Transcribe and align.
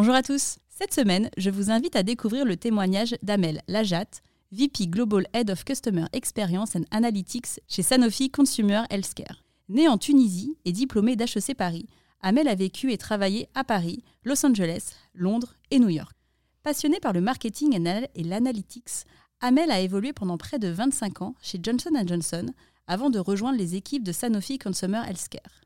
Bonjour 0.00 0.14
à 0.14 0.22
tous. 0.22 0.58
Cette 0.68 0.94
semaine, 0.94 1.28
je 1.38 1.50
vous 1.50 1.72
invite 1.72 1.96
à 1.96 2.04
découvrir 2.04 2.44
le 2.44 2.56
témoignage 2.56 3.16
d'Amel 3.24 3.62
Lajat, 3.66 4.22
VP 4.52 4.86
Global 4.86 5.26
Head 5.32 5.50
of 5.50 5.64
Customer 5.64 6.04
Experience 6.12 6.76
and 6.76 6.84
Analytics 6.92 7.58
chez 7.66 7.82
Sanofi 7.82 8.30
Consumer 8.30 8.84
Healthcare. 8.90 9.42
Née 9.68 9.88
en 9.88 9.98
Tunisie 9.98 10.56
et 10.64 10.70
diplômée 10.70 11.16
d'HEC 11.16 11.56
Paris, 11.56 11.88
Amel 12.20 12.46
a 12.46 12.54
vécu 12.54 12.92
et 12.92 12.96
travaillé 12.96 13.48
à 13.56 13.64
Paris, 13.64 14.04
Los 14.22 14.46
Angeles, 14.46 14.92
Londres 15.14 15.56
et 15.72 15.80
New 15.80 15.88
York. 15.88 16.16
Passionnée 16.62 17.00
par 17.00 17.12
le 17.12 17.20
marketing 17.20 17.74
et 18.14 18.22
l'analytics, 18.22 19.04
Amel 19.40 19.72
a 19.72 19.80
évolué 19.80 20.12
pendant 20.12 20.38
près 20.38 20.60
de 20.60 20.68
25 20.68 21.22
ans 21.22 21.34
chez 21.42 21.58
Johnson 21.60 21.90
Johnson 22.06 22.46
avant 22.86 23.10
de 23.10 23.18
rejoindre 23.18 23.58
les 23.58 23.74
équipes 23.74 24.04
de 24.04 24.12
Sanofi 24.12 24.60
Consumer 24.60 25.02
Healthcare. 25.08 25.64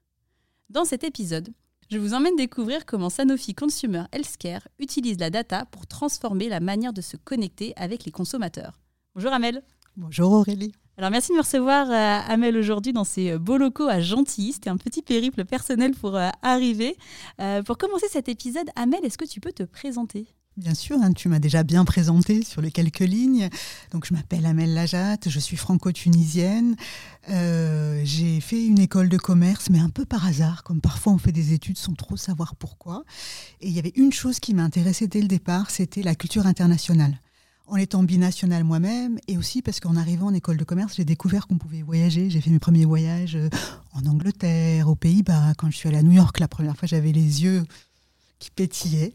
Dans 0.71 0.87
cet 0.87 1.05
épisode, 1.05 1.53
je 1.93 1.99
vous 1.99 2.15
emmène 2.15 2.37
découvrir 2.37 2.87
comment 2.87 3.11
Sanofi 3.11 3.55
Consumer 3.55 4.05
Healthcare 4.13 4.67
utilise 4.79 5.19
la 5.19 5.29
data 5.29 5.67
pour 5.67 5.87
transformer 5.87 6.49
la 6.49 6.59
manière 6.59 6.95
de 6.95 7.03
se 7.03 7.19
connecter 7.19 7.75
avec 7.77 8.07
les 8.07 8.11
consommateurs. 8.11 8.81
Bonjour 9.15 9.31
Amel. 9.31 9.63
Bonjour 9.99 10.33
Aurélie. 10.33 10.73
Alors 10.97 11.11
merci 11.11 11.33
de 11.33 11.37
me 11.37 11.43
recevoir 11.43 11.91
euh, 11.91 12.33
Amel 12.33 12.57
aujourd'hui 12.57 12.95
dans 12.95 13.05
ces 13.05 13.33
euh, 13.33 13.39
beaux 13.39 13.59
locaux 13.59 13.89
à 13.89 14.01
Gentilly. 14.01 14.55
C'était 14.55 14.71
un 14.71 14.79
petit 14.79 15.03
périple 15.03 15.45
personnel 15.45 15.93
pour 15.93 16.17
euh, 16.17 16.31
arriver. 16.41 16.97
pour 17.67 17.77
commencer 17.77 18.07
cet 18.09 18.31
épisode, 18.31 18.71
Amel, 18.75 19.05
est-ce 19.05 19.19
que 19.19 19.27
tu 19.27 19.41
peux 19.41 19.53
te 19.53 19.63
présenter? 19.63 20.27
Bien 20.59 20.75
sûr, 20.75 20.99
hein, 21.03 21.15
tu 21.15 21.31
m'as 21.31 21.39
déjà 21.39 21.63
bien 21.63 21.87
présenté 21.87 22.43
sur 22.43 22.61
les 22.61 22.71
quelques 22.71 22.99
lignes. 23.01 23.49
Donc, 23.91 24.05
je 24.07 24.13
m'appelle 24.13 24.45
Amel 24.45 24.75
Lajat, 24.75 25.17
je 25.27 25.41
suis 25.41 25.57
franco-tunisienne. 25.57 26.77
Euh, 27.31 28.03
j'ai 28.05 28.39
fait 28.43 28.67
une 28.67 28.79
école 28.79 29.09
de 29.09 29.17
commerce, 29.17 29.71
mais 29.71 29.79
un 29.79 29.89
peu 29.89 30.05
par 30.05 30.27
hasard, 30.27 30.63
comme 30.63 30.83
parfois 30.83 31.15
on 31.15 31.19
fait 31.19 31.33
des 31.33 31.55
études 31.55 31.79
sans 31.79 31.95
trop 31.95 32.19
savoir 32.19 32.55
pourquoi. 32.55 33.05
Et 33.63 33.69
il 33.69 33.73
y 33.73 33.79
avait 33.79 33.95
une 33.97 34.13
chose 34.13 34.41
qui 34.41 34.53
m'a 34.53 34.63
intéressée 34.63 35.07
dès 35.07 35.23
le 35.23 35.29
départ, 35.29 35.71
c'était 35.71 36.03
la 36.03 36.15
culture 36.15 36.47
internationale. 36.47 37.19
En 37.67 37.77
étant 37.77 38.03
binationale 38.03 38.65
moi-même, 38.65 39.19
et 39.29 39.39
aussi 39.39 39.63
parce 39.63 39.81
qu'en 39.81 39.97
arrivant 39.97 40.27
en 40.27 40.35
école 40.35 40.59
de 40.59 40.65
commerce, 40.65 40.97
j'ai 40.97 41.07
découvert 41.07 41.47
qu'on 41.47 41.57
pouvait 41.57 41.81
voyager. 41.81 42.29
J'ai 42.29 42.43
fait 42.43 42.51
mes 42.51 42.59
premiers 42.59 42.85
voyages 42.85 43.37
euh, 43.37 43.49
en 43.95 44.05
Angleterre, 44.05 44.89
aux 44.89 44.97
Pays-Bas. 44.97 45.55
Quand 45.57 45.71
je 45.71 45.77
suis 45.79 45.89
allée 45.89 45.99
à 45.99 46.03
New 46.03 46.13
York, 46.13 46.39
la 46.41 46.49
première 46.49 46.77
fois, 46.77 46.87
j'avais 46.87 47.13
les 47.13 47.43
yeux 47.43 47.65
qui 48.39 48.51
pétillaient. 48.51 49.15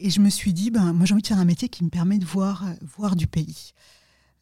Et 0.00 0.10
je 0.10 0.20
me 0.20 0.30
suis 0.30 0.52
dit, 0.52 0.70
ben, 0.70 0.92
moi 0.92 1.06
j'ai 1.06 1.14
envie 1.14 1.22
de 1.22 1.26
faire 1.26 1.38
un 1.38 1.44
métier 1.44 1.68
qui 1.68 1.84
me 1.84 1.90
permet 1.90 2.18
de 2.18 2.24
voir, 2.24 2.64
voir 2.96 3.16
du 3.16 3.26
pays. 3.26 3.72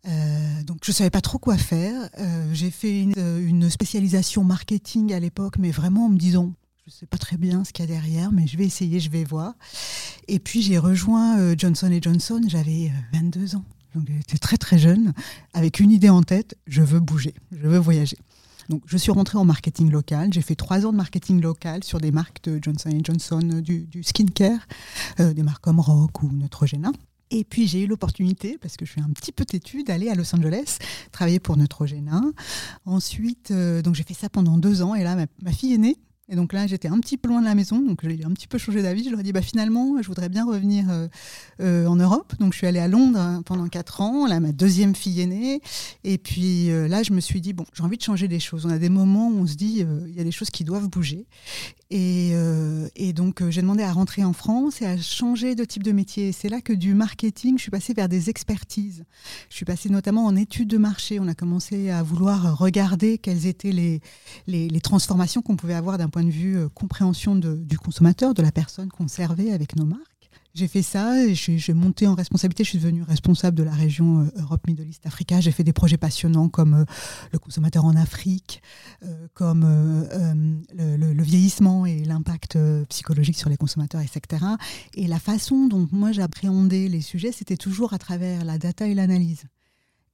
Euh, 0.09 0.63
donc 0.63 0.79
je 0.85 0.91
ne 0.91 0.95
savais 0.95 1.11
pas 1.11 1.21
trop 1.21 1.39
quoi 1.39 1.57
faire. 1.57 2.09
Euh, 2.19 2.48
j'ai 2.53 2.71
fait 2.71 3.01
une, 3.01 3.71
spécialisation 3.71 4.45
marketing 4.45 5.13
à 5.13 5.21
l'époque, 5.21 5.57
mais 5.59 5.71
vraiment 5.71 6.07
en 6.07 6.09
me 6.09 6.19
disant, 6.19 6.53
je 6.87 6.93
ne 6.93 6.93
sais 6.93 7.07
pas 7.07 7.19
très 7.19 7.37
bien 7.37 7.65
ce 7.65 7.73
qu'il 7.73 7.85
y 7.85 7.89
a 7.89 7.93
derrière, 7.93 8.31
mais 8.33 8.47
je 8.47 8.57
vais 8.57 8.65
essayer, 8.65 9.01
je 9.01 9.11
vais 9.11 9.25
voir. 9.25 9.55
Et 10.29 10.39
puis 10.39 10.63
j'ai 10.63 10.79
rejoint 10.79 11.39
euh, 11.39 11.55
Johnson 11.59 11.91
Johnson, 12.01 12.41
j'avais 12.47 12.93
22 13.13 13.57
ans. 13.57 13.65
Donc 13.95 14.09
j'étais 14.09 14.39
très 14.39 14.59
très 14.59 14.79
jeune, 14.79 15.13
avec 15.55 15.81
une 15.81 15.91
idée 15.91 16.11
en 16.11 16.23
tête, 16.23 16.57
je 16.67 16.83
veux 16.83 17.01
bouger, 17.01 17.35
je 17.51 17.67
veux 17.67 17.79
voyager. 17.79 18.19
Donc, 18.69 18.83
je 18.86 18.96
suis 18.96 19.13
rentrée 19.13 19.39
en 19.39 19.45
marketing 19.45 19.91
local. 19.91 20.33
J'ai 20.33 20.42
fait 20.42 20.55
trois 20.55 20.86
ans 20.86 20.92
de 20.92 20.96
marketing 20.96 21.41
local 21.41 21.85
sur 21.85 22.01
des 22.01 22.11
marques 22.11 22.42
de 22.45 22.58
Johnson 22.63 22.91
Johnson, 23.02 23.41
euh, 23.52 23.61
du, 23.61 24.02
skincare, 24.02 24.67
euh, 25.20 25.33
des 25.33 25.42
marques 25.42 25.63
comme 25.63 25.80
Rock 25.80 26.23
ou 26.23 26.30
Neutrogena. 26.33 26.91
Et 27.30 27.42
puis 27.42 27.67
j'ai 27.67 27.83
eu 27.83 27.86
l'opportunité, 27.86 28.57
parce 28.61 28.77
que 28.77 28.85
je 28.86 28.92
suis 28.92 29.01
un 29.01 29.11
petit 29.11 29.33
peu 29.33 29.45
têtue, 29.45 29.83
d'aller 29.83 30.08
à 30.08 30.14
Los 30.14 30.33
Angeles, 30.35 30.79
travailler 31.11 31.41
pour 31.41 31.57
Neutrogena. 31.57 32.23
Ensuite, 32.85 33.51
euh, 33.51 33.83
donc 33.83 33.96
j'ai 33.96 34.05
fait 34.05 34.14
ça 34.14 34.29
pendant 34.29 34.58
deux 34.58 34.83
ans. 34.83 34.95
Et 34.95 35.02
là, 35.02 35.17
ma, 35.17 35.27
ma 35.42 35.52
fille 35.52 35.74
est 35.74 35.79
née. 35.79 35.96
Et 36.29 36.35
donc 36.35 36.53
là, 36.53 36.67
j'étais 36.67 36.89
un 36.89 36.98
petit 36.98 37.17
peu 37.17 37.29
loin 37.29 37.41
de 37.41 37.47
la 37.47 37.55
maison, 37.55 37.81
donc 37.81 38.01
j'ai 38.03 38.25
un 38.25 38.33
petit 38.33 38.48
peu 38.48 38.59
changé 38.59 38.83
d'avis. 38.83 39.05
Je 39.05 39.11
leur 39.11 39.20
ai 39.20 39.23
dit, 39.23 39.33
bah, 39.33 39.42
finalement, 39.42 40.03
je 40.03 40.09
voudrais 40.09 40.29
bien 40.29 40.45
revenir 40.45 40.87
euh, 40.91 41.07
euh, 41.61 41.87
en 41.87 41.95
Europe. 41.95 42.35
Donc 42.41 42.53
je 42.53 42.59
suis 42.59 42.67
allée 42.67 42.81
à 42.81 42.89
Londres 42.89 43.19
hein, 43.19 43.42
pendant 43.47 43.69
quatre 43.69 44.01
ans. 44.01 44.27
Là, 44.27 44.41
ma 44.41 44.51
deuxième 44.51 44.97
fille 44.97 45.20
est 45.20 45.27
née. 45.27 45.61
Et 46.03 46.19
puis 46.19 46.70
euh, 46.73 46.89
là, 46.89 47.05
je 47.05 47.13
me 47.13 47.20
suis 47.20 47.41
dit, 47.41 47.53
bon, 47.53 47.65
j'ai 47.75 47.85
envie 47.85 47.97
de 47.97 48.03
changer 48.03 48.27
des 48.27 48.41
choses. 48.41 48.67
On 48.67 48.70
a 48.70 48.79
des 48.79 48.89
moments 48.89 49.29
où 49.29 49.39
on 49.39 49.47
se 49.47 49.55
dit, 49.55 49.85
il 50.09 50.15
y 50.17 50.20
a 50.20 50.25
des 50.25 50.33
choses 50.33 50.51
qui 50.51 50.65
doivent 50.65 50.89
bouger. 50.89 51.27
Et, 51.91 52.33
et 52.97 53.13
donc, 53.13 53.48
j'ai 53.48 53.63
demandé 53.63 53.83
à 53.83 53.92
rentrer 53.92 54.24
en 54.24 54.33
France 54.33 54.83
et 54.83 54.86
à 54.86 54.97
changer 54.97 55.55
de 55.55 55.64
type 55.64 55.83
de 55.83 55.92
métier. 55.92 56.33
C'est 56.33 56.48
là 56.48 56.61
que 56.61 56.73
du 56.73 56.95
marketing, 56.95 57.57
je 57.58 57.63
suis 57.63 57.70
passée 57.70 57.95
vers 57.95 58.08
des 58.08 58.29
expertises. 58.29 59.05
Je 59.51 59.55
suis 59.55 59.64
passée 59.64 59.89
notamment 59.89 60.24
en 60.24 60.35
études 60.36 60.69
de 60.69 60.79
marché. 60.79 61.20
On 61.20 61.29
a 61.29 61.35
commencé 61.35 61.91
à 61.91 62.02
vouloir 62.02 62.58
regarder 62.58 63.19
quelles 63.19 63.47
étaient 63.47 63.73
les, 63.73 64.01
les, 64.47 64.80
transformations 64.80 65.42
qu'on 65.42 65.57
pouvait 65.57 65.74
avoir 65.74 65.98
d'un 65.98 66.08
point 66.08 66.24
de 66.24 66.30
vue 66.30 66.58
euh, 66.58 66.69
compréhension 66.69 67.35
du 67.36 67.79
consommateur, 67.79 68.35
de 68.35 68.42
la 68.42 68.53
personne 68.53 68.89
qu'on 68.89 69.08
servait 69.08 69.53
avec 69.53 69.77
nos 69.77 69.86
marques. 69.86 70.16
J'ai 70.56 70.68
fait 70.68 70.80
ça 70.80 71.22
et 71.22 71.34
j'ai 71.34 71.74
monté 71.74 72.06
en 72.06 72.14
responsabilité. 72.14 72.64
Je 72.64 72.70
suis 72.70 72.78
devenue 72.78 73.02
responsable 73.02 73.58
de 73.58 73.62
la 73.62 73.72
région 73.72 74.20
euh, 74.20 74.40
Europe, 74.40 74.67
Middle 74.67 74.89
East, 74.89 75.05
Africa. 75.05 75.39
J'ai 75.39 75.52
fait 75.52 75.64
des 75.64 75.74
projets 75.74 75.98
passionnants 75.98 76.48
comme 76.48 76.72
euh, 76.72 76.84
le 77.30 77.39
consommateur 77.39 77.84
en 77.84 77.94
Afrique, 77.94 78.62
comme 79.34 79.64
le, 80.74 81.22
vieillissement 81.22 81.84
et 81.84 82.05
l'impact 82.05 82.58
psychologique 82.89 83.36
sur 83.36 83.50
les 83.50 83.58
consommateurs, 83.58 84.00
etc. 84.00 84.46
Et 84.94 85.06
la 85.06 85.18
façon 85.18 85.67
dont 85.67 85.86
moi 85.92 86.12
j'appréhendais 86.12 86.88
les 86.88 87.02
sujets, 87.02 87.33
c'était 87.33 87.58
toujours 87.58 87.92
à 87.92 87.98
travers 87.98 88.42
la 88.46 88.56
data 88.56 88.86
et 88.86 88.94
l'analyse. 88.94 89.44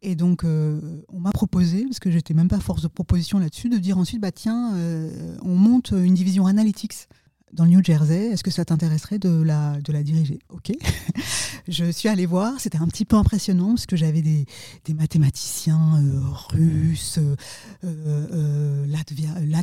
Et 0.03 0.17
donc, 0.17 0.43
euh, 0.45 1.05
on 1.09 1.21
m'a 1.21 1.31
proposé, 1.31 1.85
parce 1.85 2.01
que 2.01 2.11
j'étais 2.11 2.35
même 2.35 2.49
pas 2.49 2.59
force 2.59 2.83
de 2.83 2.89
proposition 2.89 3.39
là-dessus, 3.39 3.69
de 3.69 3.79
dire 3.79 3.99
ensuite, 3.99 4.21
bah 4.21 4.33
tiens, 4.33 4.75
euh, 4.75 5.37
on 5.43 5.55
monte 5.55 5.93
une 5.93 6.15
division 6.15 6.47
analytics 6.47 7.09
dans 7.53 7.65
le 7.65 7.71
New 7.71 7.85
Jersey, 7.85 8.31
est-ce 8.31 8.43
que 8.43 8.51
ça 8.51 8.65
t'intéresserait 8.65 9.19
de 9.19 9.43
la, 9.43 9.79
de 9.81 9.93
la 9.93 10.03
diriger? 10.03 10.39
Ok. 10.49 10.73
je 11.69 11.91
suis 11.91 12.09
allée 12.09 12.27
voir, 12.27 12.59
c'était 12.59 12.79
un 12.79 12.87
petit 12.87 13.05
peu 13.05 13.17
impressionnant 13.17 13.71
parce 13.71 13.87
que 13.87 13.97
j'avais 13.97 14.23
des, 14.23 14.47
des, 14.85 14.95
mathématiciens 14.95 16.03
euh, 16.03 16.21
russes, 16.51 17.19
euh, 17.19 17.37
euh, 17.85 18.87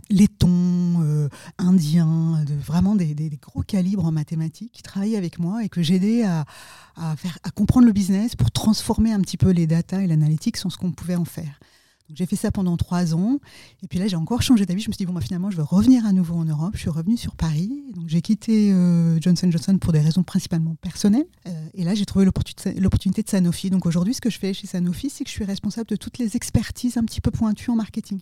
lettons, 0.09 1.29
indiens, 1.57 2.45
vraiment 2.47 2.95
des, 2.95 3.15
gros 3.41 3.63
calibres 3.63 4.05
en 4.05 4.11
mathématiques 4.11 4.71
qui 4.71 4.83
travaillaient 4.83 5.17
avec 5.17 5.39
moi 5.39 5.63
et 5.63 5.69
que 5.69 5.81
j'aidais 5.81 6.23
à, 6.23 6.45
à, 6.95 7.15
faire, 7.15 7.37
à 7.43 7.49
comprendre 7.49 7.87
le 7.87 7.93
business 7.93 8.35
pour 8.35 8.51
transformer 8.51 9.13
un 9.13 9.21
petit 9.21 9.37
peu 9.37 9.49
les 9.49 9.67
data 9.67 10.01
et 10.01 10.07
l'analytique 10.07 10.57
en 10.63 10.69
ce 10.69 10.77
qu'on 10.77 10.91
pouvait 10.91 11.15
en 11.15 11.25
faire. 11.25 11.59
J'ai 12.13 12.25
fait 12.25 12.35
ça 12.35 12.51
pendant 12.51 12.75
trois 12.77 13.13
ans. 13.13 13.39
Et 13.83 13.87
puis 13.87 13.99
là, 13.99 14.07
j'ai 14.07 14.15
encore 14.15 14.41
changé 14.41 14.65
d'avis. 14.65 14.81
Je 14.81 14.89
me 14.89 14.93
suis 14.93 15.05
dit, 15.05 15.05
bon, 15.05 15.13
bah, 15.13 15.21
finalement, 15.21 15.51
je 15.51 15.57
veux 15.57 15.63
revenir 15.63 16.05
à 16.05 16.13
nouveau 16.13 16.35
en 16.35 16.45
Europe. 16.45 16.71
Je 16.73 16.79
suis 16.79 16.89
revenue 16.89 17.17
sur 17.17 17.35
Paris. 17.35 17.83
Donc, 17.95 18.07
j'ai 18.07 18.21
quitté 18.21 18.71
euh, 18.71 19.19
Johnson 19.21 19.51
Johnson 19.51 19.77
pour 19.77 19.93
des 19.93 19.99
raisons 19.99 20.23
principalement 20.23 20.75
personnelles. 20.75 21.27
Euh, 21.47 21.51
et 21.73 21.83
là, 21.83 21.95
j'ai 21.95 22.05
trouvé 22.05 22.25
l'opportunité 22.25 23.23
de 23.23 23.29
Sanofi. 23.29 23.69
Donc, 23.69 23.85
aujourd'hui, 23.85 24.13
ce 24.13 24.21
que 24.21 24.29
je 24.29 24.39
fais 24.39 24.53
chez 24.53 24.67
Sanofi, 24.67 25.09
c'est 25.09 25.23
que 25.23 25.29
je 25.29 25.35
suis 25.35 25.45
responsable 25.45 25.87
de 25.87 25.95
toutes 25.95 26.17
les 26.17 26.35
expertises 26.35 26.97
un 26.97 27.03
petit 27.03 27.21
peu 27.21 27.31
pointues 27.31 27.69
en 27.69 27.75
marketing. 27.75 28.19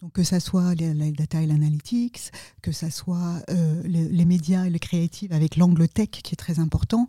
Donc 0.00 0.12
que 0.12 0.22
ça 0.22 0.38
soit 0.38 0.76
la 0.76 1.10
data 1.10 1.42
et 1.42 1.46
l'analytics, 1.46 2.30
que 2.62 2.70
ça 2.70 2.88
soit 2.88 3.42
euh, 3.50 3.82
les, 3.84 4.24
médias 4.24 4.66
et 4.66 4.70
le 4.70 4.78
créatif 4.78 5.32
avec 5.32 5.56
l'angle 5.56 5.88
tech 5.88 6.10
qui 6.10 6.34
est 6.34 6.36
très 6.36 6.60
important, 6.60 7.08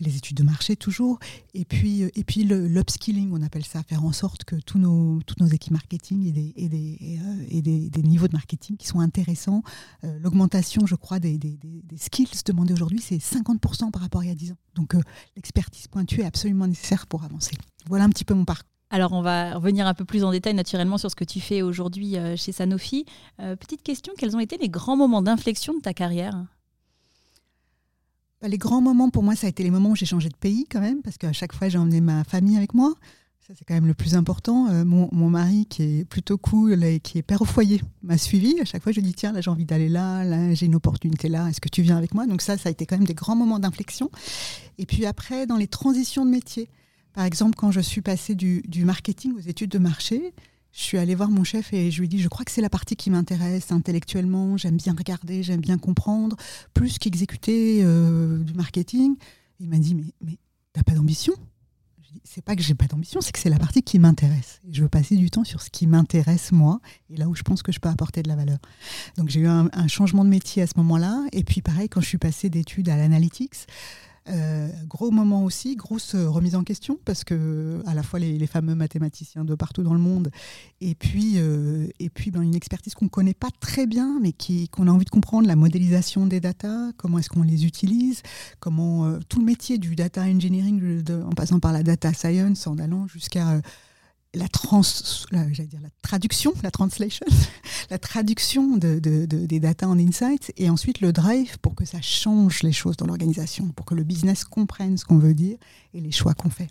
les 0.00 0.16
études 0.16 0.36
de 0.36 0.42
marché 0.42 0.76
toujours, 0.76 1.18
et 1.54 1.64
puis, 1.64 2.02
euh, 2.02 2.10
et 2.14 2.24
puis 2.24 2.44
l'upskilling, 2.44 3.30
on 3.32 3.40
appelle 3.42 3.64
ça, 3.64 3.82
faire 3.82 4.04
en 4.04 4.12
sorte 4.12 4.44
que 4.44 4.56
tous 4.56 4.78
nos, 4.78 5.22
toutes 5.22 5.40
nos 5.40 5.46
équipes 5.46 5.72
marketing 5.72 6.26
et 6.26 6.32
des, 6.32 6.52
et 6.56 6.68
des, 6.68 6.98
euh, 7.24 7.46
et 7.48 7.62
des, 7.62 7.88
des 7.88 8.02
niveaux 8.02 8.28
de 8.28 8.34
marketing 8.34 8.76
qui 8.76 8.86
sont 8.86 9.00
intéressants. 9.00 9.62
L'augmentation, 10.02 10.86
je 10.86 10.94
crois, 10.94 11.18
des, 11.18 11.38
des, 11.38 11.58
skills 11.96 12.28
demandés 12.44 12.74
aujourd'hui, 12.74 13.00
c'est 13.00 13.16
50% 13.16 13.90
par 13.90 14.02
rapport 14.02 14.20
à 14.20 14.24
il 14.24 14.28
y 14.28 14.30
a 14.30 14.34
10 14.34 14.52
ans. 14.52 14.58
Donc 14.74 14.94
l'expertise 15.36 15.86
pointue 15.88 16.20
est 16.20 16.26
absolument 16.26 16.66
nécessaire 16.66 17.06
pour 17.06 17.24
avancer. 17.24 17.56
Voilà 17.86 18.04
un 18.04 18.10
petit 18.10 18.24
peu 18.24 18.34
mon 18.34 18.44
parcours. 18.44 18.75
Alors, 18.90 19.12
on 19.12 19.20
va 19.20 19.54
revenir 19.54 19.86
un 19.86 19.94
peu 19.94 20.04
plus 20.04 20.22
en 20.22 20.30
détail 20.30 20.54
naturellement 20.54 20.96
sur 20.96 21.10
ce 21.10 21.16
que 21.16 21.24
tu 21.24 21.40
fais 21.40 21.62
aujourd'hui 21.62 22.16
euh, 22.16 22.36
chez 22.36 22.52
Sanofi. 22.52 23.04
Euh, 23.40 23.56
petite 23.56 23.82
question, 23.82 24.12
quels 24.16 24.36
ont 24.36 24.40
été 24.40 24.58
les 24.58 24.68
grands 24.68 24.96
moments 24.96 25.22
d'inflexion 25.22 25.74
de 25.74 25.80
ta 25.80 25.92
carrière? 25.92 26.44
Bah, 28.40 28.48
Les 28.48 28.58
grands 28.58 28.80
moments, 28.80 29.10
pour 29.10 29.24
moi, 29.24 29.34
ça 29.34 29.48
a 29.48 29.50
été 29.50 29.64
les 29.64 29.72
moments 29.72 29.90
où 29.90 29.96
j'ai 29.96 30.06
changé 30.06 30.28
de 30.28 30.36
pays 30.36 30.66
quand 30.70 30.80
même, 30.80 31.02
parce 31.02 31.18
qu'à 31.18 31.32
chaque 31.32 31.52
fois, 31.52 31.68
j'ai 31.68 31.78
emmené 31.78 32.00
ma 32.00 32.22
famille 32.22 32.56
avec 32.56 32.74
moi. 32.74 32.94
Ça, 33.40 33.54
c'est 33.56 33.64
quand 33.64 33.74
même 33.74 33.86
le 33.86 33.94
plus 33.94 34.14
important. 34.14 34.68
Euh, 34.68 34.84
mon, 34.84 35.30
mari, 35.30 35.66
qui 35.66 35.82
est 35.82 36.04
plutôt 36.04 36.38
cool 36.38 36.84
et 36.84 37.00
qui 37.00 37.18
est 37.18 37.22
père 37.22 37.42
au 37.42 37.44
foyer, 37.44 37.80
m'a 38.02 38.18
suivi. 38.18 38.60
À 38.60 38.64
chaque 38.64 38.84
fois, 38.84 38.92
je 38.92 39.00
lui 39.00 39.06
dis 39.06 39.14
tiens, 39.14 39.32
là, 39.32 39.40
j'ai 39.40 39.50
envie 39.50 39.64
d'aller 39.64 39.88
là, 39.88 40.22
là, 40.22 40.54
j'ai 40.54 40.66
une 40.66 40.74
opportunité 40.76 41.28
là, 41.28 41.48
est-ce 41.48 41.60
que 41.60 41.68
tu 41.68 41.82
viens 41.82 41.96
avec 41.96 42.14
moi? 42.14 42.26
Donc, 42.26 42.40
ça, 42.40 42.56
ça 42.56 42.68
a 42.68 42.72
été 42.72 42.86
quand 42.86 42.96
même 42.96 43.06
des 43.06 43.14
grands 43.14 43.36
moments 43.36 43.58
d'inflexion. 43.58 44.10
Et 44.78 44.86
puis 44.86 45.06
après, 45.06 45.46
dans 45.46 45.56
les 45.56 45.68
transitions 45.68 46.24
de 46.24 46.30
métier, 46.30 46.68
par 47.16 47.24
exemple, 47.24 47.54
quand 47.56 47.70
je 47.70 47.80
suis 47.80 48.02
passée 48.02 48.34
du, 48.34 48.62
marketing 48.84 49.32
aux 49.36 49.40
études 49.40 49.70
de 49.70 49.78
marché, 49.78 50.34
je 50.70 50.82
suis 50.82 50.98
allée 50.98 51.14
voir 51.14 51.30
mon 51.30 51.44
chef 51.44 51.72
et 51.72 51.90
je 51.90 51.98
lui 52.00 52.04
ai 52.04 52.08
dit 52.08 52.20
je 52.20 52.28
crois 52.28 52.44
que 52.44 52.50
c'est 52.50 52.60
la 52.60 52.68
partie 52.68 52.94
qui 52.94 53.08
m'intéresse 53.08 53.72
intellectuellement, 53.72 54.58
j'aime 54.58 54.76
bien 54.76 54.94
regarder, 54.94 55.42
j'aime 55.42 55.62
bien 55.62 55.78
comprendre, 55.78 56.36
plus 56.74 56.98
qu'exécuter 56.98 57.80
euh, 57.82 58.36
du 58.40 58.52
marketing. 58.52 59.16
Il 59.60 59.70
m'a 59.70 59.78
dit 59.78 59.94
mais, 59.94 60.12
mais 60.22 60.36
t'as 60.74 60.82
pas 60.82 60.92
d'ambition? 60.92 61.32
C'est 62.22 62.44
pas 62.44 62.54
que 62.54 62.62
j'ai 62.62 62.74
pas 62.74 62.86
d'ambition, 62.86 63.22
c'est 63.22 63.32
que 63.32 63.38
c'est 63.38 63.48
la 63.48 63.58
partie 63.58 63.82
qui 63.82 63.98
m'intéresse. 63.98 64.60
je 64.70 64.82
veux 64.82 64.88
passer 64.90 65.16
du 65.16 65.30
temps 65.30 65.44
sur 65.44 65.62
ce 65.62 65.70
qui 65.70 65.86
m'intéresse 65.86 66.52
moi 66.52 66.80
et 67.08 67.16
là 67.16 67.28
où 67.28 67.34
je 67.34 67.44
pense 67.44 67.62
que 67.62 67.72
je 67.72 67.80
peux 67.80 67.88
apporter 67.88 68.22
de 68.22 68.28
la 68.28 68.36
valeur. 68.36 68.58
Donc 69.16 69.30
j'ai 69.30 69.40
eu 69.40 69.46
un, 69.46 69.70
un, 69.72 69.88
changement 69.88 70.22
de 70.22 70.28
métier 70.28 70.62
à 70.62 70.66
ce 70.66 70.74
moment-là. 70.76 71.24
Et 71.32 71.44
puis 71.44 71.62
pareil, 71.62 71.88
quand 71.88 72.02
je 72.02 72.08
suis 72.08 72.18
passée 72.18 72.50
d'études 72.50 72.90
à 72.90 72.96
l'analytics, 72.98 73.66
euh, 74.28 74.68
gros 74.88 75.10
moment 75.10 75.44
aussi, 75.44 75.76
grosse 75.76 76.14
remise 76.14 76.56
en 76.56 76.64
question, 76.64 76.98
parce 77.04 77.22
que 77.22 77.80
à 77.86 77.94
la 77.94 78.02
fois 78.02 78.18
les, 78.18 78.46
fameux 78.46 78.74
mathématiciens 78.74 79.44
de 79.44 79.54
partout 79.54 79.82
dans 79.82 79.94
le 79.94 80.00
monde, 80.00 80.30
et 80.80 80.94
puis, 80.94 81.34
euh, 81.36 81.86
et 82.00 82.10
puis 82.10 82.30
ben, 82.30 82.42
une 82.42 82.54
expertise 82.54 82.94
qu'on 82.94 83.06
ne 83.06 83.10
connaît 83.10 83.34
pas 83.34 83.48
très 83.60 83.86
bien, 83.86 84.18
mais 84.20 84.32
qu'on 84.68 84.88
a 84.88 84.90
envie 84.90 85.04
de 85.04 85.10
comprendre, 85.10 85.46
la 85.46 85.56
modélisation 85.56 86.26
des 86.26 86.40
data, 86.40 86.90
comment 86.96 87.18
est-ce 87.18 87.28
qu'on 87.28 87.42
les 87.42 87.66
utilise, 87.66 88.22
comment 88.58 89.06
euh, 89.06 89.18
tout 89.28 89.38
le 89.38 89.46
métier 89.46 89.78
du 89.78 89.94
data 89.94 90.22
engineering, 90.22 91.02
en 91.24 91.30
passant 91.30 91.60
par 91.60 91.72
la 91.72 91.82
data 91.82 92.12
science, 92.12 92.66
en 92.66 92.78
allant 92.78 93.06
jusqu'à 93.06 93.60
la, 94.36 94.48
trans, 94.48 94.82
la, 95.30 95.44
dire 95.44 95.80
la 95.80 95.88
traduction, 96.02 96.52
la 96.62 96.70
translation, 96.70 97.26
la 97.90 97.98
traduction 97.98 98.76
de, 98.76 98.98
des 98.98 99.60
data 99.60 99.88
en 99.88 99.98
insights, 99.98 100.52
et 100.56 100.70
ensuite 100.70 101.00
le 101.00 101.12
drive 101.12 101.58
pour 101.60 101.74
que 101.74 101.84
ça 101.84 102.00
change 102.00 102.62
les 102.62 102.72
choses 102.72 102.96
dans 102.96 103.06
l'organisation, 103.06 103.68
pour 103.68 103.86
que 103.86 103.94
le 103.94 104.04
business 104.04 104.44
comprenne 104.44 104.96
ce 104.96 105.04
qu'on 105.04 105.18
veut 105.18 105.34
dire 105.34 105.56
et 105.94 106.00
les 106.00 106.12
choix 106.12 106.34
qu'on 106.34 106.50
fait. 106.50 106.68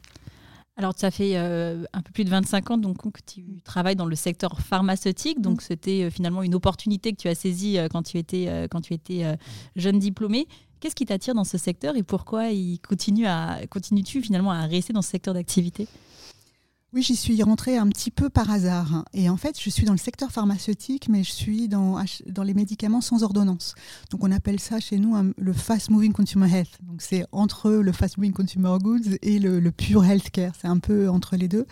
Alors, 0.77 0.93
ça 0.97 1.09
fait 1.09 1.37
euh, 1.37 1.85
un 1.93 2.01
peu 2.01 2.11
plus 2.11 2.25
de 2.25 2.29
25 2.29 2.71
ans 2.71 2.77
donc, 2.77 2.97
que 2.97 3.21
tu 3.25 3.61
travailles 3.63 3.95
dans 3.95 4.05
le 4.05 4.15
secteur 4.15 4.59
pharmaceutique. 4.59 5.39
Donc, 5.39 5.61
mm. 5.61 5.65
c'était 5.65 6.03
euh, 6.03 6.09
finalement 6.09 6.43
une 6.43 6.53
opportunité 6.53 7.13
que 7.13 7.17
tu 7.17 7.29
as 7.29 7.35
saisie 7.35 7.77
euh, 7.77 7.87
quand 7.89 8.03
tu 8.03 8.17
étais, 8.17 8.67
quand 8.69 8.81
tu 8.81 8.93
étais 8.93 9.37
jeune 9.77 9.99
diplômé. 9.99 10.47
Qu'est-ce 10.81 10.95
qui 10.95 11.05
t'attire 11.05 11.33
dans 11.33 11.45
ce 11.45 11.57
secteur 11.57 11.95
et 11.95 12.03
pourquoi 12.03 12.49
il 12.49 12.79
continue 12.79 13.25
à, 13.25 13.59
continues-tu 13.69 14.21
finalement 14.21 14.51
à 14.51 14.65
rester 14.65 14.91
dans 14.91 15.01
ce 15.01 15.09
secteur 15.09 15.33
d'activité? 15.33 15.87
Oui, 16.95 17.01
j'y 17.01 17.17
suis 17.17 17.43
rentrée 17.43 17.77
un 17.77 17.89
petit 17.89 18.09
peu 18.09 18.29
par 18.29 18.49
hasard. 18.49 19.03
Et 19.13 19.29
en 19.29 19.35
fait, 19.35 19.59
je 19.61 19.69
suis 19.69 19.83
dans 19.83 19.91
le 19.91 19.97
secteur 19.97 20.31
pharmaceutique, 20.31 21.09
mais 21.09 21.25
je 21.25 21.31
suis 21.31 21.67
dans, 21.67 22.01
les 22.41 22.53
médicaments 22.53 23.01
sans 23.01 23.21
ordonnance. 23.21 23.75
Donc, 24.11 24.23
on 24.23 24.31
appelle 24.31 24.61
ça 24.61 24.79
chez 24.79 24.97
nous 24.97 25.13
le 25.37 25.53
fast 25.53 25.89
moving 25.89 26.13
consumer 26.13 26.49
health. 26.49 26.79
Donc, 26.83 27.01
c'est 27.01 27.25
entre 27.33 27.69
le 27.69 27.91
fast 27.91 28.17
moving 28.17 28.31
consumer 28.31 28.77
goods 28.81 29.17
et 29.21 29.39
le, 29.39 29.59
le 29.59 29.71
pure 29.71 30.05
healthcare. 30.05 30.53
C'est 30.59 30.69
un 30.69 30.79
peu 30.79 31.09
entre 31.09 31.35
les 31.35 31.49
deux. 31.49 31.65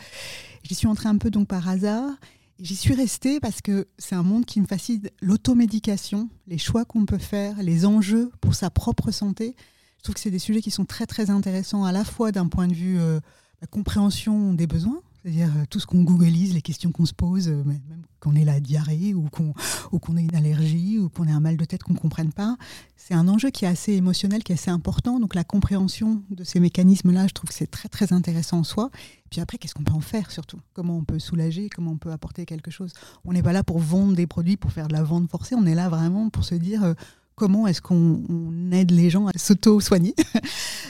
J'y 0.63 0.75
suis 0.75 0.87
entrée 0.87 1.07
un 1.07 1.17
peu 1.17 1.31
donc 1.31 1.47
par 1.47 1.69
hasard. 1.69 2.11
J'y 2.59 2.75
suis 2.75 2.93
restée 2.93 3.39
parce 3.39 3.61
que 3.61 3.87
c'est 3.97 4.15
un 4.15 4.23
monde 4.23 4.43
qui 4.43 4.59
me 4.59 4.67
fascine 4.67 5.09
l'automédication, 5.21 6.29
les 6.47 6.57
choix 6.57 6.83
qu'on 6.83 7.05
peut 7.05 7.17
faire, 7.17 7.63
les 7.63 7.85
enjeux 7.85 8.29
pour 8.41 8.55
sa 8.55 8.69
propre 8.69 9.11
santé. 9.11 9.55
Je 9.99 10.03
trouve 10.03 10.15
que 10.15 10.21
c'est 10.21 10.31
des 10.31 10.39
sujets 10.39 10.61
qui 10.61 10.71
sont 10.71 10.83
très 10.85 11.05
très 11.05 11.29
intéressants 11.29 11.85
à 11.85 11.93
la 11.93 12.03
fois 12.03 12.33
d'un 12.33 12.47
point 12.47 12.67
de 12.67 12.73
vue 12.73 12.99
euh, 12.99 13.21
la 13.61 13.67
compréhension 13.67 14.53
des 14.53 14.67
besoins, 14.67 15.01
c'est-à-dire 15.23 15.49
euh, 15.55 15.63
tout 15.69 15.79
ce 15.79 15.85
qu'on 15.85 16.03
googleise, 16.03 16.53
les 16.53 16.61
questions 16.61 16.91
qu'on 16.91 17.05
se 17.05 17.13
pose, 17.13 17.47
euh, 17.47 17.63
même 17.63 17.79
qu'on 18.19 18.35
ait 18.35 18.43
la 18.43 18.59
diarrhée 18.59 19.13
ou 19.13 19.29
qu'on 19.29 19.53
qu'on 19.99 20.17
ait 20.17 20.23
une 20.23 20.35
allergie 20.35 20.99
ou 20.99 21.07
qu'on 21.07 21.25
ait 21.27 21.31
un 21.31 21.39
mal 21.39 21.55
de 21.55 21.63
tête 21.65 21.83
qu'on 21.83 21.93
ne 21.93 21.97
comprenne 21.97 22.33
pas. 22.33 22.57
C'est 22.97 23.13
un 23.13 23.27
enjeu 23.27 23.49
qui 23.49 23.63
est 23.63 23.67
assez 23.67 23.93
émotionnel, 23.93 24.43
qui 24.43 24.51
est 24.51 24.55
assez 24.55 24.71
important. 24.71 25.19
Donc 25.19 25.33
la 25.35 25.43
compréhension 25.43 26.23
de 26.29 26.43
ces 26.43 26.59
mécanismes-là, 26.59 27.27
je 27.27 27.33
trouve 27.33 27.49
que 27.49 27.53
c'est 27.53 27.71
très 27.71 27.87
très 27.87 28.11
intéressant 28.11 28.59
en 28.59 28.63
soi. 28.63 28.89
Puis 29.29 29.39
après, 29.39 29.57
qu'est-ce 29.57 29.73
qu'on 29.73 29.83
peut 29.83 29.93
en 29.93 30.01
faire 30.01 30.29
surtout? 30.31 30.59
Comment 30.73 30.97
on 30.97 31.03
peut 31.03 31.19
soulager? 31.19 31.69
Comment 31.69 31.91
on 31.91 31.97
peut 31.97 32.11
apporter 32.11 32.45
quelque 32.45 32.71
chose? 32.71 32.91
On 33.23 33.31
n'est 33.31 33.43
pas 33.43 33.53
là 33.53 33.63
pour 33.63 33.79
vendre 33.79 34.15
des 34.15 34.27
produits, 34.27 34.57
pour 34.57 34.71
faire 34.71 34.87
de 34.87 34.93
la 34.93 35.03
vente 35.03 35.29
forcée. 35.29 35.55
On 35.55 35.65
est 35.65 35.75
là 35.75 35.89
vraiment 35.89 36.29
pour 36.29 36.43
se 36.43 36.55
dire... 36.55 36.83
Euh, 36.83 36.93
comment 37.35 37.65
est-ce 37.65 37.81
qu'on 37.81 38.71
aide 38.71 38.91
les 38.91 39.09
gens 39.09 39.25
à 39.25 39.31
s'auto-soigner? 39.35 40.13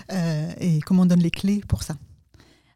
Et 0.60 0.82
comment 0.82 1.04
on 1.04 1.06
donne 1.06 1.22
les 1.22 1.32
clés 1.32 1.62
pour 1.70 1.84
ça. 1.84 1.96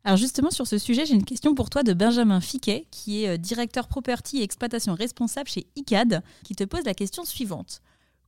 Alors 0.07 0.15
justement, 0.15 0.51
sur 0.51 0.65
ce 0.65 0.77
sujet, 0.77 1.05
j'ai 1.05 1.15
une 1.15 1.25
question 1.25 1.53
pour 1.53 1.69
toi 1.69 1.83
de 1.83 1.91
Benjamin 1.91 2.39
Fiquet, 2.39 2.87
qui 2.91 3.23
est 3.23 3.27
euh, 3.27 3.37
directeur 3.37 3.89
property 3.89 4.37
et 4.37 4.41
exploitation 4.41 4.95
responsable 4.95 5.49
chez 5.49 5.67
ICAD, 5.75 6.23
qui 6.45 6.55
te 6.55 6.63
pose 6.63 6.85
la 6.85 6.93
question 6.93 7.25
suivante. 7.25 7.81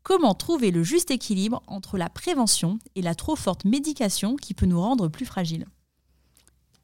Comment 0.04 0.34
trouver 0.34 0.72
le 0.72 0.84
juste 0.84 1.10
équilibre 1.10 1.64
entre 1.68 1.98
la 1.98 2.10
prévention 2.10 2.80
et 2.96 3.02
la 3.02 3.16
trop 3.16 3.38
forte 3.38 3.64
médication 3.64 4.36
qui 4.36 4.54
peut 4.54 4.66
nous 4.66 4.82
rendre 4.82 5.08
plus 5.08 5.26
fragiles? 5.26 5.66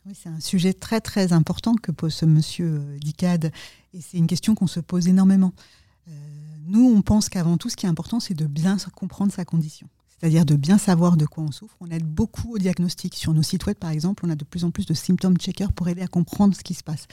Oui, 0.06 0.14
c'est 0.16 0.30
un 0.30 0.40
sujet 0.40 0.72
très 0.72 1.02
très 1.02 1.34
important 1.34 1.76
que 1.76 1.92
pose 1.92 2.14
ce 2.14 2.26
monsieur 2.26 2.80
euh, 2.80 2.98
d'ICAD 2.98 3.52
et 3.94 4.00
c'est 4.00 4.18
une 4.18 4.28
question 4.28 4.56
qu'on 4.56 4.66
se 4.66 4.80
pose 4.80 5.10
énormément. 5.10 5.52
Euh, 6.08 6.12
nous, 6.68 6.90
on 6.96 7.02
pense 7.02 7.28
qu'avant 7.28 7.58
tout, 7.58 7.70
ce 7.70 7.76
qui 7.76 7.86
est 7.86 7.90
important, 7.90 8.22
c'est 8.22 8.34
de 8.34 8.46
bien 8.46 8.78
comprendre 8.96 9.34
sa 9.34 9.44
condition 9.44 9.90
c'est-à-dire 10.26 10.46
de 10.46 10.56
bien 10.56 10.80
savoir 10.80 11.18
de 11.18 11.28
quoi 11.28 11.44
on 11.44 11.52
souffre. 11.52 11.78
On 11.82 11.92
aide 11.92 12.04
beaucoup 12.04 12.56
au 12.56 12.58
diagnostic. 12.58 13.14
Sur 13.14 13.32
nos 13.36 13.44
sites 13.44 13.68
web, 13.68 13.78
par 13.78 13.92
exemple, 13.92 14.26
on 14.26 14.32
a 14.32 14.36
de 14.36 14.44
plus 14.44 14.64
en 14.64 14.72
plus 14.72 14.88
de 14.88 14.96
symptômes 14.96 15.38
checkers 15.38 15.72
pour 15.72 15.88
aider 15.88 16.02
à 16.02 16.08
comprendre 16.08 16.56
ce 16.56 16.64
qui 16.64 16.74
se 16.74 16.82
passe. 16.82 17.06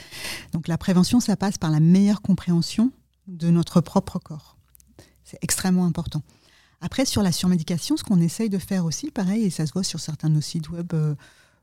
Donc 0.55 0.67
la 0.67 0.79
prévention, 0.79 1.21
ça 1.21 1.37
passe 1.37 1.59
par 1.59 1.71
la 1.71 1.79
meilleure 1.79 2.23
compréhension 2.23 2.91
de 3.27 3.51
notre 3.51 3.83
propre 3.83 4.19
corps. 4.19 4.57
C'est 5.25 5.37
extrêmement 5.43 5.85
important. 5.85 6.23
Après, 6.81 7.05
sur 7.05 7.23
la 7.23 7.33
surmédication, 7.33 7.99
ce 7.99 8.03
qu'on 8.03 8.19
essaye 8.19 8.49
de 8.49 8.57
faire 8.57 8.87
aussi, 8.87 9.11
pareil, 9.11 9.45
et 9.45 9.51
ça 9.51 9.67
se 9.67 9.75
voit 9.75 9.85
sur 9.85 10.01
certains 10.01 10.31
de 10.31 10.37
nos 10.37 10.41
sites 10.41 10.71
web, 10.71 10.91
euh, 10.95 11.15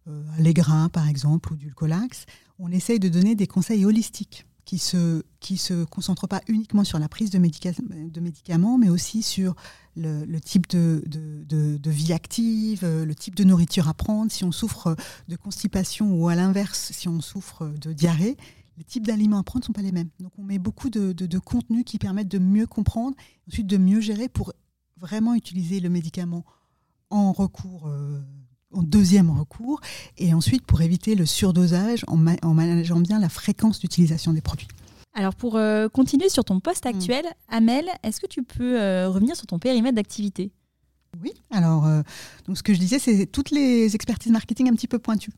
euh, 0.07 0.90
par 0.90 1.07
exemple, 1.07 1.52
ou 1.52 1.56
Dulcolax, 1.56 2.28
on 2.60 2.72
essaye 2.72 3.00
de 3.00 3.10
donner 3.10 3.34
des 3.34 3.48
conseils 3.48 3.86
holistiques 3.86 4.45
qui 4.69 4.77
se, 4.77 5.24
qui 5.39 5.57
se 5.57 5.83
concentre 5.83 6.27
pas 6.27 6.42
uniquement 6.48 6.83
sur 6.83 7.00
la 7.00 7.10
prise 7.10 7.31
de, 7.31 7.39
de 7.39 8.19
médicaments, 8.19 8.77
mais 8.77 8.89
aussi 8.89 9.24
sur 9.24 9.56
le, 9.95 10.38
type 10.38 10.69
de, 10.69 11.01
de, 11.07 11.89
vie 11.89 12.13
active, 12.13 12.86
le 12.86 13.16
type 13.16 13.33
de 13.33 13.44
nourriture 13.44 13.88
à 13.88 13.95
prendre, 13.95 14.31
si 14.31 14.44
on 14.44 14.51
souffre 14.51 14.95
de 15.27 15.36
constipation 15.36 16.13
ou 16.13 16.30
à 16.30 16.36
l'inverse, 16.36 16.92
si 16.94 17.07
on 17.07 17.19
souffre 17.19 17.66
de 17.81 17.94
diarrhée, 17.94 18.38
les 18.77 18.83
types 18.83 19.07
d'aliments 19.07 19.39
à 19.39 19.44
prendre 19.44 19.63
ne 19.63 19.66
sont 19.66 19.74
pas 19.74 19.81
les 19.81 19.92
mêmes. 19.92 20.12
Donc 20.19 20.33
on 20.38 20.44
met 20.44 20.60
beaucoup 20.60 20.92
de, 20.92 21.39
contenus 21.39 21.83
qui 21.83 21.98
permettent 21.98 22.27
de 22.27 22.38
mieux 22.38 22.68
comprendre, 22.68 23.18
ensuite 23.48 23.66
de 23.66 23.77
mieux 23.77 24.01
gérer 24.01 24.30
pour 24.30 24.54
vraiment 24.98 25.33
utiliser 25.33 25.80
le 25.80 25.89
médicament 25.89 26.45
en 27.10 27.31
recours. 27.31 27.88
Euh, 27.88 28.21
en 28.74 28.83
deuxième 28.83 29.30
recours, 29.30 29.81
et 30.18 30.33
ensuite 30.33 30.66
pour 30.66 30.81
éviter 30.81 31.16
le 31.16 31.26
surdosage 31.26 32.04
en, 32.07 32.23
en 32.44 32.54
manageant 32.54 32.99
bien 32.99 33.19
la 33.19 33.30
fréquence 33.30 33.80
d'utilisation 33.80 34.33
des 34.33 34.42
produits. 34.42 34.68
Alors 35.14 35.35
pour 35.35 35.56
euh, 35.56 35.90
continuer 35.90 36.30
sur 36.30 36.45
ton 36.45 36.59
poste 36.59 36.85
mm. 36.85 36.90
actuel, 36.90 37.26
Amel, 37.47 37.85
est-ce 38.04 38.21
que 38.21 38.28
tu 38.28 38.44
peux 38.44 38.80
euh, 38.80 39.09
revenir 39.09 39.35
sur 39.35 39.47
ton 39.47 39.59
périmètre 39.59 39.95
d'activité? 39.95 40.52
Oui, 41.23 41.33
alors 41.49 41.88
euh, 41.88 42.04
donc 42.45 42.57
ce 42.57 42.64
que 42.64 42.73
je 42.73 42.80
disais, 42.80 42.99
c'est 42.99 43.26
toutes 43.26 43.49
les 43.49 43.95
expertises 43.95 44.31
marketing 44.31 44.69
un 44.69 44.73
petit 44.73 44.88
peu 44.88 44.99
pointues. 44.99 45.33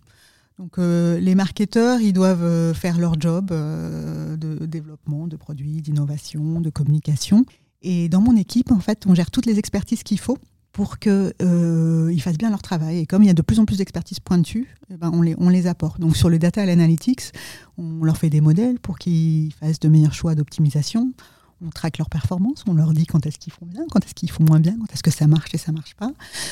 Donc 0.59 0.77
les 0.77 1.33
marketeurs, 1.33 2.01
ils 2.01 2.13
doivent 2.13 2.73
faire 2.73 3.00
leur 3.00 3.19
job 3.19 3.47
de 3.47 4.65
développement 4.67 5.25
de 5.25 5.35
produits, 5.35 5.81
d'innovation, 5.81 6.61
de 6.61 6.69
communication. 6.69 7.45
Et 7.81 8.09
dans 8.09 8.21
mon 8.21 8.35
équipe, 8.35 8.71
en 8.71 8.79
fait, 8.79 9.07
on 9.07 9.15
gère 9.15 9.31
toutes 9.31 9.47
les 9.47 9.57
expertises 9.57 10.03
qu'il 10.03 10.19
faut 10.19 10.38
pour 10.71 10.99
qu'ils 10.99 11.33
euh, 11.41 12.17
fassent 12.19 12.37
bien 12.37 12.49
leur 12.49 12.61
travail. 12.61 12.99
Et 12.99 13.05
comme 13.05 13.23
il 13.23 13.27
y 13.27 13.29
a 13.29 13.33
de 13.33 13.41
plus 13.41 13.59
en 13.59 13.65
plus 13.65 13.77
d'expertise 13.77 14.19
pointue, 14.19 14.67
eh 14.89 14.97
ben 14.97 15.11
on, 15.13 15.21
les, 15.21 15.35
on 15.37 15.49
les 15.49 15.67
apporte. 15.67 15.99
Donc 15.99 16.15
sur 16.15 16.29
le 16.29 16.39
data 16.39 16.61
analytics, 16.61 17.31
on 17.77 18.03
leur 18.03 18.17
fait 18.17 18.29
des 18.29 18.41
modèles 18.41 18.79
pour 18.79 18.97
qu'ils 18.97 19.53
fassent 19.53 19.79
de 19.79 19.89
meilleurs 19.89 20.13
choix 20.13 20.35
d'optimisation. 20.35 21.11
On 21.63 21.69
traque 21.69 21.99
leur 21.99 22.09
performance, 22.09 22.63
on 22.67 22.73
leur 22.73 22.91
dit 22.91 23.05
quand 23.05 23.23
est-ce 23.27 23.37
qu'ils 23.37 23.53
font 23.53 23.67
bien, 23.67 23.83
quand 23.91 24.03
est-ce 24.03 24.15
qu'ils 24.15 24.31
font 24.31 24.43
moins 24.43 24.59
bien, 24.59 24.75
quand 24.79 24.91
est-ce 24.93 25.03
que 25.03 25.11
ça 25.11 25.27
marche 25.27 25.53
et 25.53 25.59
ça 25.59 25.71
marche 25.71 25.93
pas. 25.93 26.11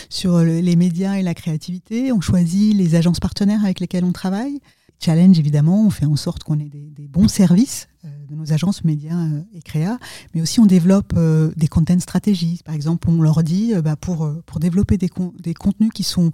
Sur 0.10 0.40
les 0.42 0.76
médias 0.76 1.16
et 1.16 1.24
la 1.24 1.34
créativité, 1.34 2.12
on 2.12 2.22
choisit 2.22 2.76
les 2.76 2.94
agences 2.94 3.20
partenaires 3.20 3.64
avec 3.64 3.80
lesquelles 3.80 4.04
on 4.04 4.12
travaille. 4.12 4.60
Challenge, 5.00 5.40
évidemment, 5.40 5.86
on 5.86 5.90
fait 5.90 6.06
en 6.06 6.18
sorte 6.18 6.44
qu'on 6.44 6.60
ait 6.60 6.70
des, 6.70 7.08
bons 7.08 7.30
services 7.30 7.88
euh, 8.06 8.10
de 8.30 8.36
nos 8.36 8.52
agences 8.52 8.84
médias 8.84 9.18
euh, 9.18 9.42
et 9.54 9.62
créa, 9.62 9.98
mais 10.36 10.42
aussi 10.42 10.60
on 10.60 10.66
développe 10.66 11.14
euh, 11.16 11.52
des 11.56 11.68
content 11.68 12.00
stratégies. 12.00 12.62
Par 12.66 12.76
exemple, 12.76 13.10
on 13.10 13.22
leur 13.22 13.42
dit, 13.42 13.74
bah, 13.82 13.96
pour, 13.96 14.30
développer 14.60 14.98
des 14.98 15.10
contenus 15.54 15.92
qui 15.94 16.04
sont 16.04 16.32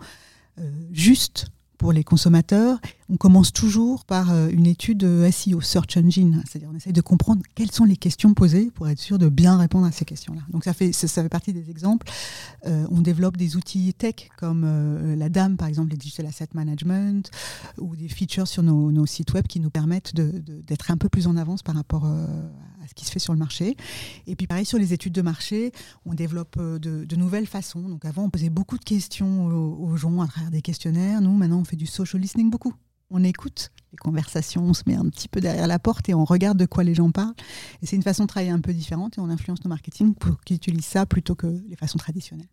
justes 0.92 1.48
pour 1.78 1.92
les 1.92 2.04
consommateurs, 2.04 2.80
on 3.08 3.18
commence 3.18 3.54
toujours 3.54 4.04
par 4.06 4.32
euh, 4.32 4.50
une 4.50 4.66
étude 4.66 5.06
SEO, 5.32 5.62
Search 5.62 5.96
Engine, 5.98 6.44
c'est-à-dire 6.48 6.70
on 6.72 6.76
essaye 6.76 6.94
de 6.94 7.02
comprendre 7.02 7.44
quelles 7.54 7.72
sont 7.72 7.86
les 7.86 7.98
questions 7.98 8.34
posées 8.34 8.72
pour 8.74 8.90
être 8.90 9.00
sûr 9.00 9.20
de 9.20 9.30
bien 9.30 9.58
répondre 9.58 9.86
à 9.86 9.92
ces 9.92 10.06
questions-là. 10.06 10.42
Donc 10.50 10.64
ça 10.64 10.74
fait, 10.74 10.92
ça, 10.92 11.08
fait 11.08 11.30
partie 11.30 11.54
des 11.54 11.70
exemples. 11.70 12.08
Euh, 12.66 12.88
on 12.90 13.02
développe 13.02 13.38
des 13.38 13.58
outils 13.58 13.94
tech 13.94 14.30
comme 14.38 14.64
euh, 14.66 15.16
la 15.16 15.30
DAM, 15.30 15.56
par 15.56 15.68
exemple, 15.68 15.92
les 15.92 15.98
Digital 15.98 16.26
Asset 16.26 16.50
Management, 16.54 17.30
ou 17.78 17.96
des 17.96 18.08
features 18.08 18.48
sur 18.48 18.64
nos, 18.64 19.06
sites 19.06 19.34
web 19.34 19.46
qui 19.46 19.60
nous 19.60 19.70
permettent 19.70 20.16
d'être 20.16 20.90
un 20.90 20.98
peu 20.98 21.10
plus 21.10 21.28
en 21.28 21.38
avance 21.38 21.62
par 21.62 21.76
rapport 21.76 22.06
à 22.06 22.88
ce 22.88 22.94
qui 22.96 23.06
se 23.06 23.12
fait 23.12 23.20
sur 23.20 23.34
le 23.34 23.40
marché. 23.40 23.78
Et 24.26 24.36
puis 24.36 24.48
pareil, 24.48 24.66
sur 24.66 24.80
les 24.80 24.94
études 24.94 25.14
de 25.14 25.22
marché, 25.22 25.72
on 26.06 26.16
développe 26.16 26.58
de, 26.58 27.16
nouvelles 27.16 27.46
façons. 27.46 27.88
Donc 27.88 28.04
avant, 28.06 28.24
on 28.24 28.30
posait 28.30 28.50
beaucoup 28.50 28.78
de 28.78 28.84
questions 28.84 29.46
aux, 29.46 29.92
aux 29.92 29.96
gens 29.96 30.22
à 30.22 30.28
travers 30.28 30.50
des 30.50 30.62
questionnaires. 30.62 31.22
Nous, 31.22 31.36
maintenant, 31.36 31.60
on 31.60 31.66
fait 31.66 31.76
du 31.76 31.86
social 31.86 32.22
listening 32.22 32.50
beaucoup 32.50 32.74
on 33.10 33.24
écoute 33.24 33.72
les 33.92 33.98
conversations, 33.98 34.64
on 34.64 34.74
se 34.74 34.84
met 34.88 34.96
un 34.96 35.08
petit 35.10 35.28
peu 35.28 35.40
derrière 35.40 35.68
la 35.68 35.80
porte 35.80 36.10
et 36.10 36.14
on 36.14 36.26
regarde 36.26 36.58
de 36.58 36.66
quoi 36.66 36.84
les 36.84 36.96
gens 36.96 37.12
parlent. 37.12 37.36
Et 37.82 37.86
c'est 37.86 37.96
une 37.96 38.04
façon 38.04 38.24
de 38.24 38.28
travailler 38.28 38.52
un 38.52 38.60
peu 38.60 38.74
différente 38.74 39.18
et 39.18 39.22
on 39.22 39.30
influence 39.30 39.64
nos 39.64 39.70
marketing 39.70 40.14
pour 40.16 40.42
qu'ils 40.42 40.58
utilisent 40.58 40.86
ça 40.86 41.06
plutôt 41.06 41.36
que 41.36 41.48
les 41.48 41.76
façons 41.76 41.98
traditionnelles. 41.98 42.50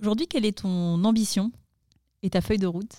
Aujourd'hui, 0.00 0.26
quelle 0.26 0.46
est 0.46 0.58
ton 0.58 1.04
ambition 1.04 1.52
et 2.22 2.30
ta 2.30 2.40
feuille 2.40 2.58
de 2.58 2.66
route? 2.66 2.94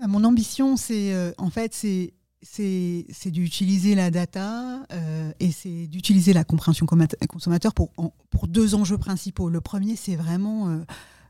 Bah, 0.00 0.08
Mon 0.08 0.24
ambition, 0.24 0.76
c'est 0.76 1.14
euh, 1.14 1.32
en 1.38 1.50
fait, 1.50 1.74
c'est 1.74 2.12
c'est 2.42 3.30
d'utiliser 3.30 3.96
la 3.96 4.10
data 4.12 4.84
euh, 4.92 5.32
et 5.40 5.50
c'est 5.50 5.88
d'utiliser 5.88 6.32
la 6.32 6.44
compréhension 6.44 6.86
consommateur 7.28 7.74
pour, 7.74 7.90
pour 8.30 8.46
deux 8.46 8.76
enjeux 8.76 8.98
principaux. 8.98 9.48
Le 9.48 9.60
premier, 9.60 9.96
c'est 9.96 10.14
vraiment 10.14 10.84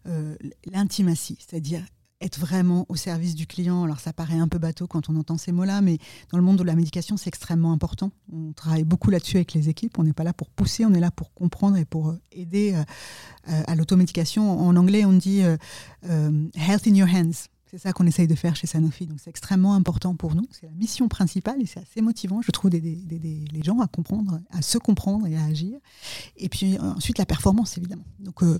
euh, 0.07 0.37
l'intimacy, 0.67 1.39
c'est-à-dire 1.41 1.83
être 2.21 2.39
vraiment 2.39 2.87
au 2.89 2.97
service 2.97 3.35
du 3.35 3.47
client. 3.47 3.85
Alors 3.85 4.01
ça 4.01 4.13
paraît 4.13 4.39
un 4.39 4.49
peu 4.49 4.59
bateau 4.59 4.87
quand 4.87 5.09
on 5.11 5.17
entend 5.17 5.37
ces 5.37 5.53
mots-là, 5.53 5.81
mais 5.81 5.99
dans 6.31 6.39
le 6.39 6.45
monde 6.45 6.57
de 6.57 6.63
la 6.63 6.75
médication, 6.75 7.17
c'est 7.17 7.29
extrêmement 7.29 7.73
important. 7.73 8.11
On 8.33 8.53
travaille 8.53 8.85
beaucoup 8.85 9.11
là-dessus 9.11 9.37
avec 9.37 9.53
les 9.53 9.69
équipes. 9.69 9.99
On 9.99 10.05
n'est 10.05 10.13
pas 10.13 10.25
là 10.25 10.33
pour 10.33 10.51
pousser, 10.51 10.85
on 10.85 10.95
est 10.95 11.01
là 11.01 11.11
pour 11.11 11.33
comprendre 11.35 11.77
et 11.77 11.85
pour 11.85 12.11
euh, 12.11 12.21
aider 12.33 12.75
euh, 12.75 12.83
euh, 13.51 13.63
à 13.67 13.75
l'automédication. 13.75 14.61
En 14.61 14.77
anglais, 14.77 15.05
on 15.05 15.13
dit 15.13 15.43
health 16.03 16.87
in 16.87 16.95
your 16.95 17.09
hands. 17.09 17.49
C'est 17.69 17.79
ça 17.79 17.93
qu'on 17.93 18.07
essaye 18.07 18.29
de 18.29 18.35
faire 18.37 18.55
chez 18.55 18.69
Sanofi. 18.69 19.07
Donc 19.07 19.19
c'est 19.21 19.31
extrêmement 19.31 19.75
important 19.75 20.15
pour 20.15 20.37
nous. 20.37 20.47
C'est 20.53 20.67
la 20.67 20.73
mission 20.73 21.09
principale 21.09 21.61
et 21.61 21.67
c'est 21.67 21.81
assez 21.81 22.01
motivant, 22.01 22.41
je 22.41 22.53
trouve, 22.53 22.71
d'aider 22.71 23.45
les 23.53 23.63
gens 23.63 23.81
à 23.81 23.89
comprendre, 23.89 24.41
à 24.51 24.63
se 24.63 24.79
comprendre 24.79 25.27
et 25.27 25.37
à 25.37 25.45
agir. 25.45 25.79
Et 26.37 26.49
puis 26.49 26.79
ensuite 26.79 27.19
la 27.19 27.27
performance, 27.27 27.77
évidemment. 27.77 28.05
Donc 28.21 28.43
euh, 28.43 28.59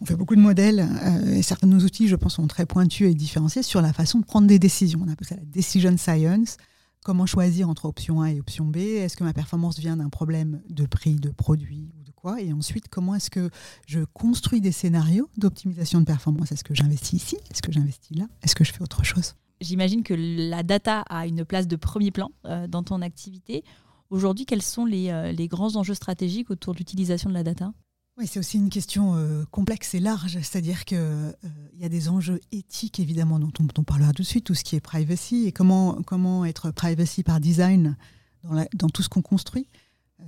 on 0.00 0.06
fait 0.06 0.16
beaucoup 0.16 0.34
de 0.34 0.40
modèles 0.40 0.80
euh, 0.80 1.36
et 1.36 1.42
certains 1.42 1.68
de 1.68 1.72
nos 1.72 1.84
outils, 1.84 2.08
je 2.08 2.16
pense, 2.16 2.34
sont 2.34 2.48
très 2.48 2.66
pointus 2.66 3.08
et 3.08 3.14
différenciés 3.14 3.62
sur 3.62 3.80
la 3.80 3.92
façon 3.92 4.18
de 4.18 4.24
prendre 4.24 4.48
des 4.48 4.58
décisions. 4.58 5.00
On 5.04 5.08
appelle 5.08 5.28
ça 5.28 5.36
la 5.36 5.44
decision 5.44 5.96
science. 5.96 6.56
Comment 7.04 7.26
choisir 7.26 7.68
entre 7.68 7.84
option 7.84 8.22
A 8.22 8.32
et 8.32 8.40
option 8.40 8.64
B? 8.64 8.78
Est-ce 8.78 9.16
que 9.16 9.24
ma 9.24 9.32
performance 9.32 9.78
vient 9.78 9.96
d'un 9.96 10.08
problème 10.08 10.60
de 10.68 10.84
prix, 10.84 11.16
de 11.16 11.30
produit 11.30 11.92
et 12.36 12.52
ensuite, 12.52 12.88
comment 12.88 13.14
est-ce 13.14 13.30
que 13.30 13.50
je 13.86 14.00
construis 14.12 14.60
des 14.60 14.72
scénarios 14.72 15.28
d'optimisation 15.36 16.00
de 16.00 16.04
performance? 16.04 16.52
Est-ce 16.52 16.64
que 16.64 16.74
j'investis 16.74 17.22
ici? 17.22 17.36
Est-ce 17.50 17.62
que 17.62 17.72
j'investis 17.72 18.16
là? 18.16 18.26
Est-ce 18.42 18.54
que 18.54 18.64
je 18.64 18.72
fais 18.72 18.82
autre 18.82 19.04
chose? 19.04 19.34
J'imagine 19.60 20.02
que 20.02 20.14
la 20.14 20.62
data 20.62 21.00
a 21.08 21.26
une 21.26 21.44
place 21.44 21.66
de 21.66 21.76
premier 21.76 22.10
plan 22.10 22.30
euh, 22.44 22.68
dans 22.68 22.82
ton 22.82 23.02
activité. 23.02 23.64
Aujourd'hui, 24.10 24.46
quels 24.46 24.62
sont 24.62 24.84
les, 24.84 25.10
euh, 25.10 25.32
les, 25.32 25.48
grands 25.48 25.76
enjeux 25.76 25.94
stratégiques 25.94 26.50
autour 26.50 26.74
de 26.74 26.78
l'utilisation 26.78 27.28
de 27.28 27.34
la 27.34 27.42
data? 27.42 27.72
Oui, 28.16 28.26
c'est 28.26 28.38
aussi 28.38 28.56
une 28.56 28.70
question 28.70 29.14
euh, 29.16 29.44
complexe 29.50 29.94
et 29.94 30.00
large, 30.00 30.38
c'est-à-dire 30.42 30.84
qu'il 30.84 31.34
il 31.74 31.80
y 31.80 31.84
a 31.84 31.88
des 31.88 32.08
enjeux 32.08 32.40
éthiques 32.50 32.98
évidemment 32.98 33.38
dont 33.38 33.52
on, 33.76 33.84
parlera 33.84 34.12
tout 34.12 34.22
de 34.22 34.26
suite, 34.26 34.44
tout 34.44 34.54
ce 34.54 34.64
qui 34.64 34.74
est 34.76 34.80
privacy 34.80 35.46
et 35.46 35.52
comment, 35.52 36.02
comment 36.02 36.44
être 36.44 36.72
privacy 36.72 37.22
par 37.22 37.38
design 37.38 37.96
dans, 38.42 38.64
dans 38.74 38.88
tout 38.88 39.02
ce 39.02 39.08
qu'on 39.08 39.22
construit. 39.22 39.68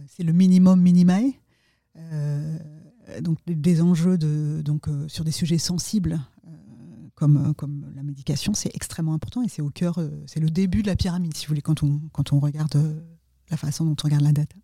c'est 0.07 0.23
le 0.23 0.33
minimum 0.33 0.81
minimae. 0.81 1.33
Euh, 1.97 3.21
donc 3.21 3.39
des 3.47 3.83
enjeux 3.83 4.19
de, 4.19 4.63
donc, 4.63 4.89
euh, 4.89 5.09
sur 5.09 5.25
des 5.25 5.33
sujets 5.33 5.59
sensibles 5.59 6.21
euh, 6.47 6.51
comme, 7.15 7.55
comme 7.55 7.93
la 7.95 8.03
médication, 8.03 8.55
c'est 8.55 8.75
extrêmement 8.75 9.15
important 9.15 9.43
et 9.43 9.49
c'est 9.49 9.63
au 9.63 9.71
cœur, 9.71 9.99
c'est 10.27 10.41
le 10.41 10.51
début 10.51 10.83
de 10.83 10.87
la 10.87 10.97
pyramide, 10.97 11.37
si 11.37 11.47
vous 11.47 11.51
voulez, 11.51 11.63
quand 11.63 11.83
on, 11.83 12.01
quand 12.13 12.33
on 12.33 12.41
regarde 12.41 13.03
la 13.51 13.57
façon 13.57 13.85
dont 13.85 13.97
on 14.03 14.05
regarde 14.05 14.23
la 14.23 14.33
data. 14.33 14.57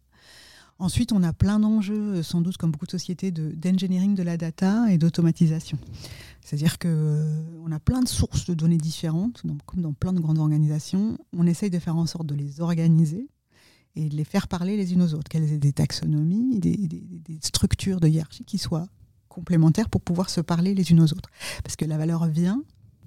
Ensuite, 0.79 1.13
on 1.13 1.23
a 1.23 1.33
plein 1.33 1.59
d'enjeux, 1.59 2.23
sans 2.23 2.43
doute 2.43 2.59
comme 2.59 2.71
beaucoup 2.71 2.85
de 2.85 2.91
sociétés, 2.91 3.31
d'engineering 3.31 4.15
de, 4.15 4.23
la 4.23 4.37
data 4.37 4.93
et 4.93 4.99
d'automatisation. 4.99 5.79
C'est-à-dire 6.43 6.79
qu'on 6.79 7.73
a 7.73 7.81
plein 7.81 8.01
de 8.01 8.09
sources 8.09 8.45
de 8.47 8.53
données 8.53 8.77
différentes, 8.77 9.47
donc, 9.47 9.59
comme 9.65 9.81
dans 9.81 9.95
plein 9.95 10.13
de 10.13 10.21
grandes 10.21 10.39
organisations. 10.39 11.19
On 11.35 11.47
essaye 11.47 11.71
de 11.71 11.79
faire 11.79 11.97
en 11.97 12.05
sorte 12.05 12.27
de 12.27 12.35
les 12.35 12.61
organiser 12.61 13.27
et 13.97 14.09
de 14.09 14.17
les 14.17 14.25
faire 14.25 14.47
parler 14.47 14.77
les 14.77 14.93
unes 14.93 15.03
aux 15.03 15.15
autres, 15.15 15.29
qu'elles 15.29 15.51
aient 15.53 15.59
des 15.59 15.73
taxonomies, 15.73 16.61
des, 16.61 17.39
structures 17.41 17.99
de 17.99 18.09
hiérarchie 18.09 18.45
qui 18.45 18.59
soient 18.59 18.87
complémentaires 19.29 19.89
pour 19.89 20.01
pouvoir 20.01 20.31
se 20.31 20.41
parler 20.41 20.75
les 20.75 20.91
unes 20.91 21.01
aux 21.01 21.13
autres. 21.13 21.31
Parce 21.65 21.77
que 21.77 21.85
la 21.85 21.97
valeur 21.97 22.27
vient, 22.27 22.63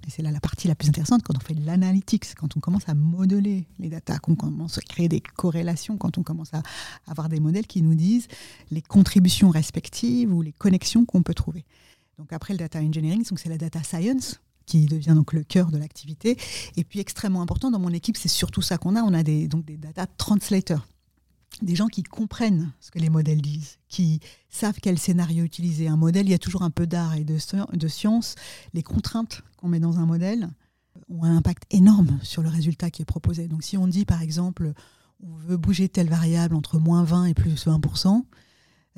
et 0.06 0.10
c'est 0.10 0.22
là 0.22 0.30
la 0.30 0.40
partie 0.40 0.68
la 0.68 0.74
plus 0.74 0.88
intéressante, 0.88 1.22
quand 1.22 1.36
on 1.36 1.40
fait 1.40 1.54
de 1.54 1.64
l'analytics, 1.64 2.34
quand 2.34 2.56
on 2.56 2.60
commence 2.60 2.88
à 2.88 2.94
modeler 2.94 3.66
les 3.78 3.88
datas, 3.88 4.18
qu'on 4.18 4.34
commence 4.34 4.78
à 4.78 4.80
créer 4.80 5.08
des 5.08 5.20
corrélations, 5.20 5.96
quand 5.96 6.18
on 6.18 6.22
commence 6.22 6.52
à 6.54 6.62
avoir 7.06 7.28
des 7.28 7.40
modèles 7.40 7.66
qui 7.66 7.82
nous 7.82 7.94
disent 7.94 8.28
les 8.70 8.82
contributions 8.82 9.50
respectives 9.50 10.32
ou 10.32 10.42
les 10.42 10.52
connexions 10.52 11.04
qu'on 11.04 11.22
peut 11.22 11.34
trouver. 11.34 11.64
Donc 12.18 12.32
après 12.32 12.52
le 12.52 12.58
data 12.58 12.80
engineering, 12.80 13.24
c'est 13.36 13.48
la 13.48 13.58
data 13.58 13.82
science, 13.82 14.40
qui 14.70 14.86
devient 14.86 15.14
donc 15.14 15.32
le 15.32 15.42
cœur 15.42 15.70
de 15.70 15.78
l'activité. 15.78 16.36
Et 16.76 16.84
puis 16.84 17.00
extrêmement 17.00 17.42
important 17.42 17.70
dans 17.70 17.80
mon 17.80 17.90
équipe, 17.90 18.16
c'est 18.16 18.28
surtout 18.28 18.62
ça 18.62 18.78
qu'on 18.78 18.94
a. 18.94 19.02
On 19.02 19.12
a 19.12 19.22
des, 19.22 19.48
donc 19.48 19.64
des 19.64 19.76
data 19.76 20.06
translators, 20.06 20.86
des 21.60 21.74
gens 21.74 21.88
qui 21.88 22.04
comprennent 22.04 22.72
ce 22.80 22.92
que 22.92 23.00
les 23.00 23.10
modèles 23.10 23.42
disent, 23.42 23.78
qui 23.88 24.20
savent 24.48 24.78
quel 24.80 24.98
scénario 24.98 25.44
utiliser. 25.44 25.88
Un 25.88 25.96
modèle, 25.96 26.26
il 26.26 26.30
y 26.30 26.34
a 26.34 26.38
toujours 26.38 26.62
un 26.62 26.70
peu 26.70 26.86
d'art 26.86 27.16
et 27.16 27.24
de, 27.24 27.36
science. 27.88 28.36
Les 28.72 28.84
contraintes 28.84 29.42
qu'on 29.56 29.68
met 29.68 29.80
dans 29.80 29.98
un 29.98 30.06
modèle 30.06 30.48
ont 31.08 31.24
un 31.24 31.36
impact 31.36 31.64
énorme 31.70 32.18
sur 32.22 32.42
le 32.42 32.48
résultat 32.48 32.90
qui 32.90 33.02
est 33.02 33.06
proposé. 33.06 33.48
Donc 33.48 33.64
si 33.64 33.76
on 33.76 33.88
dit 33.88 34.04
par 34.04 34.22
exemple, 34.22 34.72
on 35.20 35.34
veut 35.34 35.56
bouger 35.56 35.88
telle 35.88 36.08
variable 36.08 36.54
entre 36.54 36.78
moins 36.78 37.02
20 37.02 37.26
et 37.26 37.34
plus 37.34 37.66
20%, 37.66 38.22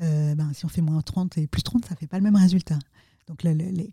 euh, 0.01 0.35
ben, 0.35 0.51
si 0.53 0.65
on 0.65 0.69
fait 0.69 0.81
moins 0.81 1.01
30 1.01 1.37
et 1.39 1.47
plus 1.47 1.63
30, 1.63 1.85
ça 1.85 1.95
ne 1.95 1.97
fait 1.97 2.07
pas 2.07 2.17
le 2.17 2.23
même 2.23 2.35
résultat. 2.35 2.77
Donc, 3.27 3.45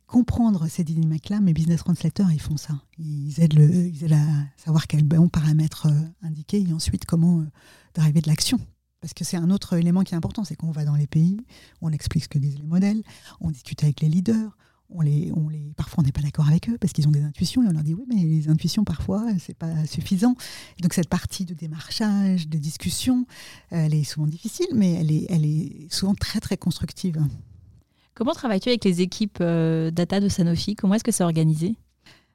comprendre 0.06 0.66
ces 0.66 0.82
dynamiques-là, 0.82 1.40
mes 1.40 1.52
business 1.52 1.80
translators, 1.80 2.32
ils 2.32 2.40
font 2.40 2.56
ça. 2.56 2.74
Ils 2.98 3.40
aident, 3.40 3.54
le, 3.54 3.86
ils 3.86 4.04
aident 4.04 4.14
à 4.14 4.26
savoir 4.56 4.86
quels 4.86 5.04
bons 5.04 5.28
paramètres 5.28 5.86
euh, 5.86 6.26
indiquer 6.26 6.64
et 6.68 6.72
ensuite 6.72 7.04
comment 7.04 7.40
euh, 7.40 8.12
de 8.12 8.26
l'action. 8.26 8.58
Parce 9.00 9.14
que 9.14 9.24
c'est 9.24 9.36
un 9.36 9.50
autre 9.50 9.74
élément 9.74 10.02
qui 10.02 10.14
est 10.14 10.16
important, 10.16 10.44
c'est 10.44 10.56
qu'on 10.56 10.72
va 10.72 10.84
dans 10.84 10.96
les 10.96 11.06
pays, 11.06 11.38
on 11.80 11.90
explique 11.90 12.24
ce 12.24 12.28
que 12.28 12.38
disent 12.38 12.58
les 12.58 12.66
modèles, 12.66 13.02
on 13.40 13.50
discute 13.50 13.82
avec 13.82 14.00
les 14.00 14.08
leaders, 14.08 14.56
on 14.90 15.00
les, 15.00 15.32
on 15.34 15.48
les, 15.48 15.72
parfois 15.76 16.02
on 16.02 16.04
n'est 16.04 16.12
pas 16.12 16.20
d'accord 16.20 16.48
avec 16.48 16.68
eux 16.68 16.76
parce 16.78 16.92
qu'ils 16.92 17.06
ont 17.06 17.12
des 17.12 17.22
intuitions 17.22 17.62
et 17.62 17.68
on 17.68 17.72
leur 17.72 17.84
dit 17.84 17.94
oui 17.94 18.04
mais 18.08 18.16
les 18.16 18.48
intuitions 18.48 18.84
parfois 18.84 19.24
c'est 19.38 19.56
pas 19.56 19.86
suffisant. 19.86 20.34
donc 20.80 20.94
cette 20.94 21.08
partie 21.08 21.44
de 21.44 21.54
démarchage, 21.54 22.48
de 22.48 22.58
discussion, 22.58 23.24
elle 23.70 23.94
est 23.94 24.04
souvent 24.04 24.26
difficile 24.26 24.66
mais 24.74 24.94
elle 25.28 25.44
est 25.46 25.86
souvent 25.90 26.14
très 26.14 26.40
très 26.40 26.56
constructive. 26.56 27.24
Comment 28.20 28.34
travailles-tu 28.34 28.68
avec 28.68 28.84
les 28.84 29.00
équipes 29.00 29.38
euh, 29.40 29.90
data 29.90 30.20
de 30.20 30.28
Sanofi? 30.28 30.74
Comment 30.74 30.92
est-ce 30.92 31.04
que 31.04 31.10
c'est 31.10 31.24
organisé? 31.24 31.74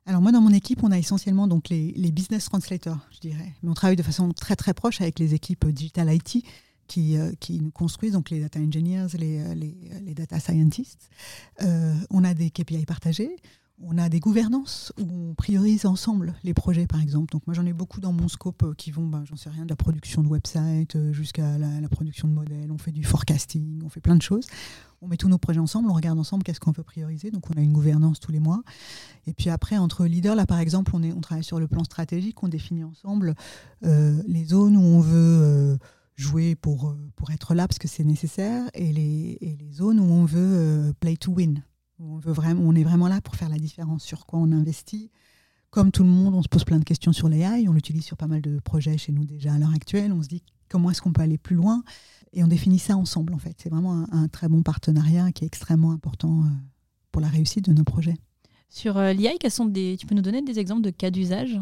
Alors 0.08 0.20
moi, 0.20 0.32
dans 0.32 0.42
mon 0.42 0.50
équipe, 0.50 0.84
on 0.84 0.89
a 0.89 0.98
essentiellement 0.98 1.48
donc 1.48 1.70
les, 1.70 1.94
business 2.12 2.46
translators, 2.46 2.98
je 3.12 3.20
dirais. 3.20 3.54
Mais 3.62 3.70
on 3.70 3.75
travaille 3.75 3.96
de 3.96 4.01
façon 4.01 4.32
très 4.32 4.56
très 4.56 4.74
proche 4.74 5.00
avec 5.00 5.20
les 5.20 5.36
équipes 5.36 5.68
digital 5.68 6.12
IT 6.12 6.44
qui, 6.88 7.20
euh, 7.20 7.34
qui 7.39 7.60
nous 7.60 7.70
construisent, 7.70 8.13
donc 8.13 8.32
les 8.32 8.39
data 8.39 8.60
engineers, 8.60 9.10
les, 9.15 9.42
euh, 9.42 9.54
les, 9.54 10.15
data 10.15 10.39
scientists. 10.39 11.08
on 12.10 12.24
a 12.24 12.34
des 12.34 12.50
KPI 12.50 12.88
partagés. 12.88 13.36
On 13.82 13.98
a 13.98 14.08
des 14.08 14.22
gouvernances 14.22 14.94
où 14.98 15.03
on 15.03 15.34
priorise 15.34 15.86
ensemble 15.86 16.34
les 16.46 16.53
projets, 16.53 16.88
par 16.88 17.01
exemple. 17.01 17.29
Donc 17.34 17.46
moi, 17.46 17.53
j'en 17.53 17.65
ai 17.65 17.74
beaucoup 17.74 18.00
dans 18.00 18.13
mon 18.13 18.29
scope 18.29 18.63
euh, 18.63 18.74
qui 18.74 18.89
vont, 18.89 19.05
ben, 19.05 19.25
j'en 19.25 19.36
sais 19.36 19.50
rien, 19.50 19.65
de 19.65 19.70
la 19.70 19.75
production 19.75 20.24
de 20.24 20.29
website 20.29 20.96
euh, 20.96 21.12
jusqu'à 21.12 21.58
la, 21.58 21.89
production 21.89 22.29
de 22.29 22.34
modèles. 22.34 22.72
On 22.72 22.77
fait 22.77 22.94
du 22.94 23.03
forecasting, 23.03 23.82
on 23.84 23.89
fait 23.89 24.00
plein 24.00 24.15
de 24.15 24.22
choses. 24.22 24.48
On 25.01 25.08
met 25.08 25.17
tous 25.17 25.27
nos 25.27 25.38
projets 25.38 25.60
ensemble, 25.60 25.89
on 25.89 25.94
regarde 25.94 26.17
ensemble 26.17 26.44
qu'est-ce 26.44 26.62
qu'on 26.62 26.72
veut 26.72 26.84
prioriser. 26.84 27.32
Donc 27.32 27.50
on 27.50 27.60
a 27.60 27.62
une 27.62 27.74
gouvernance 27.74 28.22
tous 28.22 28.32
les 28.32 28.39
mois. 28.39 28.63
Et 29.27 29.34
puis 29.34 29.50
après, 29.50 29.77
entre 29.77 30.05
leaders, 30.05 30.36
là 30.36 30.46
par 30.46 30.60
exemple, 30.60 30.91
on, 30.94 31.03
est, 31.03 31.12
on 31.12 31.20
travaille 31.20 31.44
sur 31.44 31.60
le 31.60 31.67
plan 31.67 31.84
stratégique, 31.84 32.41
on 32.44 32.48
définit 32.48 32.86
ensemble 32.86 33.36
euh, 33.84 34.22
les 34.25 34.46
zones 34.46 34.77
où 34.77 34.82
on 34.82 35.01
veut 35.01 35.77
jouer 36.15 36.55
pour, 36.55 36.96
pour 37.17 37.32
être 37.32 37.53
là 37.53 37.67
parce 37.67 37.77
que 37.77 37.89
c'est 37.89 38.05
nécessaire 38.05 38.63
et 38.74 38.94
les, 38.94 39.38
et 39.41 39.58
les 39.58 39.72
zones 39.74 40.00
où 40.00 40.12
on 40.12 40.24
veut 40.24 40.94
play 41.01 41.17
to 41.17 41.34
win. 41.34 41.62
On, 42.00 42.18
veut 42.18 42.34
vraiment, 42.34 42.62
on 42.64 42.75
est 42.75 42.84
vraiment 42.84 43.08
là 43.08 43.22
pour 43.22 43.36
faire 43.36 43.50
la 43.50 43.58
différence 43.58 44.04
sur 44.04 44.25
quoi 44.25 44.40
on 44.40 44.52
investit. 44.52 45.12
Comme 45.70 45.92
tout 45.92 46.04
le 46.04 46.10
monde, 46.10 46.34
on 46.36 46.42
se 46.42 46.48
pose 46.48 46.64
plein 46.64 46.80
de 46.80 46.84
questions 46.84 47.14
sur 47.14 47.30
l'AI. 47.30 47.68
On 47.68 47.74
l'utilise 47.74 48.04
sur 48.04 48.18
pas 48.18 48.28
mal 48.28 48.42
de 48.42 48.60
projets 48.60 48.98
chez 48.98 49.12
nous 49.12 49.25
déjà 49.25 49.54
à 49.54 49.58
l'heure 49.58 49.74
actuelle. 49.74 50.12
On 50.14 50.22
se 50.24 50.28
dit 50.28 50.44
comment 50.70 50.92
est-ce 50.92 51.02
qu'on 51.02 51.14
peut 51.14 51.22
aller 51.22 51.38
plus 51.38 51.56
loin? 51.56 51.84
Et 52.34 52.44
on 52.44 52.48
définit 52.48 52.80
ça 52.80 52.98
ensemble 52.98 53.34
en 53.34 53.38
fait. 53.38 53.56
C'est 53.62 53.70
vraiment 53.70 54.06
un, 54.12 54.28
très 54.28 54.48
bon 54.48 54.62
partenariat 54.62 55.32
qui 55.32 55.44
est 55.44 55.48
extrêmement 55.48 55.92
important 55.92 56.42
euh, 56.42 56.50
pour 57.12 57.22
la 57.22 57.28
réussite 57.28 57.66
de 57.66 57.74
nos 57.74 57.84
projets. 57.84 58.16
Sur 58.70 58.98
euh, 58.98 59.14
l'IA, 59.14 59.32
tu 59.40 60.06
peux 60.06 60.16
nous 60.16 60.22
donner 60.22 60.42
des 60.42 60.60
exemples 60.60 60.82
de 60.82 60.90
cas 60.90 61.12
d'usage? 61.12 61.60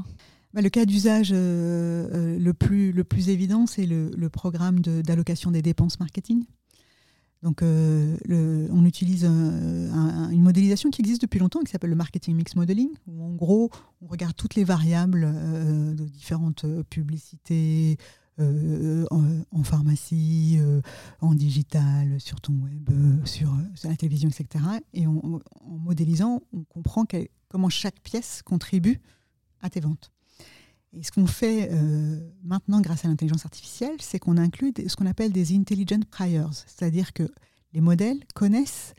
Bah, 0.53 0.61
le 0.61 0.69
cas 0.69 0.85
d'usage 0.85 1.31
le, 1.31 2.51
plus, 2.51 2.91
le 2.91 3.03
plus 3.03 3.29
évident, 3.29 3.65
c'est 3.65 3.85
le, 3.85 4.11
le 4.15 4.29
programme 4.29 4.79
d'allocation 4.79 5.51
des 5.51 5.61
dépenses 5.61 5.99
marketing. 5.99 6.45
Donc, 7.43 7.61
le, 7.61 8.67
on 8.71 8.85
utilise 8.85 9.25
une 9.25 10.41
modélisation 10.41 10.89
qui 10.89 11.01
existe 11.01 11.21
depuis 11.21 11.39
longtemps, 11.39 11.59
qui 11.59 11.71
s'appelle 11.71 11.89
le 11.89 11.95
marketing 11.95 12.35
mix 12.35 12.55
modeling, 12.55 12.89
où 13.05 13.23
en 13.23 13.33
gros, 13.33 13.69
on 14.01 14.07
regarde 14.07 14.35
toutes 14.35 14.55
les 14.55 14.63
variables 14.63 15.21
de 15.93 16.05
différentes 16.05 16.65
publicités, 16.89 17.97
euh, 18.39 19.05
en, 19.11 19.63
pharmacie, 19.63 20.57
euh, 20.59 20.81
en 21.21 21.35
digital, 21.35 22.19
sur 22.19 22.41
ton 22.41 22.53
web, 22.53 22.89
euh, 22.89 23.25
sur, 23.25 23.55
la 23.83 23.95
télévision, 23.95 24.27
etc. 24.27 24.65
Et 24.93 25.05
en 25.05 25.39
modélisant, 25.61 26.41
on 26.51 26.63
comprend 26.63 27.05
comment 27.47 27.69
chaque 27.69 27.99
pièce 28.01 28.41
contribue 28.41 28.99
à 29.61 29.69
tes 29.69 29.81
ventes. 29.81 30.11
Et 30.95 31.03
ce 31.03 31.11
qu'on 31.11 31.25
fait 31.25 31.71
maintenant 32.43 32.81
grâce 32.81 33.03
à 33.05 33.07
l'intelligence 33.07 33.45
artificielle, 33.45 33.95
c'est 33.99 34.19
qu'on 34.19 34.37
inclut 34.37 34.73
ce 34.87 34.95
qu'on 34.95 35.07
appelle 35.07 35.31
des 35.31 35.55
intelligent 35.55 35.99
priors, 36.11 36.53
c'est-à-dire 36.53 37.13
que 37.13 37.23
les 37.73 37.81
modèles 37.81 38.19
connaissent 38.35 38.93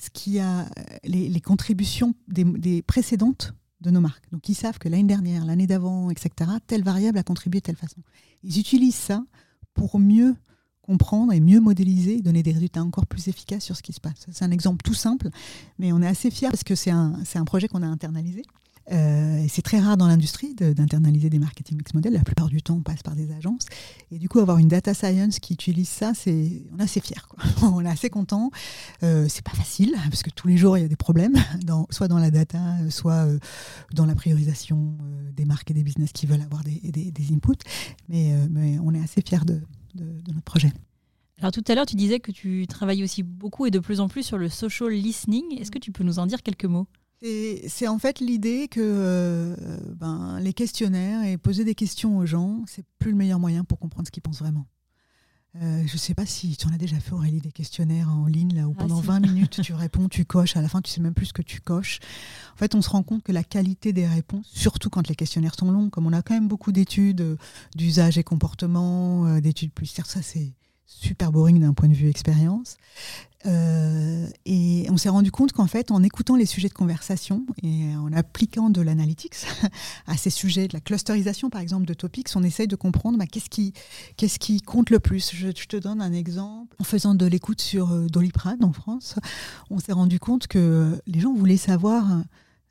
ce 0.00 0.08
qui 0.10 0.38
a 0.38 0.66
les, 1.02 1.40
contributions 1.40 2.14
des 2.28 2.82
précédentes 2.82 3.54
de 3.80 3.90
nos 3.90 4.00
marques. 4.00 4.30
Donc 4.30 4.48
ils 4.48 4.54
savent 4.54 4.78
que 4.78 4.88
l'année 4.88 5.04
dernière, 5.04 5.44
l'année 5.44 5.66
d'avant, 5.66 6.10
etc., 6.10 6.50
telle 6.66 6.82
variable 6.82 7.18
a 7.18 7.22
contribué 7.22 7.60
de 7.60 7.64
telle 7.64 7.76
façon. 7.76 8.00
Ils 8.42 8.58
utilisent 8.58 8.94
ça 8.94 9.24
pour 9.74 9.98
mieux 9.98 10.36
comprendre 10.82 11.32
et 11.32 11.40
mieux 11.40 11.60
modéliser, 11.60 12.20
donner 12.20 12.42
des 12.42 12.52
résultats 12.52 12.82
encore 12.82 13.06
plus 13.06 13.28
efficaces 13.28 13.64
sur 13.64 13.76
ce 13.76 13.82
qui 13.82 13.92
se 13.92 14.00
passe. 14.00 14.26
C'est 14.32 14.44
un 14.44 14.50
exemple 14.50 14.82
tout 14.82 14.94
simple, 14.94 15.28
mais 15.78 15.92
on 15.92 16.02
est 16.02 16.06
assez 16.06 16.30
fiers 16.30 16.48
parce 16.50 16.64
que 16.64 16.74
c'est 16.74 16.90
un 16.90 17.44
projet 17.44 17.68
qu'on 17.68 17.82
a 17.82 17.86
internalisé. 17.86 18.42
Euh, 18.92 19.44
c'est 19.48 19.62
très 19.62 19.78
rare 19.78 19.96
dans 19.96 20.06
l'industrie 20.06 20.54
d'internaliser 20.54 21.30
des 21.30 21.38
marketing 21.38 21.76
mix 21.78 21.94
models. 21.94 22.12
La 22.12 22.24
plupart 22.24 22.48
du 22.48 22.62
temps, 22.62 22.76
on 22.76 22.82
passe 22.82 23.02
par 23.02 23.14
des 23.14 23.32
agences. 23.32 23.66
Et 24.10 24.18
du 24.18 24.28
coup, 24.28 24.40
avoir 24.40 24.58
une 24.58 24.68
data 24.68 24.94
science 24.94 25.38
qui 25.38 25.54
utilise 25.54 25.88
ça, 25.88 26.12
c'est, 26.14 26.64
on 26.72 26.78
est 26.78 26.82
assez 26.82 27.00
fiers. 27.00 27.16
on 27.62 27.84
est 27.84 27.88
assez 27.88 28.10
content. 28.10 28.50
Euh, 29.02 29.26
c'est 29.28 29.44
pas 29.44 29.52
facile 29.52 29.94
parce 30.04 30.22
que 30.22 30.30
tous 30.30 30.48
les 30.48 30.56
jours, 30.56 30.76
il 30.78 30.82
y 30.82 30.84
a 30.84 30.88
des 30.88 30.96
problèmes, 30.96 31.36
soit 31.90 32.08
dans 32.08 32.18
la 32.18 32.30
data, 32.30 32.58
soit 32.90 33.26
euh, 33.26 33.38
dans 33.94 34.06
la 34.06 34.14
priorisation 34.14 34.96
euh, 35.02 35.30
des 35.32 35.44
marques 35.44 35.70
et 35.70 35.74
des 35.74 35.82
business 35.82 36.12
qui 36.12 36.26
veulent 36.26 36.42
avoir 36.42 36.62
des, 36.64 36.80
inputs. 37.32 37.64
Mais, 38.08 38.34
mais, 38.50 38.78
on 38.80 38.94
est 38.94 39.02
assez 39.02 39.20
de, 39.20 39.60
de 39.94 40.32
notre 40.32 40.44
projet. 40.44 40.72
Alors 41.38 41.52
tout 41.52 41.64
à 41.68 41.74
l'heure, 41.74 41.86
tu 41.86 41.96
disais 41.96 42.20
que 42.20 42.32
tu 42.32 42.66
travailles 42.66 43.02
aussi 43.02 43.22
beaucoup 43.22 43.64
et 43.64 43.70
de 43.70 43.78
plus 43.78 44.00
en 44.00 44.08
plus 44.08 44.22
sur 44.22 44.36
le 44.36 44.48
social 44.48 44.90
listening. 44.90 45.58
Est-ce 45.58 45.70
que 45.70 45.78
tu 45.78 45.90
peux 45.90 46.04
nous 46.04 46.18
en 46.18 46.26
dire 46.26 46.42
quelques 46.42 46.66
mots? 46.66 46.86
C'est 47.22 47.86
en 47.86 47.98
fait 47.98 48.20
l'idée 48.20 48.68
que 48.68 48.80
euh, 48.80 49.56
ben, 49.96 50.40
les 50.40 50.54
questionnaires 50.54 51.22
et 51.24 51.36
poser 51.36 51.64
des 51.64 51.74
questions 51.74 52.16
aux 52.18 52.26
gens, 52.26 52.62
c'est 52.66 52.84
plus 52.98 53.10
le 53.10 53.16
meilleur 53.16 53.38
moyen 53.38 53.64
pour 53.64 53.78
comprendre 53.78 54.06
ce 54.06 54.10
qu'ils 54.10 54.22
pensent 54.22 54.40
vraiment. 54.40 54.66
Euh, 55.56 55.82
je 55.84 55.92
ne 55.94 55.98
sais 55.98 56.14
pas 56.14 56.26
si 56.26 56.56
tu 56.56 56.66
en 56.68 56.72
as 56.72 56.78
déjà 56.78 56.98
fait, 57.00 57.12
Aurélie, 57.12 57.40
des 57.40 57.50
questionnaires 57.50 58.08
en 58.08 58.26
ligne, 58.26 58.54
là 58.54 58.68
où 58.68 58.74
ah, 58.78 58.82
pendant 58.82 59.00
20 59.00 59.20
minutes 59.20 59.60
tu 59.64 59.74
réponds, 59.74 60.08
tu 60.08 60.24
coches, 60.24 60.56
à 60.56 60.62
la 60.62 60.68
fin 60.68 60.80
tu 60.80 60.90
sais 60.90 61.00
même 61.00 61.12
plus 61.12 61.26
ce 61.26 61.32
que 61.32 61.42
tu 61.42 61.60
coches. 61.60 61.98
En 62.54 62.56
fait, 62.56 62.74
on 62.76 62.82
se 62.82 62.88
rend 62.88 63.02
compte 63.02 63.24
que 63.24 63.32
la 63.32 63.42
qualité 63.42 63.92
des 63.92 64.06
réponses, 64.06 64.48
surtout 64.48 64.90
quand 64.90 65.08
les 65.08 65.16
questionnaires 65.16 65.56
sont 65.58 65.70
longs, 65.70 65.90
comme 65.90 66.06
on 66.06 66.12
a 66.12 66.22
quand 66.22 66.34
même 66.34 66.48
beaucoup 66.48 66.70
d'études 66.70 67.20
euh, 67.20 67.36
d'usage 67.74 68.16
et 68.16 68.22
comportement, 68.22 69.40
d'études 69.40 69.72
plus 69.72 69.86
ça 69.86 70.22
c'est 70.22 70.54
super 70.90 71.30
boring 71.30 71.60
d'un 71.60 71.72
point 71.72 71.88
de 71.88 71.94
vue 71.94 72.08
expérience. 72.08 72.76
Euh, 73.46 74.26
et 74.44 74.86
on 74.90 74.98
s'est 74.98 75.08
rendu 75.08 75.30
compte 75.30 75.52
qu'en 75.52 75.66
fait, 75.66 75.90
en 75.90 76.02
écoutant 76.02 76.36
les 76.36 76.44
sujets 76.44 76.68
de 76.68 76.74
conversation 76.74 77.46
et 77.62 77.96
en 77.96 78.12
appliquant 78.12 78.68
de 78.68 78.82
l'analytics 78.82 79.46
à 80.06 80.16
ces 80.16 80.28
sujets, 80.28 80.68
de 80.68 80.74
la 80.74 80.80
clusterisation 80.80 81.48
par 81.48 81.62
exemple 81.62 81.86
de 81.86 81.94
topics, 81.94 82.28
on 82.34 82.42
essaye 82.42 82.66
de 82.66 82.76
comprendre 82.76 83.18
bah, 83.18 83.26
qu'est-ce 83.26 83.48
qui, 83.48 83.72
qu'est-ce 84.16 84.38
qui 84.38 84.60
compte 84.60 84.90
le 84.90 85.00
plus. 85.00 85.34
Je, 85.34 85.50
te 85.50 85.76
donne 85.76 86.02
un 86.02 86.12
exemple. 86.12 86.76
En 86.80 86.84
faisant 86.84 87.14
de 87.14 87.24
l'écoute 87.24 87.60
sur 87.60 87.92
euh, 87.92 88.06
Doliprane 88.08 88.64
en 88.64 88.72
France, 88.72 89.14
on 89.70 89.78
s'est 89.78 89.92
rendu 89.92 90.18
compte 90.18 90.48
que 90.48 91.00
les 91.06 91.20
gens 91.20 91.32
voulaient 91.32 91.56
savoir 91.56 92.22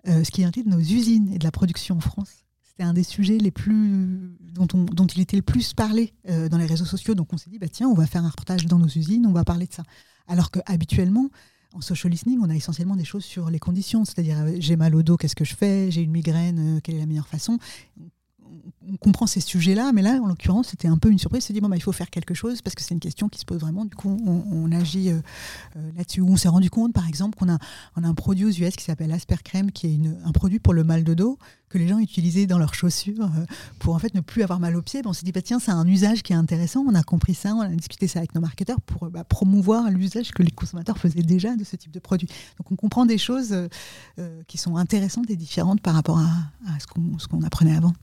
euh, 0.08 0.24
ce 0.24 0.30
qui 0.30 0.44
est 0.44 0.64
de 0.64 0.70
nos 0.70 0.80
usines 0.80 1.32
et 1.34 1.40
de 1.40 1.44
la 1.44 1.52
production 1.52 1.98
en 1.98 2.02
France 2.02 2.44
c'est 2.80 2.86
un 2.86 2.94
des 2.94 3.04
sujets 3.04 3.38
les 3.38 3.52
plus 3.52 4.32
dont, 4.54 5.08
il 5.08 5.22
était 5.22 5.36
le 5.36 5.44
plus 5.44 5.74
parlé 5.74 6.14
euh, 6.30 6.48
dans 6.48 6.58
les 6.58 6.66
réseaux 6.66 6.86
sociaux. 6.86 7.14
Donc 7.14 7.34
on 7.34 7.38
s'est 7.38 7.50
dit, 7.50 7.60
bah, 7.60 7.68
tiens, 7.68 7.90
on 7.90 7.94
va 7.94 8.08
faire 8.08 8.24
un 8.24 8.30
reportage 8.30 8.66
dans 8.68 8.80
nos 8.80 8.88
usines, 8.88 9.26
on 9.28 9.34
va 9.34 9.44
parler 9.44 9.68
de 9.68 9.74
ça. 9.74 9.84
Alors 10.28 10.50
qu'habituellement, 10.50 11.30
en 11.74 11.82
social 11.82 12.10
listening, 12.10 12.40
on 12.42 12.50
a 12.50 12.56
essentiellement 12.56 12.96
des 12.96 13.04
choses 13.04 13.26
sur 13.26 13.50
les 13.50 13.60
conditions, 13.60 14.06
c'est-à-dire 14.06 14.40
euh, 14.40 14.56
j'ai 14.60 14.78
mal 14.78 14.96
au 14.96 15.04
dos, 15.04 15.18
qu'est-ce 15.18 15.36
que 15.36 15.44
je 15.44 15.56
fais, 15.56 15.92
j'ai 15.92 16.04
une 16.04 16.12
migraine, 16.12 16.78
euh, 16.78 16.80
quelle 16.82 16.96
est 16.96 17.00
la 17.00 17.06
meilleure 17.06 17.28
façon? 17.28 17.60
On 18.92 18.98
comprend 18.98 19.28
ces 19.28 19.42
sujets-là, 19.42 19.92
mais 19.94 20.02
là, 20.02 20.20
en 20.22 20.28
l'occurrence, 20.28 20.70
c'était 20.70 20.88
un 20.88 20.98
peu 20.98 21.12
une 21.12 21.20
surprise. 21.20 21.44
On 21.44 21.48
s'est 21.48 21.54
dit, 21.54 21.62
bon, 21.62 21.70
bah, 21.70 21.76
il 21.76 21.82
faut 21.82 21.92
faire 21.92 22.10
quelque 22.10 22.34
chose 22.34 22.62
parce 22.62 22.76
que 22.76 22.82
c'est 22.82 22.94
une 22.94 23.00
question 23.00 23.30
qui 23.30 23.40
se 23.40 23.46
pose 23.46 23.60
vraiment. 23.60 23.86
Du 23.86 23.96
coup, 23.96 24.18
on, 24.26 24.72
agit 24.72 25.10
euh, 25.10 25.20
euh, 25.76 25.92
là-dessus. 25.98 26.22
On 26.22 26.38
s'est 26.38 26.48
rendu 26.48 26.70
compte, 26.70 26.94
par 26.94 27.08
exemple, 27.08 27.38
qu'on 27.38 27.50
a, 27.50 27.58
un 27.96 28.14
produit 28.14 28.46
aux 28.46 28.50
US 28.50 28.76
qui 28.76 28.84
s'appelle 28.84 29.12
Asper 29.12 29.38
Crème, 29.44 29.72
qui 29.72 29.88
est 29.88 30.00
un 30.26 30.32
produit 30.32 30.60
pour 30.60 30.74
le 30.74 30.84
mal 30.84 31.04
de 31.04 31.14
dos 31.14 31.38
que 31.70 31.78
les 31.78 31.88
gens 31.88 32.00
utilisaient 32.00 32.48
dans 32.48 32.58
leurs 32.58 32.74
chaussures 32.74 33.26
euh, 33.26 33.46
pour 33.78 33.94
en 33.94 34.00
fait 34.00 34.16
ne 34.16 34.22
plus 34.22 34.42
avoir 34.42 34.60
mal 34.60 34.76
aux 34.76 34.82
pieds. 34.82 35.02
on 35.06 35.14
s'est 35.14 35.26
dit, 35.26 35.32
bah, 35.32 35.42
tiens, 35.42 35.60
c'est 35.60 35.72
un 35.72 35.86
usage 35.86 36.24
qui 36.24 36.34
est 36.34 36.38
intéressant. 36.38 36.84
On 36.88 36.96
a 36.96 37.04
compris 37.04 37.36
ça, 37.36 37.54
on 37.54 37.62
a 37.62 37.68
discuté 37.68 38.08
ça 38.08 38.20
avec 38.20 38.34
nos 38.34 38.42
marketeurs 38.42 38.82
pour 38.82 39.10
bah, 39.10 39.24
promouvoir 39.24 39.92
l'usage 39.92 40.32
que 40.32 40.42
les 40.42 40.52
consommateurs 40.52 40.98
faisaient 40.98 41.22
déjà 41.22 41.56
de 41.56 41.64
ce 41.64 41.76
type 41.76 41.92
de 41.92 42.00
produit. 42.00 42.28
Donc, 42.58 42.72
on 42.72 42.76
comprend 42.76 43.06
des 43.06 43.18
choses 43.18 43.56
qui 44.48 44.58
sont 44.58 44.78
intéressantes 44.78 45.30
et 45.30 45.36
différentes 45.36 45.82
par 45.82 45.94
rapport 45.94 46.18
à 46.20 46.80
ce 46.80 47.28
qu'on 47.28 47.44
apprenait 47.44 47.76
avant 47.76 47.94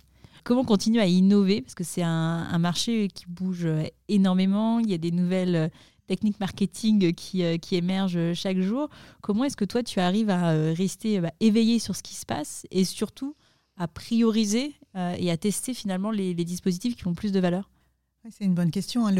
comment 0.47 0.65
continuer 0.65 1.01
à 1.01 1.07
innover 1.07 1.61
Parce 1.61 1.75
que 1.75 1.85
c'est 1.85 2.03
un, 2.03 2.59
marché 2.59 3.09
qui 3.09 3.27
bouge 3.29 3.69
énormément. 4.09 4.79
Il 4.79 4.89
y 4.89 4.95
a 4.95 4.99
des 4.99 5.11
nouvelles 5.11 5.57
euh, 5.57 5.69
techniques 6.07 6.39
marketing 6.41 7.13
qui, 7.13 7.43
euh, 7.43 7.59
qui 7.59 7.75
émergent 7.75 8.33
chaque 8.33 8.61
jour. 8.61 8.89
Comment 9.21 9.45
est-ce 9.45 9.57
que 9.57 9.65
toi, 9.65 9.83
tu 9.83 9.99
arrives 9.99 10.31
à 10.31 10.53
euh, 10.53 10.73
rester 10.75 11.21
bah, 11.21 11.33
éveillé 11.41 11.81
sur 11.81 11.97
ce 11.97 12.03
qui 12.03 12.15
se 12.15 12.25
passe 12.25 12.65
et 12.71 12.85
surtout 12.85 13.35
à 13.77 13.89
prioriser 13.89 14.73
et 15.19 15.31
à 15.31 15.37
tester 15.37 15.75
finalement 15.75 16.11
les, 16.11 16.33
dispositifs 16.33 16.97
qui 16.97 17.07
ont 17.07 17.13
plus 17.13 17.31
de 17.31 17.39
valeur? 17.39 17.69
C'est 18.31 18.45
une 18.45 18.55
bonne 18.55 18.71
question. 18.71 19.07
Hein, 19.07 19.13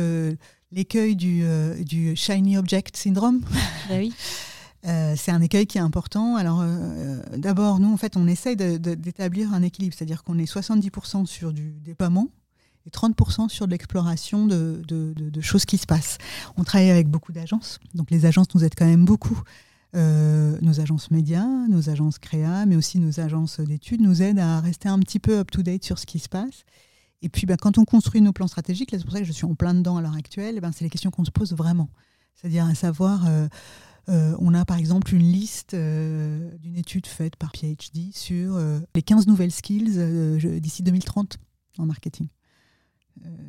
l'écueil 0.73 1.15
du, 1.15 1.45
du, 1.85 2.17
Shiny 2.17 2.57
Object 2.57 2.97
Syndrome. 2.97 3.43
Bah 3.91 3.97
oui. 3.99 4.15
Euh, 4.87 5.15
c'est 5.17 5.33
un 5.33 5.41
écueil 5.41 5.67
qui 5.67 5.79
est 5.79 5.81
important. 5.83 6.37
Alors, 6.37 6.61
euh, 6.63 7.21
d'abord, 7.37 7.81
nous, 7.81 7.93
en 7.93 7.97
fait, 7.97 8.17
on 8.17 8.27
essaye 8.27 8.57
d'établir 8.57 9.53
un 9.53 9.63
équilibre, 9.63 9.95
c'est-à-dire 9.97 10.23
qu'on 10.23 10.39
est 10.39 10.51
70% 10.51 11.27
sur 11.27 11.53
du 11.53 11.73
déploiement 11.81 12.29
et 12.87 12.91
30% 12.91 13.49
sur 13.49 13.67
de 13.67 13.73
l'exploration 13.73 14.47
de, 14.47 15.41
choses 15.41 15.65
qui 15.65 15.79
se 15.79 15.87
passent. 15.87 16.19
On 16.57 16.65
travaille 16.65 16.91
avec 16.91 17.09
beaucoup 17.09 17.33
d'agences, 17.33 17.81
donc 17.95 18.11
les 18.11 18.27
agences 18.27 18.55
nous 18.55 18.65
aident 18.65 18.77
quand 18.77 18.87
même 18.87 19.05
beaucoup. 19.05 19.41
Euh, 19.95 20.59
nos 20.61 20.81
agences 20.81 21.11
médias, 21.11 21.47
nos 21.69 21.89
agences 21.89 22.19
créa, 22.19 22.67
mais 22.67 22.77
aussi 22.77 22.99
nos 22.99 23.19
agences 23.19 23.61
d'études 23.61 24.03
nous 24.03 24.21
aident 24.21 24.41
à 24.41 24.61
rester 24.61 24.89
un 24.89 24.99
petit 24.99 25.19
peu 25.19 25.39
up-to-date 25.39 25.85
sur 25.85 25.99
ce 25.99 26.07
qui 26.07 26.19
se 26.19 26.29
passe. 26.29 26.65
Et 27.23 27.29
puis, 27.29 27.47
ben, 27.47 27.57
quand 27.57 27.79
on 27.79 27.85
construit 27.85 28.21
nos 28.21 28.33
plans 28.33 28.47
stratégiques, 28.47 28.91
c'est 28.93 29.03
pour 29.03 29.13
ça 29.13 29.21
que 29.21 29.25
je 29.25 29.33
suis 29.33 29.47
en 29.47 29.55
plein 29.55 29.75
dedans 29.75 29.97
à 29.97 30.03
l'heure 30.03 30.17
actuelle, 30.17 30.61
ben, 30.61 30.71
c'est 30.73 30.85
les 30.85 30.91
questions 30.91 31.11
qu'on 31.11 31.25
se 31.25 31.31
pose 31.31 31.55
vraiment. 31.55 31.89
C'est-à-dire 32.35 32.67
à 32.67 32.75
savoir, 32.75 33.27
euh, 33.27 33.49
on 34.09 34.55
a 34.55 34.65
par 34.65 34.79
exemple 34.79 35.15
une 35.15 35.23
liste 35.23 35.75
euh, 35.75 36.57
d'une 36.59 36.77
étude 36.77 37.07
faite 37.07 37.37
par 37.37 37.53
PhD 37.53 38.13
sur 38.13 38.57
euh, 38.57 38.81
les 38.95 39.03
15 39.03 39.27
nouvelles 39.27 39.53
skills 39.53 39.99
d'ici 40.61 40.83
2030 40.83 41.39
en 41.79 41.87
marketing. 41.87 42.29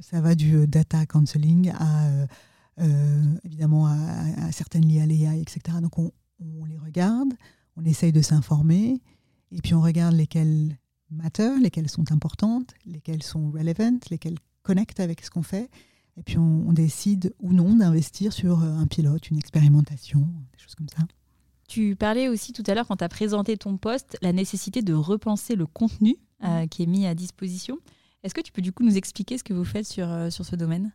ça 0.02 0.22
va 0.22 0.36
du 0.36 0.68
data 0.68 1.06
counseling 1.06 1.72
à 1.78 2.28
évidemment 3.44 3.88
à, 3.88 4.52
certaines 4.52 4.86
liées 4.86 5.02
à 5.02 5.06
l'AI, 5.06 5.42
etc. 5.42 5.78
Donc 5.82 5.98
on, 5.98 6.12
les 6.66 6.78
regarde, 6.78 7.34
on 7.76 7.86
essaye 7.86 8.12
de 8.12 8.22
s'informer, 8.22 9.02
et 9.52 9.62
puis 9.62 9.74
on 9.74 9.82
regarde 9.82 10.14
lesquelles 10.14 10.78
matter, 11.10 11.58
lesquelles 11.60 11.90
sont 11.90 12.12
importantes, 12.12 12.74
lesquelles 12.86 13.24
sont 13.24 13.50
relevant, 13.50 13.98
lesquelles 14.12 14.38
connectent 14.62 15.00
avec 15.00 15.24
ce 15.24 15.32
qu'on 15.32 15.42
fait, 15.42 15.70
et 16.18 16.24
puis 16.24 16.38
on, 16.38 16.74
décide 16.74 17.34
ou 17.40 17.54
non 17.54 17.76
d'investir 17.76 18.34
sur 18.34 18.64
euh, 18.64 18.78
un 18.78 18.88
pilote, 18.88 19.30
une 19.30 19.38
expérimentation, 19.38 20.20
des 20.20 20.60
choses 20.60 20.76
comme 20.76 20.90
ça. 20.90 21.04
Tu 21.68 21.96
parlais 21.96 22.28
aussi 22.28 22.54
tout 22.54 22.64
à 22.66 22.74
l'heure, 22.74 22.88
quand 22.88 22.98
tu 22.98 23.04
as 23.04 23.10
présenté 23.10 23.58
ton 23.58 23.78
poste, 23.78 24.18
la 24.22 24.34
nécessité 24.34 24.82
de 24.82 24.94
repenser 24.94 25.56
le 25.56 25.66
contenu 25.66 26.16
euh, 26.44 26.66
qui 26.68 26.84
est 26.84 26.88
mis 26.88 27.06
à 27.06 27.14
disposition. 27.14 27.78
Est-ce 28.24 28.34
que 28.34 28.42
tu 28.42 28.52
peux 28.52 28.62
du 28.62 28.72
coup 28.72 28.84
nous 28.84 28.98
expliquer 28.98 29.38
ce 29.38 29.44
que 29.44 29.54
vous 29.54 29.66
faites 29.66 29.86
sur, 29.86 30.10
euh, 30.10 30.30
sur 30.30 30.46
ce 30.46 30.56
domaine? 30.56 30.92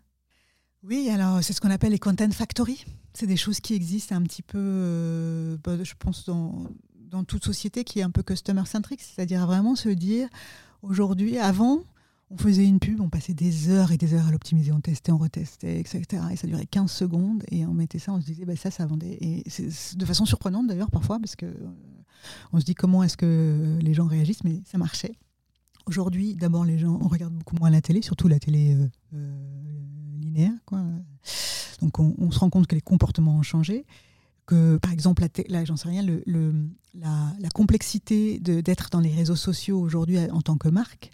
Oui, 0.82 1.08
alors 1.08 1.42
c'est 1.42 1.52
ce 1.52 1.60
qu'on 1.60 1.70
appelle 1.70 1.92
les 1.92 1.98
content 1.98 2.30
factory. 2.30 2.84
C'est 3.14 3.26
des 3.26 3.36
choses 3.36 3.60
qui 3.60 3.74
existent 3.74 4.16
un 4.16 4.22
petit 4.22 4.42
peu, 4.42 5.56
bah, 5.62 5.84
je 5.84 5.92
pense, 5.96 6.24
dans, 6.24 6.66
dans 6.96 7.22
toute 7.22 7.44
société 7.44 7.84
qui 7.84 8.00
est 8.00 8.02
un 8.02 8.10
peu 8.10 8.22
customer 8.22 8.64
centric, 8.66 9.00
c'est-à-dire 9.00 9.46
vraiment 9.46 9.76
se 9.76 9.90
dire 9.90 10.28
aujourd'hui, 10.82 11.38
avant, 11.38 11.82
on 12.32 12.38
faisait 12.38 12.64
une 12.64 12.78
pub, 12.78 13.00
on 13.00 13.10
passait 13.10 13.34
des 13.34 13.68
heures 13.68 13.92
et 13.92 13.98
des 13.98 14.14
heures 14.14 14.26
à 14.26 14.30
l'optimiser, 14.30 14.72
on 14.72 14.80
testait, 14.80 15.12
on 15.12 15.18
retestait, 15.18 15.80
etc. 15.80 16.22
Et 16.30 16.36
ça 16.36 16.46
durait 16.46 16.66
15 16.66 16.90
secondes 16.90 17.44
et 17.50 17.66
on 17.66 17.74
mettait 17.74 17.98
ça, 17.98 18.12
on 18.12 18.20
se 18.20 18.26
disait, 18.26 18.44
bah, 18.44 18.56
ça, 18.56 18.70
ça 18.70 18.86
vendait. 18.86 19.18
Et 19.20 19.42
c'est 19.48 19.96
de 19.96 20.06
façon 20.06 20.24
surprenante 20.24 20.66
d'ailleurs 20.66 20.90
parfois, 20.90 21.18
parce 21.18 21.36
que 21.36 21.46
euh, 21.46 21.70
on 22.52 22.60
se 22.60 22.64
dit 22.64 22.74
comment 22.74 23.02
est-ce 23.02 23.16
que 23.16 23.78
les 23.80 23.92
gens 23.92 24.06
réagissent, 24.06 24.44
mais 24.44 24.62
ça 24.64 24.78
marchait. 24.78 25.14
Aujourd'hui, 25.86 26.34
d'abord, 26.34 26.64
les 26.64 26.78
gens, 26.78 26.98
on 27.02 27.08
regarde 27.08 27.34
beaucoup 27.34 27.56
moins 27.56 27.70
la 27.70 27.82
télé, 27.82 28.02
surtout 28.02 28.28
la 28.28 28.38
télé 28.38 28.76
linéaire. 30.20 30.52
Quoi. 30.64 30.80
Donc 31.80 31.98
on, 31.98 32.30
se 32.30 32.38
rend 32.38 32.48
compte 32.48 32.68
que 32.68 32.76
les 32.76 32.80
comportements 32.80 33.36
ont 33.36 33.42
changé. 33.42 33.84
Que, 34.46 34.76
par 34.76 34.92
exemple, 34.92 35.24
là, 35.48 35.64
j'en 35.64 35.76
sais 35.76 35.88
rien, 35.88 36.04
la, 36.04 37.34
la, 37.38 37.48
complexité 37.50 38.38
d'être 38.38 38.90
dans 38.90 39.00
les 39.00 39.12
réseaux 39.12 39.36
sociaux 39.36 39.80
aujourd'hui 39.80 40.18
en 40.30 40.40
tant 40.40 40.56
que 40.56 40.68
marque, 40.68 41.10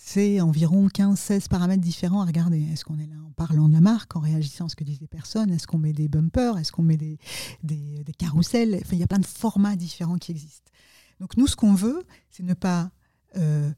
c'est 0.00 0.40
environ 0.40 0.86
15-16 0.86 1.48
paramètres 1.48 1.82
différents 1.82 2.22
à 2.22 2.24
regarder. 2.24 2.62
Est-ce 2.72 2.84
qu'on 2.84 3.00
est 3.00 3.06
là 3.06 3.16
en 3.26 3.32
parlant 3.32 3.68
de 3.68 3.74
la 3.74 3.80
marque, 3.80 4.14
en 4.14 4.20
réagissant 4.20 4.66
à 4.66 4.68
ce 4.68 4.76
que 4.76 4.84
disent 4.84 5.00
les 5.00 5.08
personnes? 5.08 5.50
Est-ce 5.50 5.66
qu'on 5.66 5.76
met 5.76 5.92
des 5.92 6.06
bumpers? 6.06 6.56
Est-ce 6.56 6.70
qu'on 6.70 6.84
met 6.84 6.96
des, 6.96 7.18
des, 7.64 8.04
carousels? 8.16 8.76
Enfin, 8.76 8.92
Il 8.92 9.00
y 9.00 9.02
a 9.02 9.08
plein 9.08 9.18
de 9.18 9.26
formats 9.26 9.74
différents 9.74 10.16
qui 10.16 10.30
existent. 10.30 10.70
Donc 11.18 11.36
nous, 11.36 11.48
ce 11.48 11.56
qu'on 11.56 11.74
veut, 11.74 12.04
c'est 12.30 12.44
ne 12.44 12.54
pas 12.54 12.92
euh, 13.36 13.70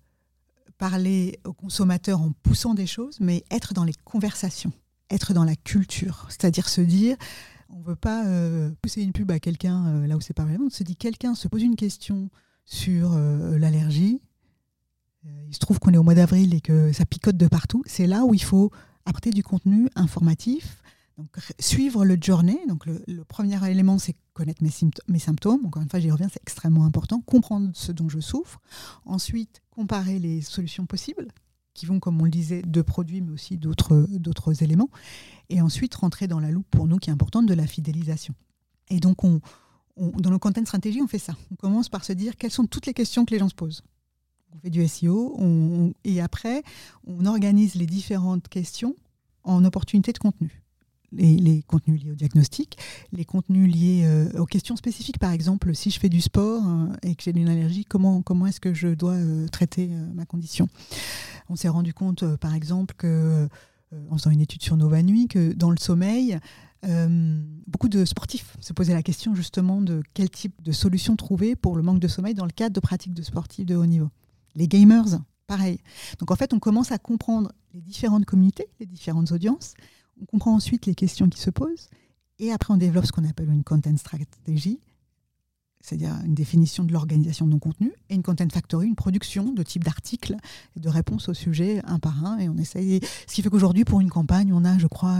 parler 0.77 1.41
aux 1.45 1.55
consommateurs 1.55 2.21
en 2.21 2.33
poussant 2.43 2.75
des 2.75 2.87
choses, 2.87 3.19
mais 3.19 3.43
être 3.51 3.73
dans 3.73 3.85
les 3.85 3.95
conversations, 4.05 4.73
être 5.09 5.33
dans 5.33 5.45
la 5.45 5.57
culture. 5.57 6.27
C'est-à-dire 6.29 6.69
se 6.69 6.83
dire, 6.83 7.17
on 7.71 7.79
ne 7.79 7.85
veut 7.85 7.97
pas 7.97 8.27
euh, 8.27 8.71
pousser 8.83 9.01
une 9.01 9.13
pub 9.13 9.31
à 9.31 9.41
quelqu'un 9.41 9.87
euh, 9.87 10.07
là 10.07 10.19
où 10.19 10.21
c'est 10.21 10.35
pas 10.35 10.45
vraiment. 10.45 10.67
On 10.67 10.71
se 10.71 10.85
dit, 10.85 10.97
quelqu'un 10.97 11.35
se 11.35 11.49
pose 11.49 11.63
une 11.63 11.77
question 11.77 12.29
sur 12.67 13.17
l'allergie, 13.17 14.21
il 15.25 15.55
se 15.55 15.59
trouve 15.59 15.79
qu'on 15.79 15.93
est 15.93 15.99
au 15.99 16.03
mois 16.03 16.15
d'avril 16.15 16.55
et 16.55 16.61
que 16.61 16.93
ça 16.93 17.05
picote 17.05 17.37
de 17.37 17.47
partout, 17.47 17.83
c'est 17.87 18.07
là 18.07 18.25
où 18.25 18.35
il 18.35 18.43
faut 18.43 18.71
apporter 19.05 19.31
du 19.31 19.43
contenu 19.43 19.89
informatif, 19.95 20.83
donc 21.19 21.29
suivre 21.59 22.05
le 22.05 22.17
journée. 22.21 22.59
Donc 22.69 22.87
le, 22.87 23.25
premier 23.25 23.59
élément, 23.71 23.99
c'est 23.99 24.17
connaître 24.33 24.63
mes, 24.63 24.71
mes, 25.09 25.19
symptômes. 25.19 25.67
Encore 25.67 25.83
une 25.83 25.91
fois, 25.91 26.01
j'y 26.01 26.11
reviens, 26.11 26.29
c'est 26.33 26.41
extrêmement 26.41 26.85
important. 26.85 27.21
Comprendre 27.21 27.71
ce 27.75 27.93
dont 27.93 28.09
je 28.09 28.21
souffre. 28.21 28.61
Ensuite, 29.05 29.61
comparer 29.71 30.19
les 30.19 30.41
solutions 30.41 30.87
possibles 30.87 31.29
qui 31.75 31.87
vont, 31.87 32.01
comme 32.01 32.21
on 32.21 32.25
le 32.25 32.31
disait, 32.31 32.63
de 32.63 32.83
produits, 32.83 33.21
mais 33.21 33.33
aussi 33.33 33.59
d'autres 33.59 34.63
éléments. 34.63 34.91
Et 35.51 35.61
ensuite, 35.61 35.95
rentrer 35.95 36.27
dans 36.27 36.41
la 36.41 36.51
loupe 36.51 36.69
pour 36.71 36.87
nous, 36.87 36.97
qui 36.97 37.11
est 37.11 37.13
importante, 37.13 37.47
de 37.47 37.55
la 37.55 37.67
fidélisation. 37.67 38.35
Et 38.89 38.99
donc, 38.99 39.23
on, 39.25 39.41
dans 39.97 40.31
nos 40.31 40.39
content 40.39 40.65
stratégie, 40.65 41.01
on 41.03 41.07
fait 41.07 41.19
ça. 41.19 41.37
On 41.51 41.57
commence 41.57 41.89
par 41.89 42.05
se 42.05 42.13
dire 42.13 42.37
quelles 42.37 42.51
sont 42.51 42.67
toutes 42.67 42.87
les 42.87 42.95
questions 42.95 43.25
que 43.25 43.33
les 43.33 43.39
gens 43.39 43.49
se 43.49 43.55
posent 43.55 43.83
on 44.55 44.59
fait 44.59 44.71
du 44.71 44.87
SEO, 44.87 45.37
et 46.05 46.21
après, 46.21 46.63
on 47.07 47.27
organise 47.27 47.75
les 47.75 47.87
différentes 47.87 48.49
questions 48.49 48.95
en 49.45 49.65
opportunités 49.65 50.13
de 50.13 50.19
contenu. 50.19 50.63
Les, 51.13 51.65
contenus 51.67 52.05
liés 52.05 52.13
au 52.13 52.15
diagnostic, 52.15 52.79
les 53.11 53.25
contenus 53.25 53.75
liés 53.75 54.03
euh, 54.05 54.31
aux 54.39 54.47
questions 54.47 54.77
spécifiques. 54.77 55.19
Par 55.19 55.33
exemple, 55.33 55.75
si 55.75 55.91
je 55.91 55.99
fais 55.99 56.09
du 56.09 56.21
sport 56.21 56.63
euh, 56.65 56.87
et 57.03 57.17
que 57.17 57.25
j'ai 57.25 57.33
une 57.33 57.49
allergie, 57.49 57.85
comment, 57.85 58.23
comment 58.23 58.47
est-ce 58.47 58.61
que 58.61 58.73
je 58.75 58.89
dois 58.89 59.15
euh, 59.15 59.49
traiter 59.49 59.89
ma 60.15 60.25
condition? 60.25 60.69
On 61.49 61.57
s'est 61.57 61.69
rendu 61.69 61.93
compte, 61.93 62.37
par 62.37 62.55
exemple, 62.55 62.95
que, 62.97 63.49
en 64.09 64.19
faisant 64.19 64.31
une 64.31 64.41
étude 64.41 64.63
sur 64.63 64.77
Nova 64.77 65.03
Nuit, 65.03 65.27
que 65.27 65.53
dans 65.53 65.73
le 65.73 65.79
sommeil, 65.79 66.39
beaucoup 67.67 67.89
de 67.89 68.05
sportifs 68.05 68.57
se 68.61 68.73
posaient 68.73 68.95
la 68.95 69.03
question 69.03 69.35
justement 69.35 69.81
de 69.81 70.05
quel 70.15 70.31
type 70.31 70.63
de 70.63 70.71
solution 70.71 71.17
trouver 71.17 71.57
pour 71.57 71.75
le 71.75 71.83
manque 71.83 71.99
de 71.99 72.07
sommeil 72.07 72.35
dans 72.35 72.45
le 72.45 72.53
cadre 72.53 72.73
de 72.73 72.81
pratiques 72.81 73.15
de 73.15 73.23
sportifs 73.23 73.67
de 73.67 73.75
haut 73.75 73.87
niveau. 73.87 74.11
Les 74.55 74.69
gamers, 74.69 75.21
pareil. 75.47 75.81
Donc 76.19 76.31
en 76.31 76.37
fait, 76.37 76.53
on 76.53 76.59
commence 76.59 76.93
à 76.93 76.99
comprendre 76.99 77.53
les 77.75 77.81
différentes 77.81 78.25
communautés, 78.25 78.69
les 78.81 78.87
différentes 78.87 79.33
audiences. 79.33 79.75
On 80.21 80.27
comprend 80.27 80.55
ensuite 80.55 80.87
les 80.87 80.95
questions 80.95 81.29
qui 81.29 81.41
se 81.41 81.51
posent. 81.51 81.89
Et 82.39 82.53
après, 82.53 82.73
on 82.73 82.77
développe 82.77 83.07
ce 83.07 83.13
qu'on 83.13 83.29
appelle 83.29 83.51
une 83.51 83.65
content 83.65 83.97
strategy, 83.97 84.81
c'est-à-dire 85.81 86.15
une 86.25 86.35
définition 86.35 86.85
de 86.85 86.93
l'organisation 86.93 87.47
de 87.47 87.51
nos 87.51 87.59
contenus, 87.59 87.93
et 88.09 88.15
une 88.15 88.23
content 88.23 88.49
factory, 88.49 88.87
une 88.87 88.97
production 88.97 89.53
de 89.53 89.63
types 89.63 89.85
d'articles 89.85 90.37
de 90.77 90.89
réponses 90.89 91.29
au 91.29 91.35
sujet 91.35 91.83
un 91.85 91.99
par 91.99 92.25
un. 92.25 92.39
Et 92.39 92.49
on 92.49 92.57
essaye. 92.57 93.01
Ce 93.27 93.35
qui 93.35 93.43
fait 93.43 93.51
qu'aujourd'hui, 93.51 93.85
pour 93.85 94.01
une 94.01 94.11
campagne, 94.11 94.53
on 94.53 94.65
a, 94.65 94.79
je 94.79 94.87
crois, 94.87 95.19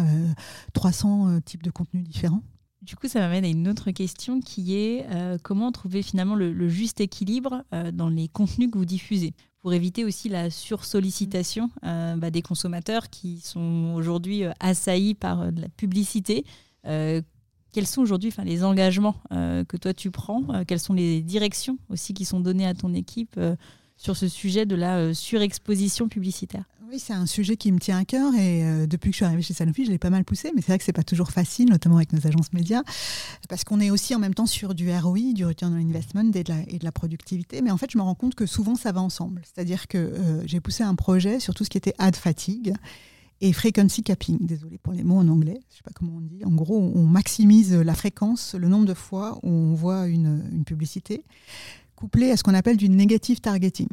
300 0.73 1.29
euh, 1.29 1.37
euh, 1.37 1.41
types 1.41 1.63
de 1.63 1.71
contenus 1.71 2.05
différents. 2.05 2.43
Du 2.83 2.97
coup, 2.97 3.09
ça 3.09 3.21
m'amène 3.21 3.45
à 3.45 3.49
une 3.49 3.69
autre 3.69 3.91
question 3.91 4.41
qui 4.41 4.75
est 4.75 5.07
euh, 5.11 5.37
comment 5.43 5.71
trouver 5.71 6.03
finalement 6.03 6.35
le, 6.35 6.69
juste 6.69 7.01
équilibre 7.01 7.63
euh, 7.75 7.93
dans 7.93 8.09
les 8.09 8.29
contenus 8.29 8.71
que 8.71 8.79
vous 8.79 8.87
diffusez? 8.87 9.35
Pour 9.61 9.75
éviter 9.75 10.07
aussi 10.07 10.31
la 10.31 10.49
sursollicitation 10.49 11.71
euh, 11.85 12.17
bah, 12.17 12.31
des 12.31 12.41
consommateurs 12.41 13.11
qui 13.11 13.41
sont 13.41 13.93
aujourd'hui 13.95 14.45
assaillis 14.61 15.15
par 15.15 15.53
de 15.53 15.61
la 15.61 15.69
publicité. 15.69 16.47
quels 16.83 17.87
sont 17.87 18.01
aujourd'hui 18.01 18.33
les 18.43 18.65
engagements 18.65 19.17
que 19.31 19.77
toi 19.77 19.93
tu 19.93 20.11
prends? 20.11 20.65
Quelles 20.67 20.81
sont 20.81 20.95
les 20.95 21.21
directions 21.21 21.77
aussi 21.91 22.15
qui 22.15 22.25
sont 22.25 22.41
données 22.41 22.67
à 22.67 22.73
ton 22.73 22.95
équipe 22.95 23.39
sur 23.99 24.17
ce 24.17 24.29
sujet 24.29 24.65
de 24.65 24.77
la 24.77 25.13
surexposition 25.13 26.09
publicitaire? 26.09 26.65
Oui, 26.91 26.99
c'est 26.99 27.13
un 27.13 27.27
sujet 27.27 27.57
qui 27.57 27.71
me 27.71 27.79
tient 27.79 27.99
à 27.99 28.05
cœur 28.05 28.35
et 28.35 28.65
euh, 28.65 28.87
depuis 28.87 29.11
que 29.11 29.15
je 29.15 29.19
suis 29.19 29.25
arrivée 29.25 29.43
chez 29.43 29.55
Sanofi, 29.55 29.85
je 29.85 29.91
l'ai 29.91 29.99
pas 29.99 30.11
mal 30.11 30.25
poussé, 30.25 30.51
mais 30.55 30.61
c'est 30.61 30.69
vrai 30.69 30.79
que 30.79 30.85
c'est 30.85 30.93
pas 30.93 31.05
toujours 31.05 31.31
facile, 31.31 31.69
notamment 31.71 31.97
avec 31.97 32.13
nos 32.13 32.27
agences 32.27 32.53
médias, 32.53 32.83
parce 33.49 33.63
qu'on 33.63 33.79
est 33.79 33.91
aussi 33.91 34.15
en 34.15 34.19
même 34.19 34.35
temps 34.35 34.47
sur 34.47 34.75
du 34.75 34.91
ROI, 34.93 35.33
du 35.33 35.47
return 35.47 35.73
on 35.73 35.77
investment 35.77 36.33
et 36.35 36.43
de, 36.43 36.53
la, 36.53 36.61
et 36.67 36.79
de 36.79 36.85
la 36.85 36.91
productivité. 36.91 37.63
Mais 37.63 37.71
en 37.71 37.77
fait, 37.77 37.93
je 37.93 37.99
me 37.99 38.03
rends 38.03 38.17
compte 38.17 38.35
que 38.35 38.45
souvent 38.45 38.75
ça 38.75 38.91
va 38.91 39.01
ensemble. 39.01 39.43
C'est-à-dire 39.45 39.87
que 39.87 39.99
euh, 39.99 40.43
j'ai 40.47 40.59
poussé 40.59 40.83
un 40.83 40.97
projet 40.97 41.39
sur 41.39 41.55
tout 41.55 41.65
ce 41.65 41.71
qui 41.71 41.79
était 41.79 41.95
ad 41.99 42.17
fatigue 42.17 42.75
et 43.41 43.53
frequency 43.53 44.03
capping. 44.03 44.39
Désolé 44.41 44.79
pour 44.79 44.93
les 44.93 45.05
mots 45.05 45.19
en 45.19 45.29
anglais, 45.29 45.61
je 45.71 45.77
sais 45.77 45.83
pas 45.85 45.93
comment 45.95 46.17
on 46.17 46.21
dit. 46.21 46.45
En 46.45 46.51
gros, 46.51 46.79
on 46.79 47.05
maximise 47.05 47.73
la 47.73 47.95
fréquence, 47.95 48.57
le 48.57 48.67
nombre 48.67 48.87
de 48.87 48.95
fois 48.95 49.39
où 49.45 49.49
on 49.49 49.75
voit 49.75 50.09
une, 50.09 50.43
une 50.53 50.65
publicité, 50.65 51.25
couplé 51.95 52.33
à 52.33 52.37
ce 52.37 52.43
qu'on 52.43 52.55
appelle 52.55 52.77
du 52.77 52.89
negative 52.89 53.41
targeting. 53.41 53.89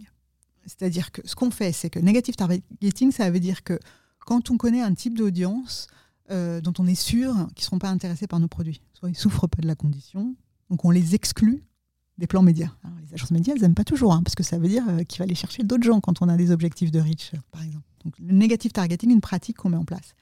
C'est-à-dire 0.67 1.12
que 1.12 1.21
ce 1.25 1.34
qu'on 1.34 1.49
fait, 1.49 1.71
c'est 1.71 1.89
que 1.89 1.99
negative 1.99 2.36
targeting, 2.36 3.12
ça 3.12 3.32
veut 3.32 3.39
dire 3.39 3.63
que 3.63 3.80
quand 4.19 4.51
on 4.51 4.58
connaît 4.58 4.82
un 4.82 4.93
type 4.93 5.17
d'audience 5.17 5.88
euh, 6.30 6.60
dont 6.60 6.73
on 6.80 6.86
est 6.86 6.95
sûr 6.95 7.34
qu'ils 7.56 7.62
ne 7.62 7.65
seront 7.65 7.80
pas 7.80 7.89
intéressés 7.89 8.27
par 8.27 8.39
nos 8.39 8.49
produits, 8.49 8.82
soit 8.93 9.10
ils 9.10 9.15
souffrent 9.15 9.47
pas 9.47 9.62
de 9.62 9.67
la 9.67 9.75
condition, 9.75 10.36
donc 10.69 10.84
on 10.84 10.91
les 10.91 11.15
exclut 11.15 11.63
des 12.17 12.27
plans 12.27 12.41
médias. 12.41 12.71
les 13.01 13.13
agences 13.13 13.32
médias, 13.32 13.53
elles 13.56 13.62
n'aiment 13.62 13.75
pas 13.75 13.86
toujours, 13.86 14.12
hein, 14.12 14.21
parce 14.23 14.36
que 14.36 14.43
ça 14.43 14.58
veut 14.58 14.67
dire 14.67 14.84
euh, 14.89 15.03
qu'il 15.03 15.19
va 15.19 15.23
aller 15.23 15.36
chercher 15.36 15.63
d'autres 15.63 15.84
gens 15.84 16.01
quand 16.01 16.21
on 16.21 16.27
a 16.27 16.36
des 16.36 16.51
objectifs 16.51 16.91
de 16.91 16.99
reach, 16.99 17.32
par 17.51 17.63
exemple. 17.63 17.86
Donc 18.03 18.17
le 18.19 18.34
negative 18.34 18.71
targeting, 18.71 19.12
une 19.12 19.21
pratique 19.21 19.58
qu'on 19.58 19.69
met 19.69 19.77
en 19.77 19.86
place. 19.86 20.15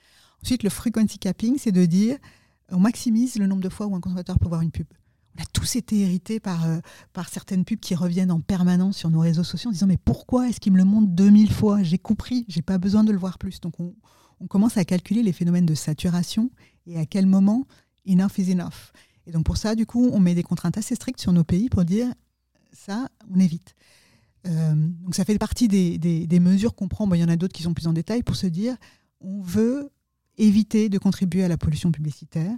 Ensuite, 0.44 0.62
le 0.62 0.70
frequency 0.70 1.18
capping, 1.18 1.58
c'est 1.58 1.72
de 1.72 1.86
dire 1.86 2.18
on 2.70 2.80
maximise 2.80 3.38
le 3.38 3.48
nombre 3.48 3.62
de 3.62 3.70
fois 3.70 3.88
où 3.88 3.96
un 3.96 4.00
consommateur 4.00 4.38
peut 4.38 4.48
voir 4.48 4.62
une 4.62 4.72
pub 4.72 4.88
on 5.38 5.42
a 5.42 5.46
tous 5.46 5.76
été 5.76 6.00
hérités 6.00 6.40
par, 6.40 6.66
euh, 6.66 6.80
par 7.14 7.30
certaines 7.30 7.66
pubs 7.66 7.80
qui 7.80 7.96
reviennent 7.96 8.32
en 8.32 8.40
permanence 8.40 8.98
sur 8.98 9.10
nos 9.10 9.20
réseaux 9.20 9.44
sociaux 9.44 9.70
en 9.70 9.74
disant 9.74 9.88
mais 9.88 9.98
pourquoi 9.98 10.50
est-ce 10.50 10.60
qu'il 10.60 10.74
me 10.74 10.78
le 10.78 10.86
montre 10.86 11.08
2000 11.10 11.52
fois? 11.52 11.84
J'ai 11.84 11.98
compris, 11.98 12.46
j'ai 12.48 12.62
pas 12.62 12.78
besoin 12.78 13.04
de 13.04 13.12
le 13.12 13.18
voir 13.18 13.38
plus. 13.38 13.60
Donc 13.60 13.80
on, 13.80 13.94
commence 14.48 14.78
à 14.78 14.86
calculer 14.86 15.24
les 15.24 15.34
phénomènes 15.34 15.66
de 15.66 15.74
saturation 15.74 16.52
et 16.86 17.00
à 17.00 17.06
quel 17.06 17.26
moment 17.26 17.66
enough 18.08 18.38
is 18.38 18.52
enough. 18.52 18.92
Et 19.26 19.32
donc 19.32 19.44
pour 19.44 19.58
ça, 19.58 19.76
du 19.76 19.86
coup, 19.86 20.10
on 20.14 20.20
met 20.20 20.36
des 20.36 20.44
contraintes 20.44 20.78
assez 20.78 20.94
strictes 20.94 21.20
sur 21.20 21.34
nos 21.34 21.44
pays 21.44 21.68
pour 21.68 21.84
dire 21.84 22.14
ça, 22.72 23.10
on 23.34 23.40
évite. 23.40 23.76
Euh, 24.46 24.76
donc 24.76 25.16
ça 25.16 25.26
fait 25.26 25.38
partie 25.40 25.68
des, 25.68 26.40
mesures 26.40 26.76
qu'on 26.76 26.88
prend. 26.88 27.12
il 27.14 27.20
y 27.20 27.24
en 27.24 27.30
a 27.30 27.36
d'autres 27.36 27.54
qui 27.54 27.64
sont 27.64 27.74
plus 27.74 27.88
en 27.88 27.94
détail 27.94 28.22
pour 28.22 28.36
se 28.36 28.46
dire 28.46 28.78
on 29.20 29.42
veut 29.42 29.90
éviter 30.38 30.90
de 30.90 30.98
contribuer 31.00 31.44
à 31.44 31.48
la 31.48 31.58
pollution 31.58 31.92
publicitaire 31.92 32.56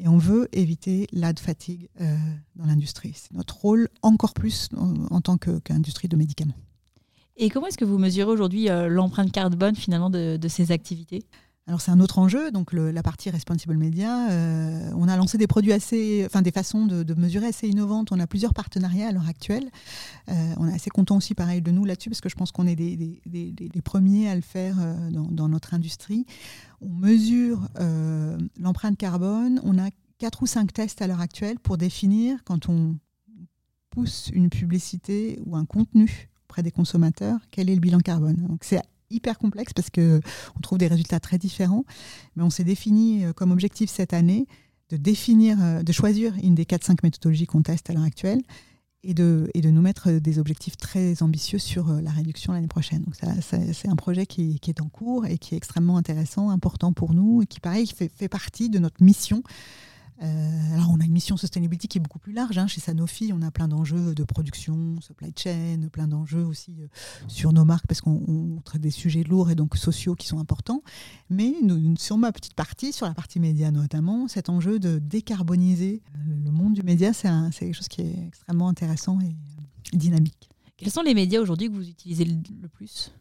et 0.00 0.08
on 0.08 0.18
veut 0.18 0.48
éviter 0.52 1.06
l'ad 1.12 1.38
fatigue 1.38 1.88
euh, 2.00 2.16
dans 2.56 2.64
l'industrie. 2.66 3.12
C'est 3.14 3.32
notre 3.34 3.56
rôle 3.58 3.88
encore 4.02 4.32
plus 4.32 4.68
en, 4.76 5.20
tant 5.20 5.36
qu'industrie 5.36 6.08
de 6.08 6.16
médicaments. 6.16 6.56
Et 7.36 7.50
comment 7.50 7.66
est-ce 7.66 7.78
que 7.78 7.84
vous 7.84 7.98
mesurez 7.98 8.30
aujourd'hui 8.30 8.68
euh, 8.68 8.88
l'empreinte 8.88 9.32
carbone 9.32 9.76
finalement 9.76 10.10
de, 10.10 10.38
ces 10.48 10.72
activités? 10.72 11.24
Alors 11.70 11.80
c'est 11.80 11.90
un 11.90 12.00
autre 12.00 12.18
enjeu, 12.18 12.50
donc 12.50 12.72
la 12.72 13.02
partie 13.02 13.30
responsible 13.30 13.76
media. 13.76 14.30
Euh, 14.30 14.90
on 14.96 15.08
a 15.08 15.16
lancé 15.16 15.38
des 15.38 15.46
produits 15.46 15.72
assez, 15.72 16.24
enfin 16.26 16.42
des 16.42 16.50
façons 16.50 16.84
de, 16.86 17.14
mesurer 17.14 17.46
assez 17.46 17.68
innovantes. 17.68 18.12
On 18.12 18.20
a 18.20 18.26
plusieurs 18.26 18.54
partenariats 18.54 19.08
à 19.08 19.12
l'heure 19.12 19.28
actuelle. 19.28 19.70
on 20.28 20.68
est 20.68 20.74
assez 20.74 20.90
content 20.90 21.16
aussi 21.16 21.34
pareil 21.34 21.62
de 21.62 21.70
nous 21.70 21.84
là-dessus 21.84 22.10
parce 22.10 22.20
que 22.20 22.28
je 22.28 22.34
pense 22.34 22.50
qu'on 22.50 22.66
est 22.66 22.76
des, 22.76 23.20
premiers 23.84 24.28
à 24.28 24.34
le 24.34 24.42
faire 24.42 24.76
dans, 25.10 25.28
dans, 25.30 25.48
notre 25.48 25.72
industrie 25.72 26.26
on 26.80 26.88
mesure 26.88 27.68
euh, 27.78 28.38
l'empreinte 28.58 28.96
carbone. 28.96 29.60
On 29.64 29.78
a 29.78 29.90
quatre 30.18 30.42
ou 30.42 30.46
cinq 30.46 30.72
tests 30.72 31.02
à 31.02 31.06
l'heure 31.06 31.20
actuelle 31.20 31.58
pour 31.58 31.78
définir 31.78 32.42
quand 32.44 32.68
on 32.68 32.96
pousse 33.90 34.30
une 34.32 34.50
publicité 34.50 35.40
ou 35.44 35.56
un 35.56 35.64
contenu 35.64 36.28
auprès 36.44 36.62
des 36.62 36.70
consommateurs, 36.70 37.38
quel 37.50 37.70
est 37.70 37.74
le 37.74 37.80
bilan 37.80 38.00
carbone. 38.00 38.36
Donc 38.36 38.64
c'est 38.64 38.80
hyper 39.10 39.38
complexe 39.38 39.72
parce 39.72 39.90
que 39.90 40.20
on 40.56 40.60
trouve 40.60 40.78
des 40.78 40.86
résultats 40.86 41.20
très 41.20 41.38
différents, 41.38 41.84
mais 42.36 42.42
on 42.42 42.50
s'est 42.50 42.64
défini 42.64 43.24
euh, 43.24 43.32
comme 43.32 43.50
objectif 43.50 43.90
cette 43.90 44.12
année 44.12 44.46
de 44.90 44.96
définir, 44.96 45.62
euh, 45.62 45.82
de 45.82 45.92
choisir 45.92 46.34
une 46.42 46.54
des 46.54 46.64
4-5 46.64 46.98
méthodologies 47.02 47.46
qu'on 47.46 47.62
teste 47.62 47.90
à 47.90 47.92
l'heure 47.92 48.04
actuelle 48.04 48.40
et 49.02 49.14
de, 49.14 49.50
et 49.54 49.60
de 49.60 49.70
nous 49.70 49.80
mettre 49.80 50.10
des 50.10 50.38
objectifs 50.38 50.76
très 50.76 51.22
ambitieux 51.22 51.58
sur 51.58 51.90
euh, 51.90 52.00
la 52.00 52.10
réduction 52.10 52.52
l'année 52.52 52.68
prochaine. 52.68 53.02
Donc 53.02 53.14
ça, 53.14 53.28
c'est 53.40 53.88
un 53.88 53.96
projet 53.96 54.26
qui, 54.26 54.58
qui, 54.60 54.70
est 54.70 54.80
en 54.80 54.88
cours 54.88 55.26
et 55.26 55.38
qui 55.38 55.54
est 55.54 55.56
extrêmement 55.56 55.96
intéressant, 55.96 56.50
important 56.50 56.92
pour 56.92 57.14
nous 57.14 57.42
et 57.42 57.46
qui, 57.46 57.60
pareil, 57.60 57.86
fait, 57.86 58.10
fait 58.14 58.28
partie 58.28 58.68
de 58.68 58.78
notre 58.78 59.02
mission 59.02 59.42
Euh, 60.22 60.74
alors, 60.74 60.90
on 60.90 61.00
a 61.00 61.04
une 61.04 61.12
mission 61.12 61.36
sustainability 61.36 61.88
qui 61.88 61.98
est 61.98 62.00
beaucoup 62.00 62.18
plus 62.18 62.32
large. 62.32 62.58
Hein. 62.58 62.66
Chez 62.66 62.80
Sanofi, 62.80 63.32
on 63.34 63.42
a 63.42 63.50
plein 63.50 63.68
d'enjeux 63.68 64.14
de 64.14 64.24
production, 64.24 65.00
supply 65.00 65.32
chain, 65.36 65.88
plein 65.90 66.08
d'enjeux 66.08 66.44
aussi 66.44 66.76
euh, 66.80 66.86
sur 67.28 67.52
nos 67.52 67.64
marques 67.64 67.86
parce 67.86 68.00
qu'on 68.00 68.60
traite 68.64 68.82
des 68.82 68.90
sujets 68.90 69.22
lourds 69.22 69.50
et 69.50 69.54
donc 69.54 69.76
sociaux 69.76 70.14
qui 70.14 70.26
sont 70.26 70.38
importants. 70.38 70.82
Mais 71.30 71.54
nous, 71.62 71.96
sur 71.96 72.18
ma 72.18 72.32
petite 72.32 72.54
partie, 72.54 72.92
sur 72.92 73.06
la 73.06 73.14
partie 73.14 73.40
média 73.40 73.70
notamment, 73.70 74.28
cet 74.28 74.48
enjeu 74.48 74.78
de 74.78 74.98
décarboniser 74.98 76.02
le 76.44 76.50
monde 76.50 76.74
du 76.74 76.82
média, 76.82 77.12
c'est 77.12 77.28
quelque 77.58 77.74
chose 77.74 77.88
qui 77.88 78.02
est 78.02 78.26
extrêmement 78.26 78.68
intéressant 78.68 79.18
et 79.20 79.36
dynamique. 79.96 80.50
Quels 80.76 80.90
sont 80.90 81.02
les 81.02 81.14
médias 81.14 81.40
aujourd'hui 81.40 81.68
que 81.68 81.74
vous 81.74 81.88
utilisez 81.88 82.24
le 82.24 82.68
plus? 82.68 83.12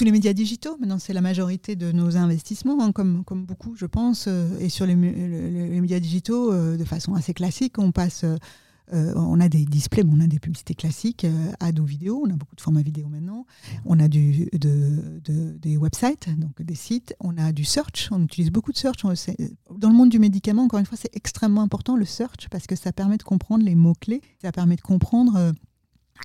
Tous 0.00 0.04
les 0.04 0.12
médias 0.12 0.32
digitaux. 0.32 0.78
Maintenant, 0.80 0.98
c'est 0.98 1.12
la 1.12 1.20
majorité 1.20 1.76
de 1.76 1.92
nos 1.92 2.16
investissements, 2.16 2.82
hein, 2.82 2.90
comme, 2.90 3.22
beaucoup, 3.44 3.76
je 3.76 3.84
pense. 3.84 4.28
Euh, 4.28 4.48
et 4.58 4.70
sur 4.70 4.86
les, 4.86 4.96
médias 4.96 6.00
digitaux, 6.00 6.50
euh, 6.50 6.78
de 6.78 6.84
façon 6.86 7.12
assez 7.14 7.34
classique, 7.34 7.78
on 7.78 7.92
passe. 7.92 8.24
Euh, 8.24 9.12
on 9.14 9.38
a 9.40 9.50
des 9.50 9.66
displays, 9.66 10.02
on 10.10 10.18
a 10.20 10.26
des 10.26 10.38
publicités 10.38 10.74
classiques, 10.74 11.26
ad 11.60 11.78
ou 11.78 11.84
vidéo, 11.84 12.22
on 12.24 12.30
a 12.30 12.34
beaucoup 12.34 12.56
de 12.56 12.62
formats 12.62 12.80
vidéo 12.80 13.08
maintenant. 13.08 13.44
On 13.84 14.00
a 14.00 14.08
des 14.08 15.76
websites, 15.76 16.30
donc 16.38 16.62
des 16.62 16.74
sites. 16.74 17.14
On 17.20 17.36
a 17.36 17.52
du 17.52 17.64
search, 17.64 18.08
on 18.10 18.24
utilise 18.24 18.50
beaucoup 18.50 18.72
de 18.72 18.78
search. 18.78 19.02
Dans 19.02 19.90
le 19.90 19.94
monde 19.94 20.08
du 20.08 20.18
médicament, 20.18 20.62
encore 20.62 20.80
une 20.80 20.86
fois, 20.86 20.96
c'est 20.98 21.14
extrêmement 21.14 21.60
important 21.60 21.94
le 21.94 22.06
search 22.06 22.48
parce 22.50 22.66
que 22.66 22.74
ça 22.74 22.90
permet 22.90 23.18
de 23.18 23.22
comprendre 23.22 23.64
les 23.66 23.74
mots-clés, 23.74 24.22
ça 24.40 24.50
permet 24.50 24.76
de 24.76 24.80
comprendre 24.80 25.52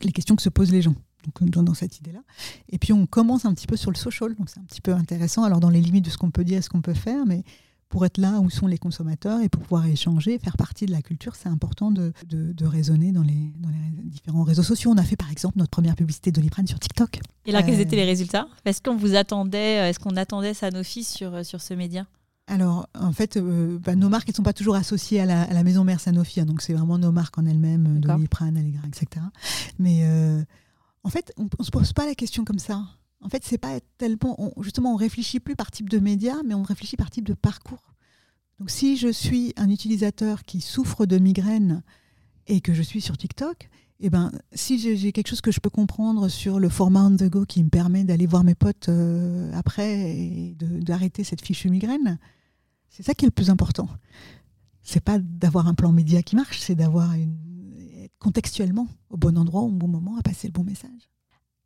les 0.01 0.13
questions 0.13 0.37
que 0.37 0.41
se 0.41 0.49
posent 0.49 0.71
les 0.71 0.81
gens 0.81 0.95
dans, 1.41 1.73
cette 1.73 1.99
idée-là. 1.99 2.21
Et 2.69 2.77
puis 2.77 2.93
on 2.93 3.05
commence 3.05 3.45
un 3.45 3.53
petit 3.53 3.67
peu 3.67 3.75
sur 3.75 3.91
le 3.91 3.97
social, 3.97 4.35
donc 4.35 4.49
c'est 4.49 4.59
un 4.59 4.63
petit 4.63 4.81
peu 4.81 4.93
intéressant. 4.93 5.43
Alors 5.43 5.59
dans 5.59 5.69
les 5.69 5.81
limites 5.81 6.05
de 6.05 6.09
ce 6.09 6.17
qu'on 6.17 6.31
peut 6.31 6.43
dire 6.43 6.59
et 6.59 6.61
ce 6.61 6.69
qu'on 6.69 6.81
peut 6.81 6.93
faire, 6.93 7.25
mais 7.25 7.43
pour 7.89 8.05
être 8.05 8.17
là 8.17 8.39
où 8.39 8.49
sont 8.49 8.67
les 8.67 8.77
consommateurs 8.77 9.39
et 9.41 9.49
pour 9.49 9.61
pouvoir 9.61 9.85
échanger, 9.85 10.39
faire 10.39 10.57
partie 10.57 10.85
de 10.85 10.91
la 10.91 11.01
culture, 11.01 11.35
c'est 11.35 11.49
important 11.49 11.91
de, 11.91 12.13
de, 12.27 12.65
raisonner 12.65 13.11
dans 13.11 13.21
les, 13.21 13.53
dans 13.59 13.69
les, 13.69 14.03
différents 14.03 14.43
réseaux 14.43 14.63
sociaux. 14.63 14.91
On 14.91 14.97
a 14.97 15.03
fait 15.03 15.15
par 15.15 15.31
exemple 15.31 15.57
notre 15.57 15.69
première 15.69 15.95
publicité 15.95 16.31
d'Oliprane 16.31 16.67
sur 16.67 16.79
TikTok. 16.79 17.19
Et 17.45 17.51
là, 17.51 17.63
quels 17.63 17.75
euh, 17.75 17.81
étaient 17.81 17.95
les 17.95 18.05
résultats? 18.05 18.47
Est-ce 18.65 18.81
qu'on 18.81 18.95
vous 18.95 19.15
attendait, 19.15 19.89
est-ce 19.89 19.99
qu'on 19.99 20.15
attendait 20.17 20.53
Sanofi 20.53 21.03
sur, 21.03 21.45
sur 21.45 21.61
ce 21.61 21.73
média? 21.73 22.05
Alors, 22.47 22.87
en 22.93 23.11
fait, 23.11 23.37
euh, 23.37 23.79
bah, 23.79 23.95
nos 23.95 24.09
marques, 24.09 24.29
elles 24.29 24.33
ne 24.33 24.37
sont 24.37 24.43
pas 24.43 24.53
toujours 24.53 24.75
associées 24.75 25.19
à 25.19 25.25
la, 25.25 25.63
maison 25.63 25.83
mère 25.83 25.99
Sanofi. 25.99 26.39
Hein, 26.39 26.45
donc, 26.45 26.61
c'est 26.61 26.73
vraiment 26.73 26.97
nos 26.97 27.11
marques 27.11 27.37
en 27.37 27.45
elles-mêmes, 27.45 27.99
Doliprane, 27.99 28.55
Allegra, 28.57 28.83
etc. 28.87 29.25
Mais 29.79 30.01
euh, 30.03 30.43
en 31.05 31.09
fait, 31.09 31.31
on 31.37 31.43
ne 31.43 31.63
se 31.63 31.69
pose 31.69 31.93
pas 31.93 32.07
la 32.07 32.15
question 32.15 32.43
comme 32.43 32.57
ça. 32.57 32.83
En 33.21 33.29
fait, 33.29 33.43
c'est 33.45 33.59
pas 33.59 33.79
tellement. 33.99 34.35
On, 34.39 34.63
justement, 34.63 34.93
on 34.93 34.95
réfléchit 34.95 35.39
plus 35.39 35.55
par 35.55 35.69
type 35.69 35.87
de 35.87 35.99
média, 35.99 36.37
mais 36.43 36.55
on 36.55 36.63
réfléchit 36.63 36.97
par 36.97 37.11
type 37.11 37.25
de 37.25 37.35
parcours. 37.35 37.93
Donc, 38.59 38.71
si 38.71 38.97
je 38.97 39.09
suis 39.09 39.53
un 39.55 39.69
utilisateur 39.69 40.43
qui 40.45 40.61
souffre 40.61 41.05
de 41.05 41.19
migraine 41.19 41.83
et 42.47 42.59
que 42.59 42.73
je 42.73 42.81
suis 42.81 43.01
sur 43.01 43.17
TikTok, 43.17 43.69
eh 43.99 44.09
ben, 44.09 44.31
si 44.53 44.79
j'ai 44.79 45.11
quelque 45.11 45.27
chose 45.27 45.41
que 45.41 45.51
je 45.51 45.59
peux 45.59 45.69
comprendre 45.69 46.27
sur 46.27 46.59
le 46.59 46.69
format 46.69 47.03
on 47.03 47.15
the 47.15 47.29
go 47.29 47.45
qui 47.45 47.63
me 47.63 47.69
permet 47.69 48.03
d'aller 48.03 48.25
voir 48.25 48.43
mes 48.43 48.55
potes 48.55 48.89
euh, 48.89 49.51
après 49.53 50.09
et 50.09 50.55
d'arrêter 50.59 51.23
cette 51.23 51.45
fichue 51.45 51.69
migraine, 51.69 52.17
c'est 52.89 53.03
ça 53.03 53.13
qui 53.13 53.25
est 53.25 53.27
le 53.27 53.31
plus 53.31 53.51
important. 53.51 53.89
C'est 54.81 55.03
pas 55.03 55.19
d'avoir 55.19 55.67
un 55.67 55.75
plan 55.75 55.91
média 55.91 56.23
qui 56.23 56.35
marche, 56.35 56.59
c'est 56.61 56.75
d'avoir 56.75 57.13
une 57.13 57.37
contextuellement 58.25 58.87
au 59.11 59.17
bon 59.17 59.37
endroit, 59.37 59.61
au 59.61 59.69
bon 59.69 59.87
moment, 59.87 60.17
à 60.17 60.23
passer 60.23 60.47
le 60.47 60.51
bon 60.51 60.63
message. 60.63 61.11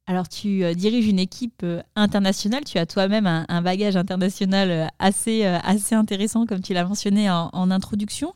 Alors, 0.08 0.28
tu 0.28 0.66
euh, 0.66 0.74
diriges 0.74 1.08
une 1.08 1.18
équipe 1.20 1.62
euh, 1.64 1.82
internationale, 1.96 2.66
tu 2.66 2.78
as 2.78 2.86
toi-même 2.86 3.28
un, 3.28 3.62
bagage 3.62 3.96
international 3.96 4.70
euh, 4.70 4.86
assez, 5.00 5.46
assez 5.46 5.96
intéressant, 5.96 6.46
comme 6.46 6.62
tu 6.62 6.74
l'as 6.74 6.84
mentionné 6.84 7.30
en, 7.30 7.72
introduction. 7.72 8.34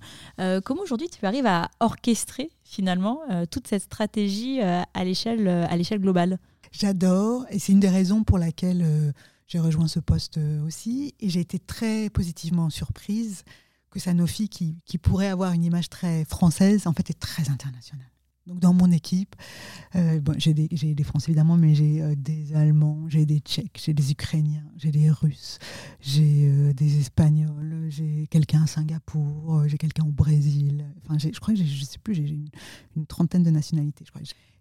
comment 0.63 0.83
aujourd'hui 0.83 1.09
tu 1.09 1.25
arrives 1.25 1.47
à 1.47 1.69
orchestrer 1.81 2.49
finalement 2.63 3.19
toute 3.51 3.67
cette 3.67 3.81
stratégie 3.83 4.61
à 4.61 5.03
l'échelle 5.03 5.99
globale? 5.99 6.37
J'adore, 6.71 7.45
et 7.49 7.59
c'est 7.59 7.73
une 7.73 7.79
des 7.81 7.89
raisons 7.89 8.23
pour 8.23 8.37
laquelle 8.37 9.13
j'ai 9.47 9.59
rejoint 9.59 9.87
ce 9.87 9.99
poste 9.99 10.39
aussi, 10.65 11.13
et 11.19 11.29
j'ai 11.29 11.41
été 11.41 11.59
très 11.59 12.09
positivement 12.09 12.69
surprise 12.69 13.43
que 13.89 13.99
Sanofi, 13.99 14.47
qui, 14.49 14.77
qui 14.85 14.97
pourrait 14.97 15.27
avoir 15.27 15.53
une 15.53 15.63
image 15.63 15.89
très 15.89 16.25
française, 16.25 16.87
en 16.87 16.93
fait 16.93 17.09
est 17.09 17.19
très 17.19 17.49
internationale. 17.49 18.12
Donc 18.45 18.59
dans 18.59 18.73
mon 18.73 18.91
équipe, 18.91 19.35
euh, 19.95 20.19
bon, 20.19 20.35
j'ai 20.37 20.53
des, 20.53 21.03
Français 21.03 21.31
évidemment, 21.31 21.55
mais 21.55 21.75
j'ai 21.75 22.01
euh, 22.01 22.13
des 22.15 22.53
Allemands, 22.53 23.05
j'ai 23.07 23.25
des 23.25 23.39
Tchèques, 23.39 23.81
j'ai 23.81 23.93
des 23.93 24.11
Ukrainiens, 24.11 24.65
j'ai 24.75 24.91
des 24.91 25.09
Russes, 25.09 25.59
j'ai 26.01 26.49
euh, 26.49 26.73
des 26.73 26.99
Espagnols, 26.99 27.85
j'ai 27.87 28.27
quelqu'un 28.29 28.63
à 28.63 28.67
Singapour, 28.67 29.63
j'ai 29.67 29.77
quelqu'un 29.77 30.03
au 30.03 30.11
Brésil. 30.11 30.85
Enfin, 31.03 31.17
je 31.19 31.39
crois 31.39 31.53
que 31.53 31.63
je 31.63 31.85
sais 31.85 31.99
plus, 31.99 32.15
j'ai 32.15 32.23
une, 32.23 32.49
une, 32.97 33.05
trentaine 33.05 33.43
de 33.43 33.49
nationalités. 33.49 34.03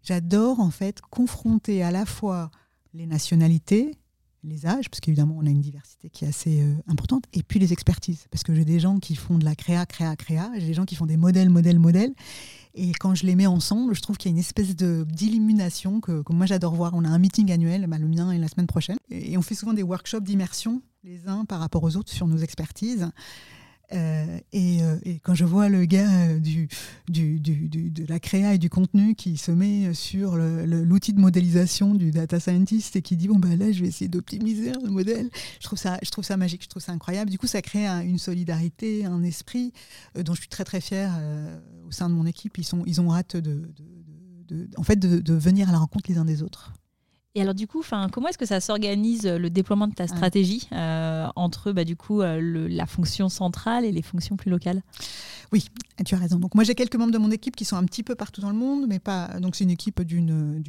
J'adore 0.05 0.61
en 0.61 0.71
fait 0.71 1.01
confronter 1.01 1.83
à 1.83 1.91
la 1.91 2.07
fois 2.07 2.53
les 2.95 3.07
nationalités, 3.07 3.97
les 4.45 4.65
âges, 4.65 4.91
parce 4.91 5.01
qu'évidemment 5.01 5.37
on 5.39 5.47
a 5.47 5.51
une 5.51 5.61
diversité 5.61 6.09
qui 6.09 6.25
est 6.25 6.29
assez 6.29 6.65
importante, 6.87 7.25
et 7.33 7.43
puis 7.43 7.59
les 7.59 7.73
expertises, 7.73 8.27
parce 8.31 8.45
que 8.45 8.55
j'ai 8.55 8.65
des 8.65 8.79
gens 8.79 9.01
qui 9.01 9.17
font 9.17 9.39
de 9.39 9.45
la 9.45 9.57
créa, 9.57 9.87
créa, 9.87 10.15
créa, 10.15 10.53
j'ai 10.55 10.67
des 10.67 10.75
gens 10.75 10.85
qui 10.85 10.95
font 10.95 11.07
des 11.07 11.17
modèles, 11.17 11.51
modèles, 11.51 11.81
modèles, 11.81 12.15
et 12.75 12.93
quand 12.93 13.15
je 13.15 13.27
les 13.27 13.35
mets 13.35 13.47
ensemble, 13.47 13.95
je 13.95 14.01
trouve 14.01 14.17
qu'il 14.17 14.31
y 14.31 14.33
a 14.33 14.35
une 14.35 14.41
espèce 14.41 14.75
d'illumination 14.75 16.01
que, 16.01 16.23
que, 16.23 16.33
moi 16.33 16.47
j'adore 16.47 16.75
voir. 16.75 16.93
On 16.95 17.05
a 17.05 17.09
un 17.09 17.19
meeting 17.19 17.53
annuel, 17.53 17.87
bah, 17.87 17.99
le 17.99 18.09
mien 18.09 18.31
est 18.31 18.39
la 18.39 18.49
semaine 18.49 18.67
prochaine, 18.67 18.97
et 19.11 19.37
on 19.37 19.43
fait 19.43 19.55
souvent 19.55 19.73
des 19.73 19.83
workshops 19.83 20.23
d'immersion 20.23 20.83
les 21.05 21.29
uns 21.29 21.45
par 21.45 21.61
rapport 21.61 21.83
aux 21.83 21.97
autres 21.97 22.13
sur 22.13 22.27
nos 22.27 22.39
expertises. 22.39 23.11
Euh, 23.95 24.39
euh, 24.55 24.99
et, 25.05 25.19
quand 25.19 25.35
je 25.35 25.45
vois 25.45 25.69
le 25.69 25.85
gars 25.85 26.11
euh, 26.11 26.39
du, 26.39 26.69
de 27.09 28.07
la 28.07 28.19
créa 28.19 28.55
et 28.55 28.59
du 28.59 28.71
contenu 28.71 29.15
qui 29.15 29.37
se 29.37 29.51
met 29.51 29.93
sur 29.95 30.37
l'outil 30.37 31.13
de 31.13 31.21
modélisation 31.21 31.95
du 31.95 32.11
data 32.11 32.41
scientist 32.41 32.97
et 32.97 33.03
qui 33.03 33.17
dit 33.17 33.29
bon 33.29 33.39
ben 33.39 33.59
là 33.59 33.71
je 33.73 33.83
vais 33.83 33.89
essayer 33.89 34.09
d'optimiser 34.09 34.73
le 34.73 34.91
modèle, 34.91 35.31
je 35.61 35.67
trouve 35.67 35.79
ça 35.79 35.99
je 36.03 36.11
trouve 36.11 36.25
ça 36.25 36.37
magique, 36.37 36.63
je 36.63 36.69
trouve 36.69 36.83
ça 36.83 36.93
incroyable. 36.93 37.31
Du 37.31 37.39
coup 37.39 37.47
ça 37.47 37.63
crée 37.63 37.87
une 37.87 38.19
solidarité, 38.19 39.05
un 39.05 39.23
esprit 39.23 39.73
dont 40.15 40.35
je 40.35 40.41
suis 40.41 40.49
très 40.49 40.65
très 40.65 40.81
fière 40.81 41.19
au 41.87 41.91
sein 41.91 42.09
de 42.09 42.15
mon 42.15 42.27
équipe. 42.27 42.59
Ils 42.59 42.65
sont 42.65 42.83
ils 42.87 43.01
ont 43.01 43.13
hâte 43.13 43.37
de, 43.37 43.71
en 44.77 44.83
fait 44.83 44.99
de 44.99 45.35
venir 45.35 45.69
à 45.69 45.73
la 45.73 45.79
rencontre 45.79 46.11
les 46.11 46.19
uns 46.19 46.25
des 46.25 46.43
autres. 46.43 46.73
Et 47.35 47.41
alors 47.41 47.55
du 47.55 47.67
coup, 47.67 47.83
comment 48.13 48.29
est-ce 48.29 48.37
que 48.37 48.45
ça 48.45 48.61
s'organise 48.61 49.27
le 49.27 49.49
déploiement 49.49 49.89
de 49.89 49.95
ta 49.95 50.07
stratégie 50.07 50.69
euh, 50.73 51.27
entre 51.35 51.73
bah, 51.73 51.85
du 51.85 51.97
coup 51.97 52.21
euh, 52.21 52.69
la 52.69 52.85
fonction 52.85 53.31
centrale 53.31 53.87
et 53.87 53.93
les 53.93 54.03
fonctions 54.03 54.37
plus 54.37 54.51
locales? 54.51 54.83
Oui, 55.51 55.65
tu 56.05 56.15
as 56.15 56.19
raison. 56.19 56.39
Donc 56.39 56.55
moi 56.55 56.63
j'ai 56.63 56.75
quelques 56.75 56.97
membres 56.97 57.13
de 57.13 57.17
mon 57.17 57.31
équipe 57.31 57.57
qui 57.57 57.65
sont 57.65 57.77
un 57.77 57.85
petit 57.85 58.03
peu 58.03 58.15
partout 58.15 58.43
dans 58.43 58.51
le 58.51 58.57
monde, 58.57 58.85
mais 58.87 58.99
pas. 58.99 59.29
Donc 59.41 59.57
c'est 59.57 59.65
une 59.65 59.71
équipe 59.71 60.03
d'une 60.03 60.63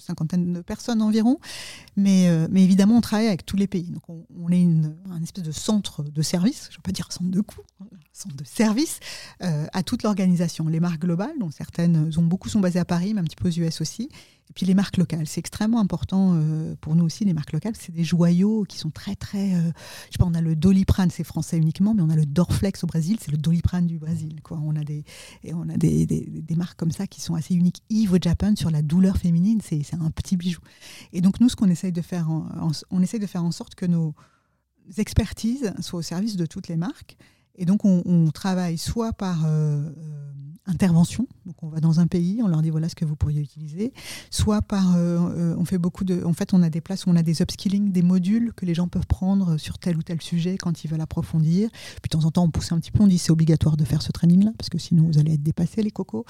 cinquantaine 0.00 0.52
de 0.52 0.60
personnes 0.62 1.00
environ, 1.00 1.38
mais 1.96 2.28
euh, 2.28 2.48
mais 2.50 2.64
évidemment 2.64 2.96
on 2.96 3.00
travaille 3.00 3.28
avec 3.28 3.46
tous 3.46 3.56
les 3.56 3.68
pays. 3.68 3.92
Donc 3.92 4.02
on, 4.08 4.50
est 4.50 4.60
une, 4.60 4.96
un 5.12 5.22
espèce 5.22 5.44
de 5.44 5.52
centre 5.52 6.02
de 6.02 6.22
service, 6.22 6.66
je 6.70 6.74
ne 6.74 6.78
vais 6.78 6.82
pas 6.82 6.92
dire 6.92 7.12
centre 7.12 7.30
de 7.30 7.40
coût, 7.40 7.62
centre 8.12 8.34
de 8.34 8.44
service 8.44 8.98
à 9.38 9.82
toute 9.84 10.02
l'organisation. 10.02 10.66
Les 10.66 10.80
marques 10.80 11.02
globales, 11.02 11.38
dont 11.38 11.52
certaines 11.52 12.10
ont 12.16 12.22
beaucoup 12.22 12.48
sont 12.48 12.60
basées 12.60 12.80
à 12.80 12.84
Paris, 12.84 13.14
mais 13.14 13.20
un 13.20 13.24
petit 13.24 13.36
peu 13.36 13.46
aux 13.46 13.52
US 13.52 13.80
aussi 13.80 14.08
et 14.50 14.52
puis 14.52 14.66
les 14.66 14.74
marques 14.74 14.96
locales, 14.96 15.28
c'est 15.28 15.38
extrêmement 15.38 15.78
important 15.78 16.34
euh, 16.34 16.74
pour 16.80 16.96
nous 16.96 17.04
aussi, 17.04 17.24
les 17.24 17.34
marques 17.34 17.52
locales. 17.52 17.74
C'est 17.78 17.94
des 17.94 18.02
joyaux 18.02 18.64
qui 18.64 18.78
sont 18.78 18.90
très, 18.90 19.14
très. 19.14 19.54
Euh, 19.54 19.70
je 20.06 20.12
sais 20.12 20.18
pas, 20.18 20.24
on 20.24 20.34
a 20.34 20.40
le 20.40 20.56
Doliprane, 20.56 21.08
c'est 21.08 21.22
français 21.22 21.56
uniquement, 21.56 21.94
mais 21.94 22.02
on 22.02 22.10
a 22.10 22.16
le 22.16 22.26
Dorflex 22.26 22.82
au 22.82 22.88
Brésil, 22.88 23.18
c'est 23.20 23.30
le 23.30 23.38
Doliprane 23.38 23.86
du 23.86 24.00
Brésil. 24.00 24.40
On 24.50 24.74
a, 24.74 24.82
des, 24.82 25.04
et 25.44 25.54
on 25.54 25.68
a 25.68 25.76
des, 25.76 26.04
des, 26.04 26.56
marques 26.56 26.76
comme 26.76 26.90
ça 26.90 27.06
qui 27.06 27.20
sont 27.20 27.36
assez 27.36 27.54
uniques. 27.54 27.84
Yves 27.90 28.18
Japan 28.20 28.56
sur 28.56 28.72
la 28.72 28.82
douleur 28.82 29.18
féminine, 29.18 29.60
c'est 29.62 29.94
un 29.94 30.10
petit 30.10 30.36
bijou. 30.36 30.60
Et 31.12 31.20
donc, 31.20 31.38
nous, 31.38 31.48
ce 31.48 31.54
qu'on 31.54 31.70
essaye 31.70 31.92
de 31.92 32.02
faire, 32.02 32.28
on 32.90 33.02
essaye 33.02 33.20
de 33.20 33.26
faire 33.26 33.44
en 33.44 33.52
sorte 33.52 33.76
que 33.76 33.86
nos 33.86 34.16
expertises 34.98 35.72
soient 35.78 36.00
au 36.00 36.02
service 36.02 36.34
de 36.34 36.46
toutes 36.46 36.66
les 36.66 36.76
marques. 36.76 37.16
Et 37.56 37.64
donc, 37.64 37.84
on, 37.84 38.30
travaille 38.30 38.78
soit 38.78 39.12
par. 39.12 39.44
Euh, 39.46 39.90
intervention. 40.70 41.26
Donc 41.46 41.62
on 41.62 41.68
va 41.68 41.80
dans 41.80 42.00
un 42.00 42.06
pays, 42.06 42.40
on 42.42 42.48
leur 42.48 42.62
dit 42.62 42.70
voilà 42.70 42.88
ce 42.88 42.94
que 42.94 43.04
vous 43.04 43.16
pourriez 43.16 43.40
utiliser. 43.40 43.92
Soit 44.30 44.62
par, 44.62 44.96
euh, 44.96 45.18
euh, 45.36 45.54
on 45.58 45.64
fait 45.64 45.78
beaucoup 45.78 46.04
de, 46.04 46.22
en 46.24 46.32
fait 46.32 46.54
on 46.54 46.62
a 46.62 46.70
des 46.70 46.80
places 46.80 47.06
où 47.06 47.10
on 47.10 47.16
a 47.16 47.22
des 47.22 47.42
upskilling, 47.42 47.92
des 47.92 48.02
modules 48.02 48.52
que 48.54 48.64
les 48.64 48.74
gens 48.74 48.88
peuvent 48.88 49.06
prendre 49.06 49.56
sur 49.56 49.78
tel 49.78 49.96
ou 49.96 50.02
tel 50.02 50.22
sujet 50.22 50.56
quand 50.56 50.84
ils 50.84 50.88
veulent 50.88 51.00
approfondir. 51.00 51.70
Puis 51.70 52.08
de 52.10 52.18
temps 52.18 52.24
en 52.24 52.30
temps 52.30 52.44
on 52.44 52.50
pousse 52.50 52.72
un 52.72 52.78
petit 52.78 52.90
peu, 52.90 53.02
on 53.02 53.06
dit 53.06 53.18
c'est 53.18 53.32
obligatoire 53.32 53.76
de 53.76 53.84
faire 53.84 54.02
ce 54.02 54.12
training 54.12 54.44
là 54.44 54.52
parce 54.56 54.70
que 54.70 54.78
sinon 54.78 55.04
vous 55.04 55.18
allez 55.18 55.34
être 55.34 55.42
dépassés 55.42 55.82
les 55.82 55.90
cocos. 55.90 56.24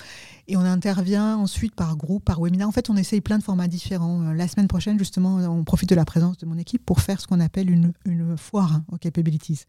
Et 0.49 0.57
on 0.57 0.61
intervient 0.61 1.37
ensuite 1.37 1.75
par 1.75 1.97
groupe, 1.97 2.25
par 2.25 2.41
webinaire. 2.41 2.69
En 2.69 2.73
fait 2.73 2.89
on 2.91 2.97
essaye 2.97 3.21
plein 3.21 3.39
de 3.39 3.43
formats 3.43 3.69
différents. 3.69 4.23
Euh, 4.23 4.35
la 4.35 4.49
semaine 4.49 4.69
prochaine 4.69 4.99
justement 4.99 5.37
on 5.37 5.65
profite 5.65 5.89
de 5.89 5.95
la 5.95 6.05
présence 6.05 6.39
de 6.39 6.47
mon 6.47 6.57
équipe 6.57 6.85
pour 6.85 7.01
faire 7.01 7.21
ce 7.21 7.27
qu'on 7.27 7.41
appelle 7.41 7.71
une, 7.71 7.93
une 8.05 8.37
foire 8.37 8.81
aux 8.91 8.97
capabilities. 8.97 9.65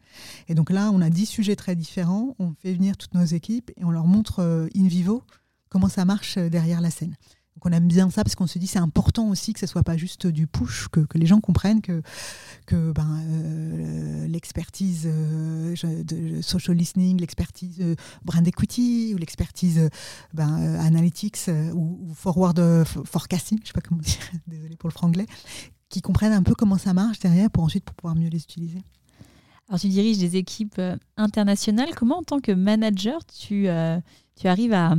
Et 0.48 0.54
donc 0.54 0.70
là 0.70 0.90
on 0.92 1.00
a 1.02 1.10
dix 1.10 1.26
sujets 1.26 1.41
très 1.56 1.76
différents. 1.76 2.34
On 2.38 2.54
fait 2.54 2.72
venir 2.72 2.96
toutes 2.96 3.14
nos 3.14 3.24
équipes 3.24 3.70
et 3.76 3.84
on 3.84 3.90
leur 3.90 4.06
montre 4.06 4.68
in 4.74 4.86
vivo 4.86 5.22
comment 5.72 5.88
ça 5.88 6.04
marche 6.04 6.36
euh, 6.36 6.50
derrière 6.50 6.82
la 6.82 6.90
scène. 6.90 7.16
Donc 7.54 7.66
on 7.66 7.70
aime 7.70 7.86
bien 7.86 8.10
ça 8.10 8.24
parce 8.24 8.34
qu'on 8.34 8.46
se 8.46 8.58
dit 8.58 8.66
c'est 8.66 8.78
important 8.78 9.28
aussi 9.28 9.52
que 9.52 9.60
ce 9.60 9.66
soit 9.66 9.82
pas 9.82 9.96
juste 9.96 10.26
du 10.26 10.46
push, 10.46 10.88
que, 10.88 11.00
les 11.14 11.26
gens 11.26 11.40
comprennent 11.40 11.80
que, 11.80 12.02
que 12.66 12.92
ben, 12.92 13.20
euh, 13.26 14.26
l'expertise 14.26 15.04
euh, 15.06 15.74
de 16.04 16.40
social 16.42 16.76
listening, 16.76 17.20
l'expertise 17.20 17.82
brand 18.24 18.46
equity 18.46 19.12
ou 19.14 19.18
l'expertise 19.18 19.88
ben, 20.32 20.76
analytics 20.80 21.50
ou, 21.74 22.12
forward 22.14 22.84
forecasting, 23.04 23.58
je 23.62 23.68
sais 23.68 23.72
pas 23.74 23.82
comment 23.82 24.00
dire, 24.02 24.18
désolé 24.46 24.76
pour 24.76 24.88
le 24.88 24.94
franglais, 24.94 25.26
qui 25.90 26.00
comprennent 26.00 26.32
un 26.32 26.42
peu 26.42 26.54
comment 26.54 26.78
ça 26.78 26.94
marche 26.94 27.18
derrière 27.18 27.50
pour 27.50 27.64
ensuite 27.64 27.84
pour 27.84 27.94
pouvoir 27.94 28.14
mieux 28.14 28.28
les 28.28 28.42
utiliser. 28.42 28.82
Alors 29.72 29.80
tu 29.80 29.88
diriges 29.88 30.18
des 30.18 30.36
équipes 30.36 30.78
internationales. 31.16 31.88
Comment 31.96 32.18
en 32.18 32.22
tant 32.22 32.40
que 32.40 32.52
manager 32.52 33.24
tu, 33.24 33.68
tu 34.36 34.46
arrives 34.46 34.74
à, 34.74 34.96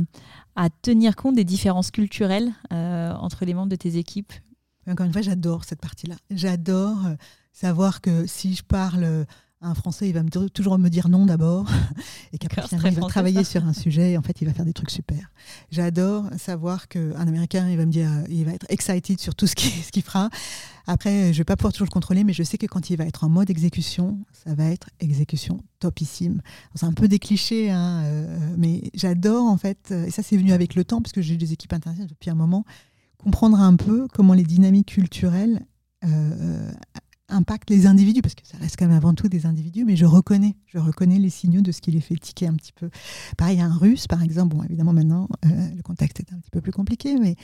à 0.56 0.70
tenir 0.70 1.16
compte 1.16 1.34
des 1.34 1.44
différences 1.44 1.90
culturelles 1.90 2.52
euh, 2.72 3.12
entre 3.12 3.44
les 3.44 3.54
membres 3.54 3.70
de 3.70 3.76
tes 3.76 3.96
équipes? 3.96 4.32
Encore 4.86 5.06
une 5.06 5.12
fois, 5.12 5.22
j'adore 5.22 5.64
cette 5.64 5.80
partie-là. 5.80 6.16
J'adore 6.30 7.06
euh, 7.06 7.14
savoir 7.52 8.00
que 8.00 8.26
si 8.26 8.54
je 8.54 8.62
parle 8.62 9.04
euh, 9.04 9.24
un 9.64 9.74
Français, 9.74 10.08
il 10.08 10.12
va 10.12 10.22
me 10.22 10.48
toujours 10.48 10.78
me 10.78 10.88
dire 10.88 11.08
non 11.08 11.26
d'abord, 11.26 11.66
et 12.32 12.38
qu'après 12.38 12.62
il 12.72 13.00
va 13.00 13.08
travailler 13.08 13.44
sur 13.44 13.64
un 13.66 13.72
sujet 13.72 14.12
et 14.12 14.18
en 14.18 14.22
fait 14.22 14.40
il 14.40 14.46
va 14.46 14.52
faire 14.52 14.64
des 14.64 14.72
trucs 14.72 14.90
super. 14.90 15.30
J'adore 15.70 16.26
savoir 16.38 16.88
qu'un 16.88 17.12
Américain, 17.14 17.68
il 17.68 17.76
va 17.76 17.86
me 17.86 17.90
dire, 17.90 18.10
il 18.28 18.44
va 18.44 18.52
être 18.52 18.66
excited 18.68 19.18
sur 19.18 19.34
tout 19.34 19.46
ce 19.46 19.54
qu'il 19.56 19.70
ce 19.70 20.00
fera. 20.00 20.28
Après, 20.86 21.32
je 21.32 21.38
vais 21.38 21.44
pas 21.44 21.56
pouvoir 21.56 21.72
toujours 21.72 21.86
le 21.86 21.92
contrôler, 21.92 22.24
mais 22.24 22.34
je 22.34 22.42
sais 22.42 22.58
que 22.58 22.66
quand 22.66 22.90
il 22.90 22.96
va 22.96 23.06
être 23.06 23.24
en 23.24 23.30
mode 23.30 23.48
exécution, 23.48 24.18
ça 24.32 24.54
va 24.54 24.66
être 24.66 24.90
exécution 25.00 25.62
topissime. 25.78 26.42
C'est 26.74 26.84
un 26.84 26.92
peu 26.92 27.08
des 27.08 27.18
clichés, 27.18 27.70
hein, 27.70 28.02
euh, 28.04 28.54
mais 28.58 28.90
j'adore 28.92 29.46
en 29.46 29.56
fait, 29.56 29.92
et 29.92 30.10
ça 30.10 30.22
c'est 30.22 30.36
venu 30.36 30.52
avec 30.52 30.74
le 30.74 30.84
temps, 30.84 31.00
parce 31.00 31.12
que 31.12 31.22
j'ai 31.22 31.34
eu 31.34 31.38
des 31.38 31.54
équipes 31.54 31.72
internationales 31.72 32.10
depuis 32.10 32.28
un 32.28 32.34
moment, 32.34 32.64
comprendre 33.16 33.58
un 33.58 33.76
peu 33.76 34.06
comment 34.12 34.34
les 34.34 34.42
dynamiques 34.42 34.88
culturelles 34.88 35.64
euh, 36.04 36.70
impactent 37.34 37.70
les 37.70 37.86
individus, 37.86 38.22
parce 38.22 38.34
que 38.34 38.46
ça 38.46 38.56
reste 38.58 38.76
quand 38.78 38.86
même 38.86 38.96
avant 38.96 39.14
tout 39.14 39.28
des 39.28 39.46
individus, 39.46 39.84
mais 39.84 39.96
je 39.96 40.06
reconnais, 40.06 40.56
je 40.66 40.78
reconnais 40.78 41.18
les 41.18 41.30
signaux 41.30 41.60
de 41.60 41.72
ce 41.72 41.80
qui 41.80 41.90
les 41.90 42.00
fait 42.00 42.16
tiquer 42.16 42.46
un 42.46 42.54
petit 42.54 42.72
peu. 42.72 42.90
Pareil, 43.36 43.60
un 43.60 43.72
russe, 43.72 44.06
par 44.06 44.22
exemple, 44.22 44.56
bon, 44.56 44.62
évidemment 44.62 44.92
maintenant, 44.92 45.28
euh, 45.44 45.48
le 45.74 45.82
contexte 45.82 46.20
est 46.20 46.32
un 46.32 46.38
petit 46.38 46.50
peu 46.50 46.60
plus 46.60 46.72
compliqué, 46.72 47.16
mais 47.18 47.36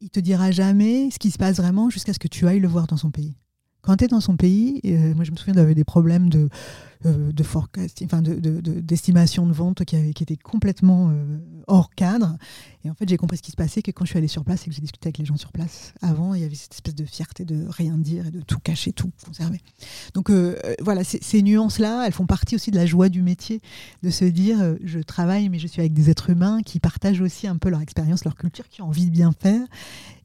il 0.00 0.10
te 0.10 0.20
dira 0.20 0.50
jamais 0.50 1.10
ce 1.10 1.18
qui 1.18 1.30
se 1.30 1.38
passe 1.38 1.56
vraiment 1.56 1.90
jusqu'à 1.90 2.12
ce 2.12 2.18
que 2.18 2.28
tu 2.28 2.46
ailles 2.46 2.60
le 2.60 2.68
voir 2.68 2.86
dans 2.86 2.96
son 2.96 3.10
pays. 3.10 3.36
Quand 3.82 3.96
tu 3.96 4.04
es 4.04 4.08
dans 4.08 4.20
son 4.20 4.36
pays, 4.36 4.80
euh, 4.84 5.14
moi 5.14 5.24
je 5.24 5.30
me 5.30 5.36
souviens 5.36 5.54
d'avoir 5.54 5.74
des 5.74 5.84
problèmes 5.84 6.28
de, 6.28 6.48
euh, 7.06 7.30
de 7.30 7.42
forecast, 7.44 8.02
enfin 8.04 8.22
d'estimation 8.22 9.44
de, 9.46 9.52
de, 9.52 9.54
vente 9.54 9.84
qui, 9.84 9.94
avait, 9.94 10.12
qui 10.12 10.24
était 10.24 10.36
complètement 10.36 11.10
euh, 11.10 11.38
hors 11.68 11.90
cadre. 11.94 12.36
Et 12.84 12.90
en 12.90 12.94
fait, 12.94 13.08
j'ai 13.08 13.16
compris 13.16 13.36
ce 13.36 13.42
qui 13.42 13.52
se 13.52 13.56
passait 13.56 13.82
que 13.82 13.92
quand 13.92 14.04
je 14.04 14.10
suis 14.10 14.18
allée 14.18 14.26
sur 14.26 14.44
place 14.44 14.62
et 14.62 14.70
que 14.70 14.72
j'ai 14.74 14.80
discuté 14.80 15.06
avec 15.06 15.18
les 15.18 15.24
gens 15.24 15.36
sur 15.36 15.52
place, 15.52 15.94
avant, 16.02 16.34
il 16.34 16.40
y 16.40 16.44
avait 16.44 16.56
cette 16.56 16.74
espèce 16.74 16.96
de 16.96 17.04
fierté 17.04 17.44
de 17.44 17.66
rien 17.68 17.96
dire 17.96 18.26
et 18.26 18.30
de 18.32 18.40
tout 18.40 18.58
cacher, 18.58 18.92
tout 18.92 19.12
conserver. 19.24 19.60
Donc 20.14 20.30
voilà, 20.80 21.04
ces 21.04 21.42
nuances-là, 21.42 22.04
elles 22.04 22.12
font 22.12 22.26
partie 22.26 22.56
aussi 22.56 22.72
de 22.72 22.76
la 22.76 22.86
joie 22.86 23.08
du 23.08 23.22
métier, 23.22 23.60
de 24.02 24.10
se 24.10 24.24
dire, 24.24 24.76
je 24.82 24.98
travaille, 24.98 25.48
mais 25.50 25.60
je 25.60 25.68
suis 25.68 25.80
avec 25.80 25.92
des 25.92 26.10
êtres 26.10 26.30
humains 26.30 26.62
qui 26.62 26.80
partagent 26.80 27.20
aussi 27.20 27.46
un 27.46 27.58
peu 27.58 27.68
leur 27.68 27.80
expérience, 27.80 28.24
leur 28.24 28.34
culture, 28.34 28.68
qui 28.68 28.82
ont 28.82 28.86
envie 28.86 29.06
de 29.06 29.10
bien 29.10 29.32
faire 29.38 29.64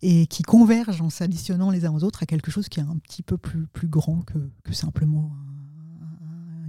et 0.01 0.25
qui 0.25 0.41
convergent 0.41 1.01
en 1.01 1.12
s'additionnant 1.12 1.69
les 1.69 1.86
uns 1.86 1.93
aux 1.93 2.03
autres 2.03 2.23
à 2.23 2.25
quelque 2.25 2.49
chose 2.49 2.67
qui 2.67 2.79
est 2.79 2.83
un 2.83 2.97
petit 2.97 3.21
peu 3.21 3.38
plus, 3.38 3.67
plus 3.67 3.88
grand 3.88 4.21
que 4.21 4.73
simplement 4.73 5.31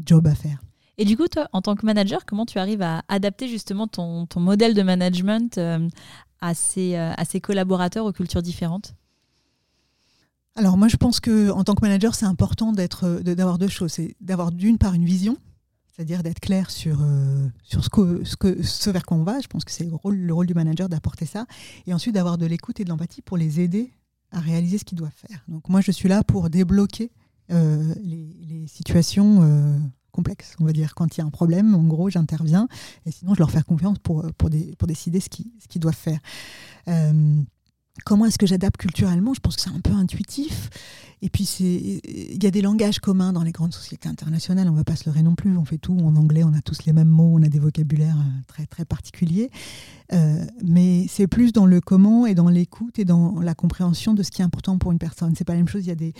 job 0.05 0.27
à 0.27 0.35
faire. 0.35 0.63
Et 0.97 1.05
du 1.05 1.17
coup, 1.17 1.27
toi, 1.27 1.49
en 1.53 1.61
tant 1.61 1.75
que 1.75 1.85
manager, 1.85 2.25
comment 2.25 2.47
tu 2.47 2.59
arrives 2.59 2.83
à 2.83 3.03
adapter 3.09 3.49
justement 3.49 3.89
ton, 3.89 4.27
ton 4.27 4.41
modèle 4.41 4.75
de 4.75 4.83
management 4.83 5.59
euh, 5.59 5.89
à, 6.41 6.55
ces, 6.55 6.95
euh, 6.95 7.13
à 7.17 7.25
ces 7.25 7.41
collaborateurs 7.41 8.07
aux 8.07 8.13
cultures 8.13 8.43
différentes? 8.43 8.95
Alors 10.57 10.77
moi 10.77 10.87
je 10.87 10.97
pense 10.97 11.19
que 11.19 11.51
en 11.51 11.65
tant 11.65 11.75
que 11.75 11.81
manager 11.81 12.15
c'est 12.15 12.27
important 12.27 12.71
d'être 12.71 13.21
d'avoir 13.23 13.59
deux 13.59 13.67
choses, 13.67 13.91
c'est 13.91 14.15
d'avoir 14.21 14.53
d'une 14.53 14.79
part 14.79 14.95
une 14.95 15.05
vision, 15.05 15.37
c'est-à-dire 15.89 16.23
d'être 16.23 16.39
clair 16.39 16.71
sur, 16.71 16.99
euh, 17.03 17.49
sur 17.65 17.83
ce, 17.83 17.89
que, 17.89 18.23
ce, 18.23 18.37
que, 18.37 18.63
ce 18.63 18.89
vers 18.91 19.05
quoi 19.05 19.17
on 19.17 19.25
va. 19.25 19.41
Je 19.41 19.49
pense 19.49 19.65
que 19.65 19.73
c'est 19.73 19.83
le 19.83 19.97
rôle, 19.97 20.15
le 20.17 20.33
rôle 20.33 20.47
du 20.47 20.55
manager 20.55 20.89
d'apporter 20.89 21.27
ça, 21.27 21.47
et 21.89 21.93
ensuite 21.93 22.15
d'avoir 22.15 22.39
de 22.39 22.47
l'écoute 22.47 22.79
et 22.79 22.85
de 22.85 22.89
l'empathie 22.89 23.21
pour 23.21 23.37
les 23.37 23.61
aider 23.61 23.91
à 24.31 24.39
réaliser 24.39 24.79
ce 24.79 24.85
qu'ils 24.85 24.99
doivent 24.99 25.11
faire. 25.17 25.43
Donc 25.49 25.69
moi 25.69 25.81
je 25.81 25.91
suis 25.91 26.09
là 26.09 26.23
pour 26.23 26.49
débloquer 26.51 27.11
les, 27.49 28.37
les, 28.49 28.67
situations 28.67 29.41
complexe, 30.15 30.55
on 30.61 30.65
va 30.65 30.73
dire. 30.73 30.95
Quand 30.95 31.17
il 31.17 31.21
y 31.21 31.23
a 31.23 31.27
un 31.27 31.31
problème, 31.31 31.75
en 31.75 31.83
gros, 31.83 32.09
j'interviens 32.09 32.69
et 33.05 33.11
sinon, 33.11 33.35
je 33.35 33.41
leur 33.41 33.51
fais 33.51 33.63
confiance 33.63 33.99
pour, 33.99 34.23
pour, 34.39 34.49
pour 34.79 34.89
décider 34.89 35.21
ce 35.21 35.29
qu'ils 35.29 35.51
ce 35.71 35.79
doivent 35.79 35.95
faire. 35.95 36.21
Euh, 36.89 37.43
comment 38.05 38.25
est-ce 38.27 38.39
que 38.39 38.47
j'adapte 38.47 38.77
culturellement? 38.77 39.35
Je 39.35 39.41
pense 39.41 39.57
que 39.57 39.63
c'est 39.63 39.71
un 39.71 39.81
peu 39.81 39.93
intuitif. 39.93 40.71
Et 41.21 41.31
puis, 41.31 41.45
il 41.59 42.43
y 42.43 42.47
a 42.47 42.51
des 42.51 42.61
langages 42.61 42.99
communs 42.99 43.33
dans 43.33 43.43
les 43.43 43.53
grandes 43.53 43.73
sociétés 43.73 44.09
internationales, 44.09 44.69
on 44.69 44.73
ne 44.73 44.77
va 44.77 44.85
pas 44.85 44.95
se 44.95 45.07
leurrer 45.07 45.23
non 45.23 45.35
plus. 45.35 45.57
On 45.57 45.65
fait 45.65 45.79
tout 45.79 45.97
en 45.99 46.15
anglais, 46.17 46.45
on 46.45 46.53
a 46.53 46.61
tous 46.61 46.85
les 46.85 46.93
mêmes 46.93 47.09
mots, 47.09 47.37
on 47.39 47.43
a 47.43 47.49
des 47.49 47.59
vocabulaires 47.59 48.19
euh, 48.19 48.43
très, 48.47 48.67
très 48.67 48.85
particuliers. 48.85 49.51
Euh, 50.13 50.45
mais 50.63 51.07
c'est 51.09 51.27
plus 51.27 51.53
dans 51.53 51.67
le 51.67 51.81
comment 51.81 52.27
et 52.27 52.35
dans 52.35 52.51
l'écoute 52.51 52.99
et 52.99 53.05
dans 53.05 53.41
la 53.41 53.55
compréhension 53.55 54.13
de 54.13 54.23
ce 54.23 54.31
qui 54.31 54.43
est 54.43 54.45
important 54.45 54.79
pour 54.79 54.93
une 54.93 54.99
personne. 54.99 55.35
C'est 55.35 55.45
pas 55.45 55.55
la 55.55 55.61
même 55.61 55.69
chose. 55.69 55.85
Il 55.85 55.89
y 55.89 55.93
a 55.93 55.97
des 55.97 56.13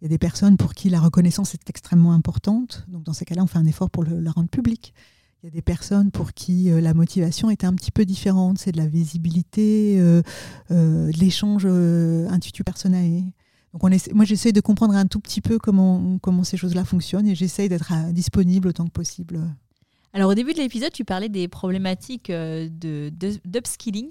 il 0.00 0.04
y 0.04 0.06
a 0.06 0.08
des 0.08 0.18
personnes 0.18 0.56
pour 0.56 0.72
qui 0.72 0.88
la 0.88 1.00
reconnaissance 1.00 1.54
est 1.54 1.68
extrêmement 1.68 2.12
importante. 2.12 2.86
Donc 2.88 3.02
dans 3.04 3.12
ces 3.12 3.26
cas-là, 3.26 3.42
on 3.42 3.46
fait 3.46 3.58
un 3.58 3.66
effort 3.66 3.90
pour 3.90 4.02
le, 4.02 4.18
la 4.20 4.30
rendre 4.30 4.48
publique. 4.48 4.94
Il 5.42 5.46
y 5.46 5.48
a 5.48 5.52
des 5.52 5.62
personnes 5.62 6.10
pour 6.10 6.34
qui 6.34 6.70
euh, 6.70 6.82
la 6.82 6.92
motivation 6.92 7.48
est 7.48 7.64
un 7.64 7.74
petit 7.74 7.90
peu 7.90 8.04
différente. 8.04 8.58
C'est 8.58 8.72
de 8.72 8.76
la 8.76 8.86
visibilité, 8.86 9.96
euh, 9.98 10.22
euh, 10.70 11.10
de 11.10 11.18
l'échange 11.18 11.66
intuitu 11.66 12.64
personnel. 12.64 13.24
Donc 13.72 13.84
on 13.84 13.88
essaie, 13.88 14.12
moi 14.12 14.24
j'essaie 14.24 14.52
de 14.52 14.60
comprendre 14.60 14.94
un 14.94 15.06
tout 15.06 15.20
petit 15.20 15.40
peu 15.40 15.58
comment, 15.58 16.18
comment 16.18 16.44
ces 16.44 16.56
choses-là 16.56 16.84
fonctionnent 16.84 17.28
et 17.28 17.34
j'essaie 17.34 17.68
d'être 17.68 17.92
disponible 18.12 18.68
autant 18.68 18.84
que 18.84 18.90
possible. 18.90 19.40
Alors 20.12 20.30
au 20.30 20.34
début 20.34 20.54
de 20.54 20.58
l'épisode, 20.58 20.92
tu 20.92 21.04
parlais 21.04 21.28
des 21.28 21.46
problématiques 21.46 22.32
de, 22.32 23.12
d'upskilling 23.44 24.08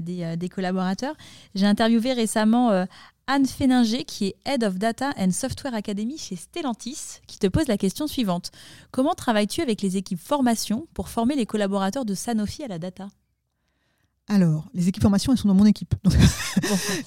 des, 0.00 0.36
des, 0.36 0.48
collaborateurs. 0.48 1.16
J'ai 1.56 1.66
interviewé 1.66 2.12
récemment 2.12 2.86
Anne 3.26 3.46
Féninger, 3.46 4.04
qui 4.04 4.26
est 4.26 4.36
Head 4.44 4.64
of 4.64 4.78
Data 4.78 5.12
and 5.16 5.30
Software 5.30 5.74
Academy 5.74 6.18
chez 6.18 6.36
Stellantis, 6.36 7.20
qui 7.26 7.38
te 7.38 7.46
pose 7.46 7.68
la 7.68 7.78
question 7.78 8.06
suivante. 8.06 8.50
Comment 8.90 9.14
travailles-tu 9.14 9.60
avec 9.60 9.80
les 9.82 9.96
équipes 9.96 10.20
formation 10.20 10.86
pour 10.92 11.08
former 11.08 11.36
les 11.36 11.46
collaborateurs 11.46 12.04
de 12.04 12.14
Sanofi 12.14 12.64
à 12.64 12.68
la 12.68 12.78
data? 12.78 13.08
Alors, 14.28 14.68
les 14.74 14.88
équipes 14.88 15.02
formation, 15.02 15.32
elles 15.32 15.38
sont 15.38 15.48
dans 15.48 15.54
mon 15.54 15.66
équipe. 15.66 15.94
Donc, 16.04 16.14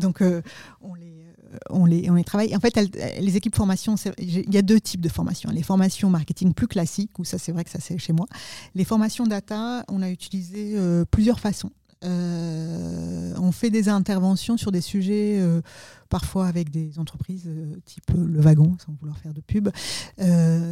donc, 0.00 0.22
euh, 0.22 0.26
euh, 0.26 0.42
on, 0.80 0.94
les, 0.94 1.24
euh, 1.54 1.58
on, 1.70 1.86
les, 1.86 2.10
on 2.10 2.14
les 2.14 2.24
travaille. 2.24 2.54
En 2.56 2.60
fait, 2.60 2.76
les 3.20 3.36
équipes 3.36 3.54
formation, 3.54 3.94
il 4.18 4.52
y 4.52 4.58
a 4.58 4.62
deux 4.62 4.80
types 4.80 5.00
de 5.00 5.08
formations. 5.08 5.50
Les 5.50 5.62
formations 5.62 6.10
marketing 6.10 6.54
plus 6.54 6.66
classiques, 6.66 7.18
où 7.18 7.24
ça, 7.24 7.38
c'est 7.38 7.52
vrai 7.52 7.64
que 7.64 7.70
ça, 7.70 7.78
c'est 7.80 7.98
chez 7.98 8.12
moi. 8.12 8.26
Les 8.74 8.84
formations 8.84 9.26
data, 9.26 9.84
on 9.88 10.02
a 10.02 10.10
utilisé 10.10 10.76
plusieurs 11.10 11.40
façons. 11.40 11.70
Euh, 12.04 13.34
on 13.38 13.50
fait 13.50 13.70
des 13.70 13.88
interventions 13.88 14.56
sur 14.56 14.70
des 14.70 14.80
sujets, 14.80 15.38
euh, 15.40 15.62
parfois 16.08 16.46
avec 16.46 16.70
des 16.70 16.98
entreprises 16.98 17.46
euh, 17.48 17.74
type 17.84 18.12
Le 18.14 18.40
Wagon, 18.40 18.76
sans 18.84 18.92
vouloir 19.00 19.18
faire 19.18 19.34
de 19.34 19.40
pub, 19.40 19.68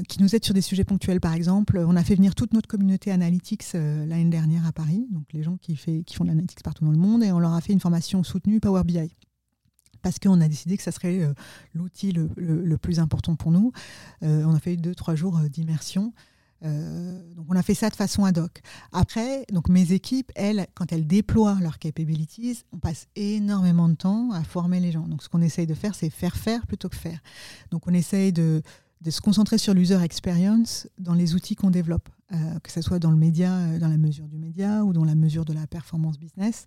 qui 0.09 0.23
nous 0.23 0.35
aident 0.35 0.45
sur 0.45 0.55
des 0.55 0.61
sujets 0.61 0.85
ponctuels. 0.85 1.21
Par 1.21 1.35
exemple, 1.35 1.79
on 1.87 1.97
a 1.97 2.05
fait 2.05 2.15
venir 2.15 2.35
toute 2.35 2.53
notre 2.53 2.69
communauté 2.69 3.11
Analytics 3.11 3.73
l'année 3.73 4.31
dernière 4.31 4.67
à 4.67 4.73
Paris, 4.73 5.07
donc 5.11 5.25
les 5.33 5.43
gens 5.43 5.57
qui, 5.57 5.77
font 5.77 6.25
de 6.25 6.29
l'analytics 6.29 6.63
partout 6.63 6.85
dans 6.85 6.91
le 6.91 6.99
monde, 6.99 7.23
et 7.23 7.33
on 7.33 7.39
leur 7.39 7.55
a 7.55 7.61
fait 7.61 7.73
une 7.73 7.81
formation 7.81 8.23
soutenue 8.23 8.61
Power 8.61 8.85
BI 8.85 9.13
parce 10.03 10.21
qu'on 10.21 10.41
a 10.41 10.47
décidé 10.47 10.77
que 10.77 10.85
ça 10.85 10.93
serait 10.93 11.29
l'outil 11.75 12.13
le, 12.13 12.77
plus 12.77 13.01
important 13.01 13.35
pour 13.35 13.51
nous. 13.51 13.73
on 14.23 14.55
a 14.55 14.61
fait 14.61 14.77
deux, 14.77 14.95
trois 14.95 15.17
jours 15.17 15.41
d'immersion. 15.51 16.13
Euh, 16.65 17.35
donc 17.35 17.47
on 17.49 17.57
a 17.57 17.63
fait 17.63 17.75
ça 17.75 17.91
de 17.91 17.97
façon 17.97 18.25
ad 18.25 18.39
hoc. 18.39 18.61
Après, 18.93 19.45
donc 19.53 19.69
mes 19.69 19.93
équipes, 19.93 20.33
elles, 20.35 20.67
quand 20.75 20.93
elles 20.93 21.07
déploient 21.07 21.59
leurs 21.61 21.79
capabilities, 21.79 22.63
on 22.73 22.79
passe 22.79 23.09
énormément 23.17 23.89
de 23.89 23.95
temps 23.95 24.33
à 24.33 24.43
former 24.43 24.81
les 24.81 24.93
gens. 24.93 25.07
Donc 25.07 25.23
ce 25.23 25.29
qu'on 25.29 25.43
essaye 25.43 25.67
de 25.67 25.75
faire, 25.75 25.95
c'est 25.95 26.11
faire 26.11 26.37
faire 26.37 26.67
plutôt 26.67 26.89
que 26.89 26.97
faire. 26.97 27.21
Donc 27.71 27.87
on 27.87 27.95
essaye 27.95 28.33
de, 28.33 28.63
se 29.09 29.21
concentrer 29.21 29.59
sur 29.59 29.75
l'user 29.75 30.03
experience 30.03 30.89
dans 30.99 31.15
les 31.15 31.35
outils 31.35 31.55
qu'on 31.55 31.71
développe, 31.71 32.09
euh, 32.33 32.59
que 32.61 32.73
ce 32.73 32.81
soit 32.81 32.99
dans 32.99 33.11
le 33.11 33.17
média, 33.17 33.53
euh, 33.53 33.79
dans 33.79 33.89
la 33.89 33.99
mesure 33.99 34.27
du 34.27 34.39
média 34.39 34.85
ou 34.85 34.93
dans 34.93 35.05
la 35.05 35.15
mesure 35.15 35.45
de 35.45 35.53
la 35.53 35.67
performance 35.67 36.19
business 36.19 36.67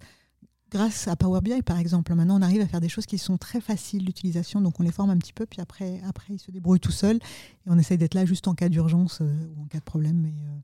grâce 0.69 1.07
à 1.07 1.15
Power 1.15 1.41
BI, 1.41 1.61
par 1.61 1.79
exemple, 1.79 2.13
maintenant 2.13 2.39
on 2.39 2.41
arrive 2.41 2.61
à 2.61 2.67
faire 2.67 2.81
des 2.81 2.89
choses 2.89 3.05
qui 3.05 3.17
sont 3.17 3.37
très 3.37 3.61
faciles 3.61 4.05
d'utilisation, 4.05 4.61
donc 4.61 4.79
on 4.79 4.83
les 4.83 4.91
forme 4.91 5.09
un 5.09 5.17
petit 5.17 5.33
peu, 5.33 5.45
puis 5.45 5.61
après, 5.61 6.01
après 6.07 6.33
ils 6.33 6.39
se 6.39 6.51
débrouillent 6.51 6.79
tout 6.79 6.91
seuls, 6.91 7.17
et 7.17 7.67
on 7.67 7.77
essaye 7.77 7.97
d'être 7.97 8.13
là 8.13 8.25
juste 8.25 8.47
en 8.47 8.53
cas 8.53 8.69
d'urgence 8.69 9.19
euh, 9.21 9.53
ou 9.55 9.63
en 9.63 9.65
cas 9.65 9.79
de 9.79 9.83
problème. 9.83 10.17
Mais, 10.21 10.29
euh, 10.29 10.57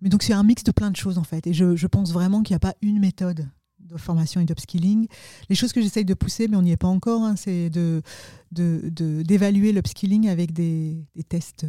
mais 0.00 0.08
donc 0.08 0.22
c'est 0.22 0.32
un 0.32 0.42
mix 0.42 0.64
de 0.64 0.72
plein 0.72 0.90
de 0.90 0.96
choses 0.96 1.18
en 1.18 1.24
fait, 1.24 1.46
et 1.46 1.54
je, 1.54 1.76
je 1.76 1.86
pense 1.86 2.12
vraiment 2.12 2.42
qu'il 2.42 2.54
n'y 2.54 2.56
a 2.56 2.60
pas 2.60 2.74
une 2.82 3.00
méthode 3.00 3.48
de 3.80 3.96
formation 3.98 4.40
et 4.40 4.44
d'upskilling. 4.44 5.06
Les 5.48 5.56
choses 5.56 5.72
que 5.72 5.80
j'essaye 5.80 6.04
de 6.04 6.14
pousser, 6.14 6.48
mais 6.48 6.56
on 6.56 6.62
n'y 6.62 6.72
est 6.72 6.76
pas 6.76 6.88
encore, 6.88 7.22
hein, 7.22 7.36
c'est 7.36 7.68
de, 7.68 8.02
d'évaluer 8.50 9.70
de, 9.70 9.76
l'upskilling 9.76 10.28
avec 10.28 10.52
des, 10.52 11.04
tests 11.28 11.66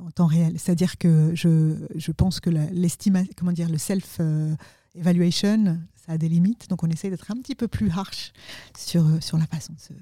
en 0.00 0.10
temps 0.10 0.26
réel. 0.26 0.54
C'est-à-dire 0.58 0.96
que 0.96 1.32
je, 1.34 1.74
je 1.96 2.12
pense 2.12 2.40
que 2.40 2.50
l'estimation, 2.50 3.32
comment 3.36 3.52
dire, 3.52 3.68
le 3.68 3.78
self 3.78 4.20
evaluation, 4.98 5.78
ça 5.94 6.12
a 6.12 6.18
des 6.18 6.28
limites, 6.28 6.68
donc 6.68 6.82
on 6.82 6.88
essaye 6.88 7.10
d'être 7.10 7.30
un 7.30 7.36
petit 7.36 7.54
peu 7.54 7.68
plus 7.68 7.90
harsh 7.90 8.32
sur, 8.76 9.04
sur 9.22 9.38
la 9.38 9.46
façon 9.46 9.72
de 9.72 9.94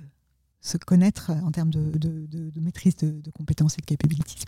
se, 0.61 0.77
connaître 0.79 1.31
en 1.31 1.53
termes 1.53 1.71
de, 1.71 1.97
de 1.97 2.61
maîtrise 2.61 2.97
de, 2.97 3.31
compétences 3.31 3.75
et 3.79 3.81
de 3.81 3.87
capabilities. 3.87 4.45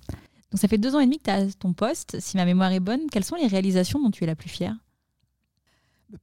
Donc 0.50 0.60
ça 0.60 0.68
fait 0.68 0.78
deux 0.78 0.94
ans 0.94 1.00
et 1.00 1.04
demi 1.04 1.18
que 1.18 1.24
tu 1.24 1.30
as 1.30 1.52
ton 1.54 1.72
poste, 1.72 2.20
si 2.20 2.36
ma 2.36 2.44
mémoire 2.44 2.72
est 2.72 2.80
bonne. 2.80 3.00
Quelles 3.10 3.24
sont 3.24 3.36
les 3.36 3.46
réalisations 3.46 4.02
dont 4.02 4.10
tu 4.10 4.24
es 4.24 4.26
la 4.26 4.36
plus 4.36 4.48
fière? 4.48 4.76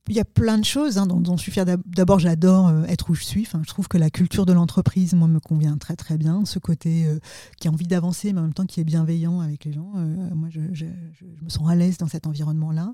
Il 0.08 0.16
y 0.16 0.20
a 0.20 0.26
plein 0.26 0.58
de 0.58 0.66
choses 0.66 0.98
hein, 0.98 1.06
dont, 1.06 1.38
je 1.38 1.42
suis 1.42 1.52
fière. 1.52 1.66
D'abord, 1.86 2.18
j'adore 2.18 2.70
euh, 2.70 2.84
être 2.86 3.12
où 3.12 3.14
je 3.14 3.24
suis. 3.24 3.44
Enfin, 3.44 3.62
je 3.64 3.68
trouve 3.68 3.88
que 3.88 4.00
la 4.00 4.10
culture 4.10 4.48
de 4.48 4.54
l'entreprise, 4.54 5.14
moi, 5.14 5.28
me 5.28 5.40
convient 5.40 5.78
très 5.78 5.96
très 5.96 6.18
bien. 6.18 6.44
Ce 6.46 6.58
côté 6.58 7.06
euh, 7.06 7.20
qui 7.60 7.68
a 7.68 7.72
envie 7.72 7.86
d'avancer, 7.86 8.34
mais 8.34 8.40
en 8.40 8.44
même 8.44 8.54
temps 8.54 8.66
qui 8.66 8.80
est 8.80 8.84
bienveillant 8.84 9.42
avec 9.42 9.64
les 9.64 9.74
gens. 9.74 9.92
Euh, 9.96 10.34
moi, 10.34 10.50
je, 10.50 10.62
je, 10.74 10.86
me 10.86 11.50
sens 11.50 11.70
à 11.70 11.76
l'aise 11.76 12.00
dans 12.00 12.08
cet 12.08 12.26
environnement-là. 12.26 12.94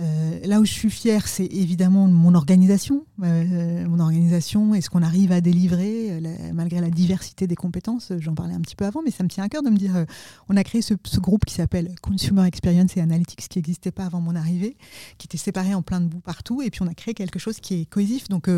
Euh, 0.00 0.40
là 0.44 0.60
où 0.60 0.64
je 0.64 0.72
suis 0.72 0.90
fière, 0.90 1.28
c'est 1.28 1.46
évidemment 1.46 2.08
mon 2.08 2.34
organisation, 2.34 3.06
euh, 3.22 3.86
mon 3.86 4.00
organisation 4.00 4.74
et 4.74 4.80
ce 4.80 4.90
qu'on 4.90 5.02
arrive 5.02 5.30
à 5.30 5.40
délivrer 5.40 6.10
euh, 6.10 6.20
malgré 6.52 6.80
la 6.80 6.90
diversité 6.90 7.46
des 7.46 7.54
compétences. 7.54 8.12
J'en 8.18 8.34
parlais 8.34 8.54
un 8.54 8.60
petit 8.60 8.74
peu 8.74 8.86
avant, 8.86 9.02
mais 9.02 9.12
ça 9.12 9.22
me 9.22 9.28
tient 9.28 9.44
à 9.44 9.48
cœur 9.48 9.62
de 9.62 9.70
me 9.70 9.76
dire, 9.76 10.04
on 10.48 10.56
a 10.56 10.64
créé 10.64 10.82
ce, 10.82 10.94
groupe 11.18 11.44
qui 11.44 11.54
s'appelle 11.54 11.94
Consumer 12.02 12.44
Experience 12.44 12.96
et 12.96 13.00
Analytics, 13.00 13.48
qui 13.48 13.58
n'existait 13.58 13.92
pas 13.92 14.04
avant 14.04 14.20
mon 14.20 14.34
arrivée, 14.34 14.76
qui 15.18 15.26
était 15.26 15.38
séparé 15.38 15.74
en 15.74 15.82
plein 15.82 16.00
de 16.00 16.06
bouts 16.06 16.20
partout, 16.20 16.60
et 16.60 16.70
puis 16.70 16.82
on 16.82 16.88
a 16.88 16.94
créé 16.94 17.14
quelque 17.14 17.38
chose 17.38 17.60
qui 17.60 17.82
est 17.82 17.84
cohésif. 17.84 18.28
Donc 18.28 18.48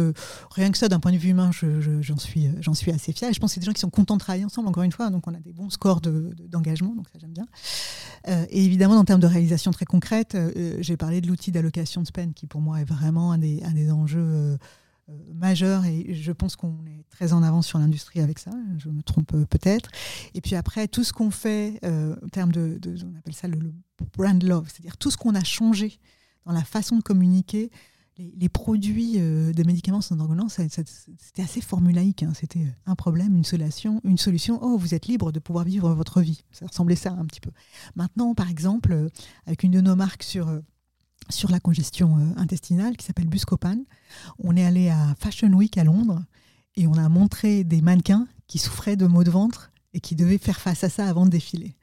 rien 0.52 0.70
que 0.70 0.78
ça, 0.78 0.88
d'un 0.88 1.00
point 1.00 1.12
de 1.12 1.18
vue 1.18 1.30
humain, 1.30 1.50
j'en 2.00 2.16
suis, 2.16 2.50
j'en 2.60 2.74
suis 2.74 2.90
assez 2.90 3.12
fière. 3.12 3.30
Et 3.30 3.34
je 3.34 3.40
pense 3.40 3.50
que 3.50 3.54
c'est 3.54 3.60
des 3.60 3.66
gens 3.66 3.72
qui 3.72 3.80
sont 3.80 3.90
contents 3.90 4.16
de 4.16 4.20
travailler 4.20 4.44
ensemble. 4.44 4.68
Encore 4.68 4.84
une 4.84 4.92
fois, 4.92 5.10
donc 5.10 5.26
on 5.26 5.34
a 5.34 5.40
des 5.40 5.52
bons 5.52 5.70
scores 5.70 6.00
d'engagement, 6.00 6.94
donc 6.94 7.08
ça 7.12 7.18
j'aime 7.20 7.32
bien. 7.32 7.46
et 8.48 8.64
évidemment, 8.64 8.96
en 8.96 9.04
termes 9.04 9.20
de 9.20 9.26
réalisation 9.26 9.70
très 9.70 9.84
concrète, 9.84 10.36
j'ai 10.80 10.96
parlé 10.96 11.20
de 11.20 11.25
l'outil 11.26 11.52
d'allocation 11.52 12.02
de 12.02 12.06
spend 12.06 12.32
qui 12.34 12.46
pour 12.46 12.60
moi 12.60 12.80
est 12.80 12.84
vraiment 12.84 13.32
un 13.32 13.38
des, 13.38 13.62
un 13.62 13.72
des 13.72 13.90
enjeux 13.90 14.20
euh, 14.20 14.56
euh, 15.08 15.12
majeurs 15.34 15.84
et 15.84 16.14
je 16.14 16.32
pense 16.32 16.56
qu'on 16.56 16.84
est 16.86 17.04
très 17.10 17.32
en 17.32 17.42
avance 17.42 17.66
sur 17.66 17.78
l'industrie 17.78 18.20
avec 18.20 18.38
ça, 18.38 18.50
je 18.78 18.88
me 18.88 19.02
trompe 19.02 19.34
euh, 19.34 19.44
peut-être. 19.44 19.90
Et 20.34 20.40
puis 20.40 20.54
après, 20.54 20.88
tout 20.88 21.04
ce 21.04 21.12
qu'on 21.12 21.30
fait 21.30 21.80
en 21.84 22.28
termes 22.28 22.52
de, 22.52 22.80
on 23.04 23.18
appelle 23.18 23.34
ça 23.34 23.48
le, 23.48 23.72
brand 24.16 24.42
love, 24.42 24.68
c'est-à-dire 24.68 24.96
tout 24.96 25.10
ce 25.10 25.16
qu'on 25.16 25.34
a 25.34 25.44
changé 25.44 25.98
dans 26.44 26.52
la 26.52 26.64
façon 26.64 26.96
de 26.96 27.02
communiquer, 27.02 27.70
les, 28.18 28.48
produits 28.48 29.18
de 29.18 29.66
médicaments 29.66 30.00
sans 30.00 30.18
ordonnance, 30.20 30.58
c'était 30.68 31.42
assez 31.42 31.60
formulaïque. 31.60 32.22
Hein. 32.22 32.32
C'était 32.34 32.66
un 32.86 32.94
problème, 32.94 33.36
une 33.36 33.44
solution, 33.44 34.00
une 34.04 34.16
solution. 34.16 34.58
Oh, 34.62 34.78
vous 34.78 34.94
êtes 34.94 35.06
libre 35.06 35.32
de 35.32 35.38
pouvoir 35.38 35.64
vivre 35.64 35.92
votre 35.92 36.22
vie. 36.22 36.44
Ça 36.50 36.66
ressemblait 36.66 36.96
ça 36.96 37.12
un 37.12 37.26
petit 37.26 37.40
peu. 37.40 37.50
Maintenant, 37.94 38.34
par 38.34 38.48
exemple, 38.48 39.08
avec 39.46 39.64
une 39.64 39.72
de 39.72 39.80
nos 39.80 39.96
marques 39.96 40.22
sur 40.22 40.48
sur 41.30 41.50
la 41.50 41.60
congestion 41.60 42.18
euh, 42.18 42.40
intestinale 42.40 42.96
qui 42.96 43.04
s'appelle 43.04 43.28
Buscopan. 43.28 43.78
On 44.38 44.56
est 44.56 44.64
allé 44.64 44.88
à 44.88 45.14
Fashion 45.18 45.52
Week 45.52 45.76
à 45.78 45.84
Londres 45.84 46.22
et 46.76 46.86
on 46.86 46.94
a 46.94 47.08
montré 47.08 47.64
des 47.64 47.80
mannequins 47.80 48.26
qui 48.46 48.58
souffraient 48.58 48.96
de 48.96 49.06
maux 49.06 49.24
de 49.24 49.30
ventre 49.30 49.72
et 49.94 50.00
qui 50.00 50.14
devaient 50.14 50.38
faire 50.38 50.60
face 50.60 50.84
à 50.84 50.88
ça 50.88 51.06
avant 51.06 51.24
de 51.24 51.30
défiler. 51.30 51.74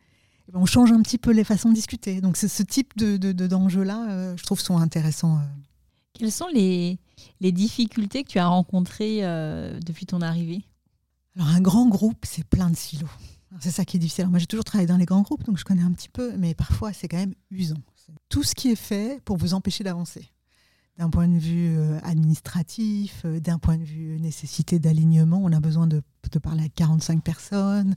Ben, 0.51 0.59
on 0.59 0.65
change 0.65 0.91
un 0.91 1.01
petit 1.01 1.17
peu 1.17 1.31
les 1.31 1.43
façons 1.43 1.69
de 1.69 1.75
discuter. 1.75 2.21
Donc 2.21 2.37
ce 2.37 2.63
type 2.63 2.95
de, 2.97 3.17
d'enjeux-là, 3.31 4.09
euh, 4.09 4.37
je 4.37 4.43
trouve, 4.43 4.59
sont 4.59 4.77
intéressants. 4.77 5.37
Euh. 5.37 5.43
Quelles 6.13 6.31
sont 6.31 6.47
les, 6.53 6.99
les 7.41 7.51
difficultés 7.51 8.23
que 8.23 8.29
tu 8.29 8.39
as 8.39 8.47
rencontrées 8.47 9.21
depuis 9.83 10.05
ton 10.05 10.21
arrivée? 10.21 10.63
Alors 11.35 11.47
un 11.47 11.61
grand 11.61 11.87
groupe, 11.87 12.23
c'est 12.23 12.43
plein 12.45 12.69
de 12.69 12.75
silos. 12.75 13.09
C'est 13.59 13.71
ça 13.71 13.85
qui 13.85 13.97
est 13.97 13.99
difficile. 13.99 14.27
moi, 14.27 14.39
j'ai 14.39 14.45
toujours 14.45 14.63
travaillé 14.63 14.87
dans 14.87 14.97
les 14.97 15.05
grands 15.05 15.21
groupes, 15.21 15.43
donc 15.43 15.57
je 15.57 15.63
connais 15.63 15.83
un 15.83 15.91
petit 15.91 16.09
peu, 16.09 16.35
mais 16.37 16.53
parfois, 16.53 16.93
c'est 16.93 17.07
quand 17.07 17.17
même 17.17 17.35
usant. 17.51 17.81
Tout 18.29 18.43
ce 18.43 18.55
qui 18.55 18.71
est 18.71 18.75
fait 18.75 19.21
pour 19.23 19.37
vous 19.37 19.53
empêcher 19.53 19.83
d'avancer. 19.83 20.29
D'un 20.97 21.09
point 21.09 21.27
de 21.27 21.39
vue 21.39 21.75
euh, 21.75 21.99
administratif, 22.03 23.23
euh, 23.25 23.39
d'un 23.39 23.57
point 23.57 23.77
de 23.77 23.83
vue 23.83 24.19
nécessité 24.19 24.77
d'alignement, 24.77 25.41
on 25.43 25.51
a 25.51 25.59
besoin 25.59 25.87
de, 25.87 26.03
parler 26.41 26.65
à 26.65 26.69
45 26.69 27.23
personnes. 27.23 27.95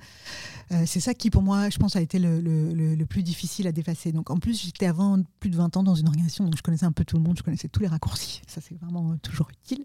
Euh, 0.73 0.85
c'est 0.87 1.01
ça 1.01 1.13
qui, 1.15 1.31
pour 1.31 1.43
moi, 1.43 1.69
je 1.71 1.79
pense, 1.79 1.97
a 1.97 2.01
été 2.01 2.19
le, 2.19 3.05
plus 3.05 3.23
difficile 3.23 3.67
à 3.67 3.73
dépasser. 3.73 4.13
Donc, 4.13 4.31
en 4.31 4.39
plus, 4.39 4.63
j'étais 4.63 4.87
avant 4.87 5.23
plus 5.41 5.51
de 5.51 5.57
20 5.57 5.77
ans 5.77 5.83
dans 5.83 5.95
une 5.95 6.09
organisation, 6.09 6.45
donc 6.45 6.57
je 6.57 6.63
connaissais 6.63 6.87
un 6.87 6.93
peu 6.93 7.05
tout 7.05 7.17
le 7.17 7.23
monde, 7.23 7.37
je 7.39 7.43
connaissais 7.43 7.69
tous 7.69 7.81
les 7.81 7.87
raccourcis. 7.87 8.43
Ça, 8.47 8.61
c'est 8.61 8.79
vraiment 8.79 9.17
toujours 9.19 9.49
utile. 9.51 9.85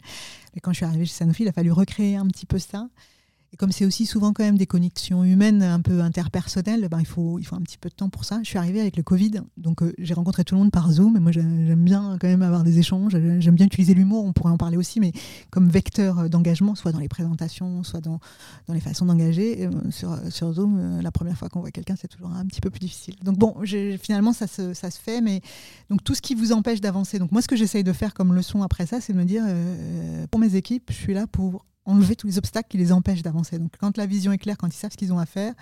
Mais 0.54 0.62
quand 0.62 0.72
je 0.72 0.78
suis 0.78 0.86
arrivée 0.86 1.06
chez 1.06 1.14
Sanofi, 1.14 1.44
il 1.44 1.50
a 1.50 1.54
fallu 1.54 1.72
recréer 1.72 2.16
un 2.16 2.28
petit 2.28 2.46
peu 2.46 2.60
ça. 2.60 2.88
Et 3.54 3.58
comme 3.58 3.74
c'est 3.74 3.86
aussi 3.86 4.06
souvent 4.06 4.32
quand 4.32 4.46
même 4.46 4.58
des 4.58 4.66
connexions 4.66 5.26
humaines 5.26 5.62
un 5.62 5.82
peu 5.82 6.00
interpersonnelles, 6.00 6.88
ben 6.90 7.02
il, 7.02 7.06
faut, 7.06 7.38
il 7.38 7.44
faut 7.46 7.58
un 7.58 7.62
petit 7.62 7.78
peu 7.78 7.90
de 7.90 7.94
temps 7.94 8.10
pour 8.10 8.24
ça. 8.24 8.40
Je 8.44 8.48
suis 8.48 8.58
arrivée 8.58 8.80
avec 8.80 8.96
le 8.96 9.04
Covid, 9.04 9.42
donc 9.58 9.84
euh, 9.84 9.94
j'ai 9.98 10.14
rencontré 10.14 10.46
tout 10.46 10.56
le 10.56 10.62
monde 10.62 10.72
par 10.72 10.90
Zoom. 10.90 11.18
Et 11.18 11.20
moi, 11.20 11.34
j'aime 11.34 11.84
bien 11.84 12.18
quand 12.22 12.28
même 12.28 12.44
avoir 12.44 12.64
des 12.64 12.80
échanges. 12.80 13.12
J'aime 13.12 13.56
bien 13.56 13.66
utiliser 13.66 13.94
l'humour, 13.94 14.24
on 14.24 14.32
pourrait 14.32 14.54
en 14.54 14.58
parler 14.58 14.78
aussi, 14.78 15.02
mais 15.02 15.12
comme 15.50 15.68
vecteur 15.68 16.20
euh, 16.20 16.28
d'engagement, 16.30 16.76
soit 16.76 16.94
dans 16.94 17.00
les 17.00 17.10
présentations, 17.10 17.84
soit 17.84 18.00
dans, 18.00 18.22
dans 18.68 18.74
les 18.74 18.80
façons 18.80 19.06
d'engager. 19.06 19.66
Euh, 19.66 19.92
sur, 19.92 20.18
sur 20.30 20.54
Zoom, 20.54 21.02
la 21.02 21.12
première 21.12 21.38
fois 21.38 21.50
qu'on 21.50 21.60
voit 21.60 21.72
quelqu'un, 21.72 21.96
c'est 22.00 22.08
toujours 22.08 22.32
un 22.32 22.46
petit 22.46 22.62
peu 22.62 22.70
plus 22.70 22.80
difficile. 22.80 23.16
Donc 23.22 23.38
bon, 23.38 23.56
finalement, 24.02 24.32
ça 24.32 24.48
se, 24.48 24.74
ça 24.74 24.90
se 24.90 25.00
fait, 25.00 25.20
mais 25.20 25.42
donc 25.90 26.06
tout 26.06 26.16
ce 26.16 26.22
qui 26.22 26.36
vous 26.36 26.54
empêche 26.54 26.80
d'avancer. 26.80 27.20
Donc 27.20 27.34
moi, 27.34 27.42
ce 27.42 27.50
que 27.50 27.58
j'essaye 27.58 27.84
de 27.84 27.92
faire 27.92 28.14
comme 28.14 28.34
leçon 28.34 28.64
après 28.64 28.86
ça, 28.86 29.02
c'est 29.02 29.12
de 29.12 29.18
me 29.18 29.26
dire, 29.26 29.44
pour 30.30 30.40
mes 30.40 30.56
équipes, 30.56 30.90
je 30.90 30.96
suis 30.96 31.14
là 31.14 31.28
pour 31.28 31.66
enlever 31.86 32.16
tous 32.16 32.28
les 32.28 32.38
obstacles 32.38 32.70
qui 32.70 32.78
les 32.78 32.92
empêchent 32.92 33.24
d'avancer. 33.24 33.60
Donc 33.60 33.74
quand 33.80 33.98
la 33.98 34.06
vision 34.06 34.32
est 34.32 34.38
claire, 34.38 34.58
quand 34.58 34.68
ils 34.68 34.78
savent 34.78 34.92
ce 34.92 34.98
qu'ils 34.98 35.14
ont 35.14 35.20
à 35.20 35.26
faire, 35.26 35.54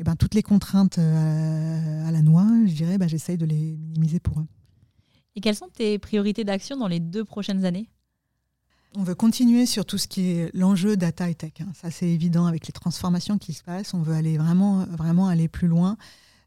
eh 0.00 0.04
ben, 0.04 0.16
toutes 0.16 0.34
les 0.34 0.42
contraintes 0.42 0.98
euh, 0.98 2.08
à 2.08 2.10
la 2.10 2.22
noix, 2.22 2.46
je 2.66 2.72
dirais, 2.72 2.98
ben, 2.98 3.08
j'essaye 3.08 3.36
de 3.36 3.46
les 3.46 3.76
minimiser 3.76 4.20
pour 4.20 4.40
eux. 4.40 4.46
Et 5.34 5.40
quelles 5.40 5.56
sont 5.56 5.68
tes 5.68 5.98
priorités 5.98 6.44
d'action 6.44 6.76
dans 6.76 6.88
les 6.88 7.00
deux 7.00 7.24
prochaines 7.24 7.64
années? 7.64 7.88
On 8.96 9.02
veut 9.02 9.14
continuer 9.14 9.66
sur 9.66 9.84
tout 9.84 9.98
ce 9.98 10.08
qui 10.08 10.30
est 10.30 10.50
l'enjeu 10.54 10.96
data 10.96 11.28
et 11.28 11.34
tech. 11.34 11.52
Hein. 11.60 11.72
Ça, 11.74 11.90
c'est 11.90 12.08
évident 12.08 12.46
avec 12.46 12.66
les 12.66 12.72
transformations 12.72 13.38
qui 13.38 13.52
se 13.52 13.62
passent. 13.62 13.92
On 13.92 14.00
veut 14.00 14.14
aller 14.14 14.38
vraiment, 14.38 14.86
vraiment 14.86 15.28
aller 15.28 15.48
plus 15.48 15.68
loin. 15.68 15.96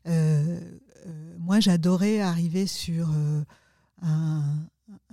Euh, 0.07 0.59
euh, 1.05 1.35
moi, 1.37 1.59
j'adorais 1.59 2.19
arriver 2.19 2.67
sur 2.67 3.09
un, 4.01 4.43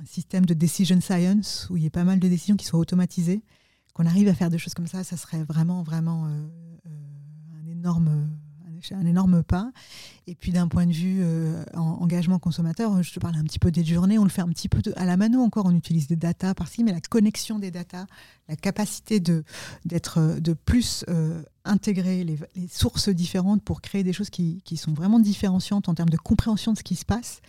un, 0.00 0.04
système 0.04 0.46
de 0.46 0.54
decision 0.54 1.00
science 1.00 1.68
où 1.70 1.76
il 1.76 1.82
y 1.82 1.86
ait 1.86 1.90
pas 1.90 2.04
mal 2.04 2.18
de 2.18 2.28
décisions 2.28 2.56
qui 2.56 2.66
soient 2.66 2.80
automatisées 2.80 3.42
qu'on 3.94 4.06
arrive 4.06 4.28
à 4.28 4.34
faire 4.34 4.48
des 4.48 4.58
choses 4.58 4.74
comme 4.74 4.86
ça, 4.86 5.02
ça 5.02 5.16
serait 5.16 5.42
vraiment, 5.42 5.82
vraiment 5.82 6.26
euh, 6.26 6.28
euh, 6.86 7.60
un, 7.60 7.68
énorme, 7.68 8.30
un 8.92 9.06
énorme 9.06 9.42
pas. 9.42 9.72
Et 10.28 10.36
puis 10.36 10.52
d'un 10.52 10.68
point 10.68 10.86
de 10.86 10.92
vue 10.92 11.18
euh, 11.20 11.64
engagement 11.74 12.38
consommateur, 12.38 13.02
je 13.02 13.12
te 13.12 13.18
parlais 13.18 13.38
un 13.38 13.42
petit 13.42 13.58
peu 13.58 13.72
des 13.72 13.84
journées, 13.84 14.16
on 14.16 14.22
le 14.22 14.30
fait 14.30 14.42
un 14.42 14.48
petit 14.50 14.68
peu 14.68 14.80
à 14.94 15.04
la 15.04 15.16
mano 15.16 15.40
encore, 15.40 15.66
on 15.66 15.74
utilise 15.74 16.06
des 16.06 16.14
datas 16.14 16.54
par-ci, 16.54 16.84
mais 16.84 16.92
la 16.92 17.00
connexion 17.00 17.58
des 17.58 17.72
datas, 17.72 18.06
la 18.48 18.54
capacité 18.54 19.18
de, 19.18 19.42
d'être, 19.84 20.38
de 20.38 20.52
plus 20.52 21.04
intégrer 21.64 22.22
les, 22.22 22.38
sources 22.68 23.08
différentes 23.08 23.64
pour 23.64 23.80
créer 23.80 24.04
des 24.04 24.12
choses 24.12 24.30
qui, 24.30 24.62
qui 24.64 24.76
sont 24.76 24.92
vraiment 24.92 25.18
différenciantes 25.18 25.88
en 25.88 25.94
termes 25.94 26.10
de 26.10 26.16
compréhension 26.16 26.72
de 26.72 26.78
ce 26.78 26.84
qui 26.84 26.94
se 26.94 27.04
passe. 27.04 27.40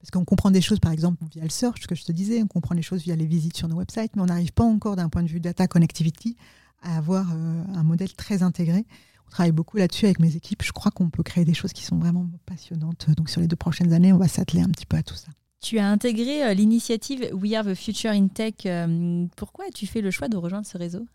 Parce 0.00 0.10
qu'on 0.10 0.24
comprend 0.24 0.50
des 0.50 0.60
choses, 0.60 0.80
par 0.80 0.92
exemple, 0.92 1.22
via 1.32 1.42
le 1.42 1.50
search, 1.50 1.82
ce 1.82 1.86
que 1.86 1.94
je 1.94 2.04
te 2.04 2.12
disais, 2.12 2.42
on 2.42 2.46
comprend 2.46 2.74
les 2.74 2.82
choses 2.82 3.02
via 3.02 3.16
les 3.16 3.26
visites 3.26 3.56
sur 3.56 3.68
nos 3.68 3.76
websites, 3.76 4.14
mais 4.16 4.22
on 4.22 4.26
n'arrive 4.26 4.52
pas 4.52 4.64
encore, 4.64 4.96
d'un 4.96 5.08
point 5.08 5.22
de 5.22 5.28
vue 5.28 5.40
data 5.40 5.66
connectivity, 5.66 6.36
à 6.82 6.96
avoir 6.96 7.32
euh, 7.32 7.62
un 7.74 7.82
modèle 7.82 8.12
très 8.14 8.42
intégré. 8.42 8.84
On 9.26 9.30
travaille 9.30 9.52
beaucoup 9.52 9.76
là-dessus 9.76 10.04
avec 10.04 10.20
mes 10.20 10.36
équipes. 10.36 10.62
Je 10.62 10.72
crois 10.72 10.90
qu'on 10.90 11.10
peut 11.10 11.22
créer 11.22 11.44
des 11.44 11.54
choses 11.54 11.72
qui 11.72 11.84
sont 11.84 11.98
vraiment 11.98 12.28
passionnantes. 12.46 13.08
Donc, 13.16 13.28
sur 13.28 13.40
les 13.40 13.48
deux 13.48 13.56
prochaines 13.56 13.92
années, 13.92 14.12
on 14.12 14.18
va 14.18 14.28
s'atteler 14.28 14.62
un 14.62 14.68
petit 14.68 14.86
peu 14.86 14.96
à 14.96 15.02
tout 15.02 15.16
ça. 15.16 15.28
Tu 15.60 15.78
as 15.78 15.88
intégré 15.88 16.44
euh, 16.44 16.54
l'initiative 16.54 17.28
We 17.32 17.54
Are 17.54 17.64
the 17.64 17.74
Future 17.74 18.10
in 18.10 18.28
Tech. 18.28 18.54
Euh, 18.66 19.26
pourquoi 19.36 19.64
as-tu 19.66 19.86
fait 19.86 20.00
le 20.00 20.10
choix 20.10 20.28
de 20.28 20.36
rejoindre 20.36 20.66
ce 20.66 20.78
réseau? 20.78 21.06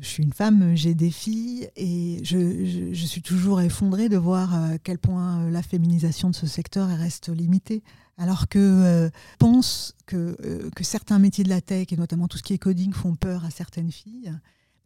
Je 0.00 0.08
suis 0.08 0.22
une 0.22 0.32
femme, 0.32 0.74
j'ai 0.74 0.94
des 0.94 1.10
filles 1.10 1.68
et 1.76 2.20
je, 2.22 2.92
suis 2.94 3.22
toujours 3.22 3.60
effondrée 3.60 4.08
de 4.08 4.16
voir 4.16 4.54
à 4.54 4.78
quel 4.78 4.98
point 4.98 5.40
euh, 5.40 5.50
la 5.50 5.62
féminisation 5.62 6.30
de 6.30 6.34
ce 6.34 6.46
secteur 6.46 6.88
reste 6.88 7.28
limitée. 7.28 7.82
Alors 8.18 8.48
que 8.48 8.58
euh, 8.58 9.10
pense 9.38 9.94
que 10.06 10.36
certains 10.80 11.18
métiers 11.18 11.44
de 11.44 11.48
la 11.48 11.60
tech, 11.60 11.88
et 11.92 11.96
notamment 11.96 12.28
tout 12.28 12.38
ce 12.38 12.42
qui 12.42 12.54
est 12.54 12.58
coding, 12.58 12.92
font 12.92 13.14
peur 13.14 13.44
à 13.44 13.50
certaines 13.50 13.92
filles, 13.92 14.32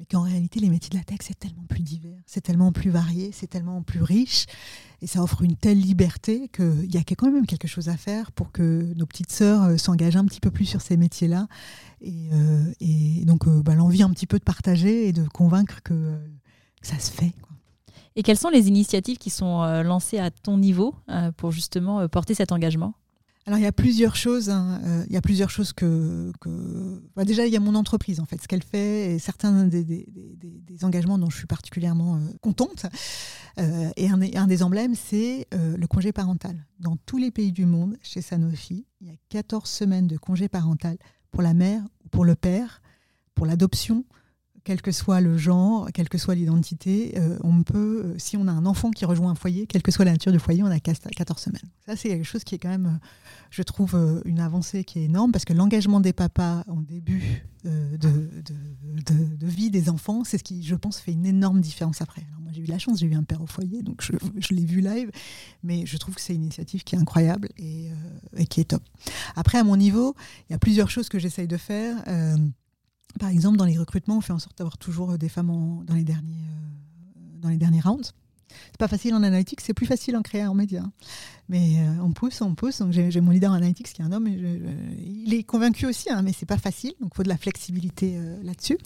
mais 0.01 0.07
qu'en 0.07 0.23
réalité, 0.23 0.61
les 0.61 0.71
métiers 0.71 0.89
de 0.89 0.97
la 0.97 1.05
tech, 1.05 1.19
c'est 1.21 1.39
tellement 1.39 1.65
plus 1.69 1.83
divers, 1.83 2.19
c'est 2.25 2.41
tellement 2.41 2.73
plus 2.73 2.89
varié, 2.89 3.33
c'est 3.33 3.49
tellement 3.49 3.83
plus 3.83 4.03
riche, 4.03 4.47
et 5.03 5.07
ça 5.07 5.23
offre 5.23 5.43
une 5.43 5.57
telle 5.57 5.79
liberté 5.79 6.49
qu'il 6.49 6.91
y 6.91 6.97
a 6.97 7.03
quand 7.03 7.31
même 7.31 7.47
quelque 7.47 7.69
chose 7.69 7.91
à 7.91 7.99
faire 7.99 8.33
pour 8.33 8.51
que 8.51 8.95
nos 8.97 9.05
petites 9.05 9.31
sœurs 9.31 9.65
euh, 9.65 9.77
s'engagent 9.77 10.17
un 10.17 10.25
petit 10.25 10.41
peu 10.41 10.51
plus 10.51 10.65
sur 10.65 10.81
ces 10.81 10.97
métiers-là. 10.97 11.49
Et, 12.01 12.31
euh, 12.33 13.25
donc, 13.25 13.47
euh, 13.47 13.63
bah, 13.63 13.75
l'envie 13.75 14.03
un 14.03 14.09
petit 14.11 14.27
peu 14.27 14.39
de 14.39 14.45
partager 14.45 15.07
et 15.07 15.13
de 15.13 15.29
convaincre 15.29 15.83
que, 15.83 16.19
ça 16.81 16.99
se 16.99 17.11
fait. 17.11 17.35
Et 18.17 18.23
quelles 18.23 18.39
sont 18.39 18.49
les 18.49 18.69
initiatives 18.69 19.19
qui 19.19 19.29
sont 19.29 19.63
lancées 19.83 20.19
à 20.19 20.31
ton 20.31 20.57
niveau 20.57 20.95
pour 21.37 21.51
justement 21.51 22.09
porter 22.09 22.33
cet 22.33 22.53
engagement? 22.53 22.95
Alors 23.51 23.59
il 23.59 23.65
y 23.65 23.67
a 23.67 23.73
plusieurs 23.73 24.15
choses. 24.15 24.49
Hein. 24.49 24.81
Euh, 24.85 25.05
il 25.09 25.13
y 25.13 25.17
a 25.17 25.21
plusieurs 25.21 25.51
choses 25.51 25.73
que, 25.73 26.31
bah, 27.17 27.25
déjà 27.25 27.49
il 27.49 27.53
y 27.53 27.57
a 27.57 27.61
mon 27.61 27.75
entreprise 27.75 28.21
en 28.21 28.25
fait, 28.25 28.41
ce 28.41 28.47
qu'elle 28.47 28.63
fait 28.63 29.15
et 29.15 29.19
certains 29.19 29.65
des, 29.65 30.07
engagements 30.83 31.19
dont 31.19 31.29
je 31.29 31.37
suis 31.37 31.49
particulièrement 31.49 32.15
euh, 32.15 32.21
contente. 32.41 32.87
et 33.59 34.09
un, 34.09 34.21
un, 34.23 34.47
des 34.47 34.63
emblèmes, 34.63 34.95
c'est 34.95 35.49
le 35.53 35.87
congé 35.87 36.13
parental. 36.13 36.65
Dans 36.79 36.97
tous 37.07 37.19
les 37.19 37.33
pays 37.33 37.51
du 37.51 37.67
monde, 37.67 37.97
chez 38.03 38.23
Sanofi, 38.23 38.87
il 39.01 39.09
y 39.09 39.11
a 39.11 39.17
14 39.31 39.69
semaines 39.69 40.07
de 40.07 40.17
congé 40.17 40.49
parental 40.49 40.97
pour 41.33 41.43
la 41.43 41.53
mère 41.53 41.83
ou 42.05 42.09
pour 42.09 42.25
le 42.25 42.37
père, 42.37 42.81
pour 43.35 43.47
l'adoption, 43.47 44.05
quel 44.65 44.83
que 44.83 44.93
soit 44.93 45.21
le 45.21 45.37
genre, 45.37 45.89
quelle 45.93 46.09
que 46.09 46.19
soit 46.19 46.35
l'identité, 46.35 47.15
euh, 47.17 47.39
on 47.43 47.63
peut, 47.63 48.03
euh, 48.05 48.15
si 48.19 48.37
on 48.37 48.47
a 48.49 48.53
un 48.53 48.67
enfant 48.67 48.91
qui 48.91 49.05
rejoint 49.05 49.31
un 49.31 49.35
foyer, 49.35 49.67
quelle 49.67 49.83
que 49.83 49.91
soit 49.91 50.05
la 50.05 50.13
nature 50.13 50.33
du 50.33 50.39
foyer, 50.39 50.63
on 50.63 50.67
a 50.67 50.81
14 50.81 51.41
semaines. 51.41 51.61
Ça, 51.87 51.97
c'est 51.97 52.09
quelque 52.09 52.25
chose 52.25 52.45
qui 52.45 52.55
est 52.55 52.59
quand 52.59 52.69
même, 52.69 52.87
euh, 52.87 53.07
je 53.51 53.63
trouve, 53.63 54.23
une 54.25 54.41
avancée 54.41 54.85
qui 54.85 55.01
est 55.01 55.05
énorme 55.05 55.33
parce 55.33 55.45
que 55.45 55.53
l'engagement 55.53 56.01
des 56.01 56.13
papas 56.13 56.65
en 56.69 56.81
début 56.81 57.45
de, 57.65 58.27
vie 59.43 59.71
des 59.71 59.91
enfants, 59.91 60.25
c'est 60.25 60.39
ce 60.39 60.45
qui, 60.45 60.63
je 60.63 60.75
pense, 60.75 60.99
fait 60.99 61.13
une 61.13 61.27
énorme 61.27 61.61
différence 61.61 62.01
après. 62.01 62.23
Moi, 62.41 62.51
j'ai 62.53 62.63
eu 62.63 62.67
la 62.67 62.79
chance, 62.79 63.01
j'ai 63.01 63.07
eu 63.07 63.15
un 63.15 63.25
père 63.25 63.43
au 63.43 63.47
foyer, 63.47 63.83
donc 63.83 64.03
je, 64.03 64.55
l'ai 64.55 64.65
vu 64.65 64.81
live, 64.81 65.11
mais 65.63 65.85
je 65.85 65.97
trouve 65.97 66.15
que 66.15 66.21
c'est 66.21 66.35
une 66.35 66.43
initiative 66.43 66.85
qui 66.85 66.95
est 66.95 66.99
incroyable 66.99 67.49
et, 67.59 67.91
qui 68.49 68.61
est 68.61 68.71
top. 68.71 68.83
Après, 69.37 69.59
à 69.59 69.65
mon 69.65 69.77
niveau, 69.77 70.15
il 70.49 70.53
y 70.53 70.57
a 70.57 70.59
plusieurs 70.59 70.91
choses 70.91 71.09
que 71.09 71.19
j'essaye 71.19 71.49
de 71.49 71.57
faire. 71.57 71.97
Par 73.19 73.29
exemple, 73.29 73.57
dans 73.57 73.65
les 73.65 73.79
recrutements, 73.79 74.19
on 74.19 74.21
fait 74.21 74.33
en 74.33 74.39
sorte 74.39 74.59
d'avoir 74.59 74.79
toujours 74.79 75.19
des 75.19 75.29
femmes 75.29 75.85
dans, 75.87 75.95
les 75.95 76.05
derniers, 76.05 76.33
euh, 76.33 77.39
dans 77.39 77.49
les 77.49 77.57
derniers 77.57 77.81
rounds. 77.81 78.13
C'est 78.49 78.79
pas 78.79 78.89
facile 78.89 79.15
en 79.15 79.23
analytics, 79.23 79.61
c'est 79.61 79.75
plus 79.75 79.87
facile 79.87 80.17
en 80.17 80.23
créa 80.23 80.51
en 80.51 80.55
média. 80.55 80.85
Mais 81.49 81.79
euh, 81.79 82.03
on 82.03 82.13
pousse, 82.13 82.41
on 82.41 82.55
pousse. 82.55 82.79
Donc 82.81 82.93
j'ai 82.93 83.21
mon 83.21 83.31
leader 83.31 83.53
en 83.53 83.55
analytics 83.55 83.93
qui 83.93 84.03
est 84.03 84.05
un 84.05 84.13
homme. 84.13 84.27
il 84.27 85.33
est 85.33 85.45
convaincu 85.45 85.87
aussi, 85.87 86.11
hein, 86.11 86.23
mais 86.23 86.33
c'est 86.33 86.47
pas 86.47 86.59
facile. 86.59 86.93
Donc 87.01 87.11
il 87.15 87.17
faut 87.17 87.23
de 87.23 87.29
la 87.29 87.37
flexibilité 87.37 88.15
euh, 88.17 88.43
là-dessus. 88.43 88.79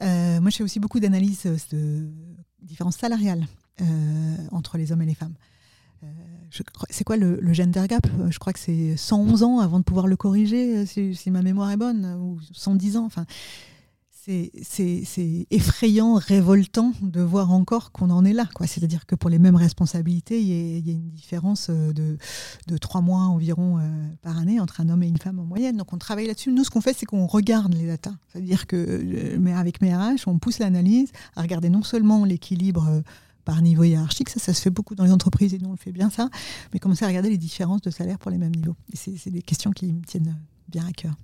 moi, 0.00 0.50
je 0.50 0.56
fais 0.56 0.64
aussi 0.64 0.80
beaucoup 0.80 1.00
d'analyses 1.00 1.44
de 1.72 2.10
différences 2.60 2.96
salariales 2.96 3.46
entre 4.52 4.76
les 4.76 4.92
hommes 4.92 5.02
et 5.02 5.06
les 5.06 5.14
femmes. 5.14 5.34
Euh, 6.02 6.62
c'est 6.90 7.04
quoi 7.04 7.16
le, 7.16 7.52
gender 7.52 7.84
gap? 7.88 8.06
Je 8.28 8.38
crois 8.38 8.52
que 8.52 8.58
c'est 8.58 8.96
111 8.96 9.42
ans 9.42 9.58
avant 9.60 9.78
de 9.78 9.84
pouvoir 9.84 10.06
le 10.06 10.16
corriger, 10.16 10.78
euh, 10.78 10.86
si, 10.86 11.30
ma 11.30 11.42
mémoire 11.42 11.70
est 11.70 11.76
bonne, 11.76 12.16
ou 12.20 12.38
110 12.52 12.96
ans. 12.96 13.04
Enfin, 13.04 13.26
c'est 14.24 15.46
effrayant, 15.50 16.14
révoltant 16.14 16.92
de 17.02 17.20
voir 17.20 17.50
encore 17.50 17.90
qu'on 17.90 18.10
en 18.10 18.24
est 18.24 18.32
là. 18.32 18.46
C'est-à-dire 18.66 19.04
que 19.04 19.16
pour 19.16 19.30
les 19.30 19.40
mêmes 19.40 19.56
responsabilités, 19.56 20.40
il 20.40 20.86
y, 20.86 20.90
a 20.90 20.92
une 20.92 21.10
différence 21.10 21.68
euh, 21.70 21.92
de, 21.92 22.18
de 22.68 22.76
3 22.76 23.00
mois 23.00 23.22
environ 23.22 23.80
par 24.22 24.38
année 24.38 24.60
entre 24.60 24.80
un 24.80 24.88
homme 24.90 25.02
et 25.02 25.08
une 25.08 25.18
femme 25.18 25.40
en 25.40 25.44
moyenne. 25.44 25.76
Donc 25.76 25.92
on 25.92 25.98
travaille 25.98 26.26
là-dessus. 26.26 26.52
Nous, 26.52 26.62
ce 26.62 26.70
qu'on 26.70 26.80
fait, 26.80 26.92
c'est 26.92 27.06
qu'on 27.06 27.26
regarde 27.26 27.74
les 27.74 27.86
datas. 27.86 28.14
C'est-à-dire 28.28 28.66
que, 28.66 29.36
mais 29.40 29.54
avec 29.54 29.80
mes 29.80 29.92
on 30.26 30.38
pousse 30.38 30.58
l'analyse 30.58 31.10
à 31.34 31.42
regarder 31.42 31.68
non 31.68 31.82
seulement 31.82 32.24
l'équilibre 32.24 33.02
par 33.44 33.60
niveau 33.62 33.84
hiérarchique. 33.84 34.30
Ça, 34.30 34.40
ça 34.40 34.54
se 34.54 34.60
fait 34.60 34.70
beaucoup 34.70 34.94
dans 34.94 35.04
les 35.04 35.12
entreprises 35.12 35.54
et 35.54 35.58
nous, 35.58 35.68
on 35.68 35.72
le 35.72 35.76
fait 35.78 35.92
bien 35.92 36.10
ça. 36.10 36.28
Mais 36.72 36.78
commencer 36.78 37.04
à 37.04 37.08
regarder 37.08 37.30
les 37.30 37.38
différences 37.38 37.82
de 37.82 37.90
salaire 37.90 38.18
pour 38.18 38.30
les 38.30 38.38
mêmes 38.38 38.54
niveaux. 38.54 38.76
c'est 38.94 39.30
des 39.30 39.42
questions 39.42 39.70
qui 39.70 39.92
me 39.92 40.04
tiennent 40.04 40.36
bien 40.68 40.86
à 40.86 40.92
cœur. 40.92 41.14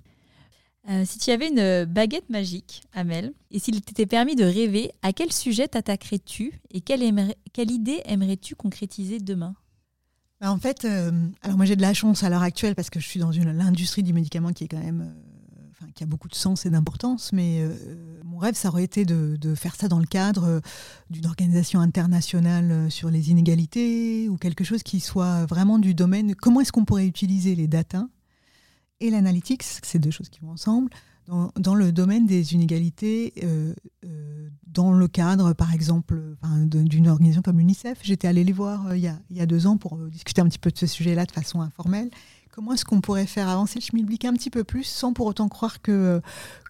Euh, 0.89 1.03
si 1.05 1.19
tu 1.19 1.29
avais 1.29 1.49
une 1.49 1.85
baguette 1.85 2.29
magique, 2.29 2.81
Amel, 2.93 3.33
et 3.51 3.59
s'il 3.59 3.79
t'était 3.81 4.05
permis 4.05 4.35
de 4.35 4.45
rêver, 4.45 4.91
à 5.01 5.13
quel 5.13 5.31
sujet 5.31 5.67
t'attaquerais-tu 5.67 6.59
et 6.71 6.81
quelle, 6.81 7.33
quelle 7.53 7.69
idée 7.69 8.01
aimerais-tu 8.05 8.55
concrétiser 8.55 9.19
demain? 9.19 9.55
Bah, 10.39 10.51
En 10.51 10.57
fait, 10.57 10.85
euh, 10.85 11.11
alors 11.41 11.57
moi 11.57 11.65
j'ai 11.65 11.75
de 11.75 11.81
la 11.81 11.93
chance 11.93 12.23
à 12.23 12.29
l'heure 12.29 12.41
actuelle 12.41 12.75
parce 12.75 12.89
que 12.89 12.99
je 12.99 13.07
suis 13.07 13.19
dans 13.19 13.29
l'industrie 13.29 14.03
du 14.03 14.13
médicament 14.13 14.51
qui 14.53 14.63
est 14.63 14.67
quand 14.67 14.81
même 14.81 15.13
qui 15.95 16.03
a 16.03 16.05
beaucoup 16.05 16.27
de 16.27 16.35
sens 16.35 16.65
et 16.65 16.69
d'importance, 16.69 17.31
mais 17.33 17.61
euh, 17.61 17.73
mon 18.23 18.37
rêve, 18.37 18.55
ça 18.55 18.69
aurait 18.69 18.83
été 18.83 19.05
de, 19.05 19.55
faire 19.55 19.75
ça 19.75 19.87
dans 19.87 19.99
le 19.99 20.05
cadre 20.05 20.43
euh, 20.45 20.59
d'une 21.09 21.25
organisation 21.25 21.79
internationale 21.79 22.71
euh, 22.71 22.89
sur 22.89 23.09
les 23.09 23.31
inégalités 23.31 24.29
ou 24.29 24.37
quelque 24.37 24.63
chose 24.63 24.83
qui 24.83 24.99
soit 24.99 25.45
vraiment 25.45 25.79
du 25.79 25.93
domaine. 25.93 26.35
Comment 26.35 26.61
est-ce 26.61 26.71
qu'on 26.71 26.85
pourrait 26.85 27.07
utiliser 27.07 27.55
les 27.55 27.67
data 27.67 28.07
et 28.99 29.09
l'analytics, 29.09 29.63
ces 29.63 29.99
deux 29.99 30.11
choses 30.11 30.29
qui 30.29 30.41
vont 30.41 30.51
ensemble, 30.51 30.89
dans, 31.55 31.75
le 31.75 31.91
domaine 31.91 32.25
des 32.25 32.55
inégalités, 32.55 33.33
dans 34.65 34.91
le 34.91 35.07
cadre, 35.07 35.53
par 35.53 35.73
exemple, 35.73 36.19
d'une 36.65 37.07
organisation 37.07 37.43
comme 37.43 37.59
l'UNICEF. 37.59 37.99
J'étais 38.01 38.27
allée 38.27 38.43
les 38.43 38.51
voir 38.51 38.95
il 38.95 39.03
y 39.29 39.39
a 39.39 39.45
deux 39.45 39.67
ans 39.67 39.77
pour 39.77 39.95
discuter 40.09 40.41
un 40.41 40.49
petit 40.49 40.57
peu 40.57 40.71
de 40.71 40.77
ce 40.77 40.87
sujet-là 40.87 41.25
de 41.25 41.31
façon 41.31 41.61
informelle. 41.61 42.09
Comment 42.51 42.73
est-ce 42.73 42.83
qu'on 42.83 42.99
pourrait 42.99 43.27
faire 43.27 43.47
avancer 43.47 43.79
le 43.79 43.83
schmilblick 43.83 44.25
un 44.25 44.33
petit 44.33 44.49
peu 44.49 44.63
plus 44.63 44.83
sans 44.83 45.13
pour 45.13 45.27
autant 45.27 45.47
croire 45.47 45.81
que, 45.81 46.21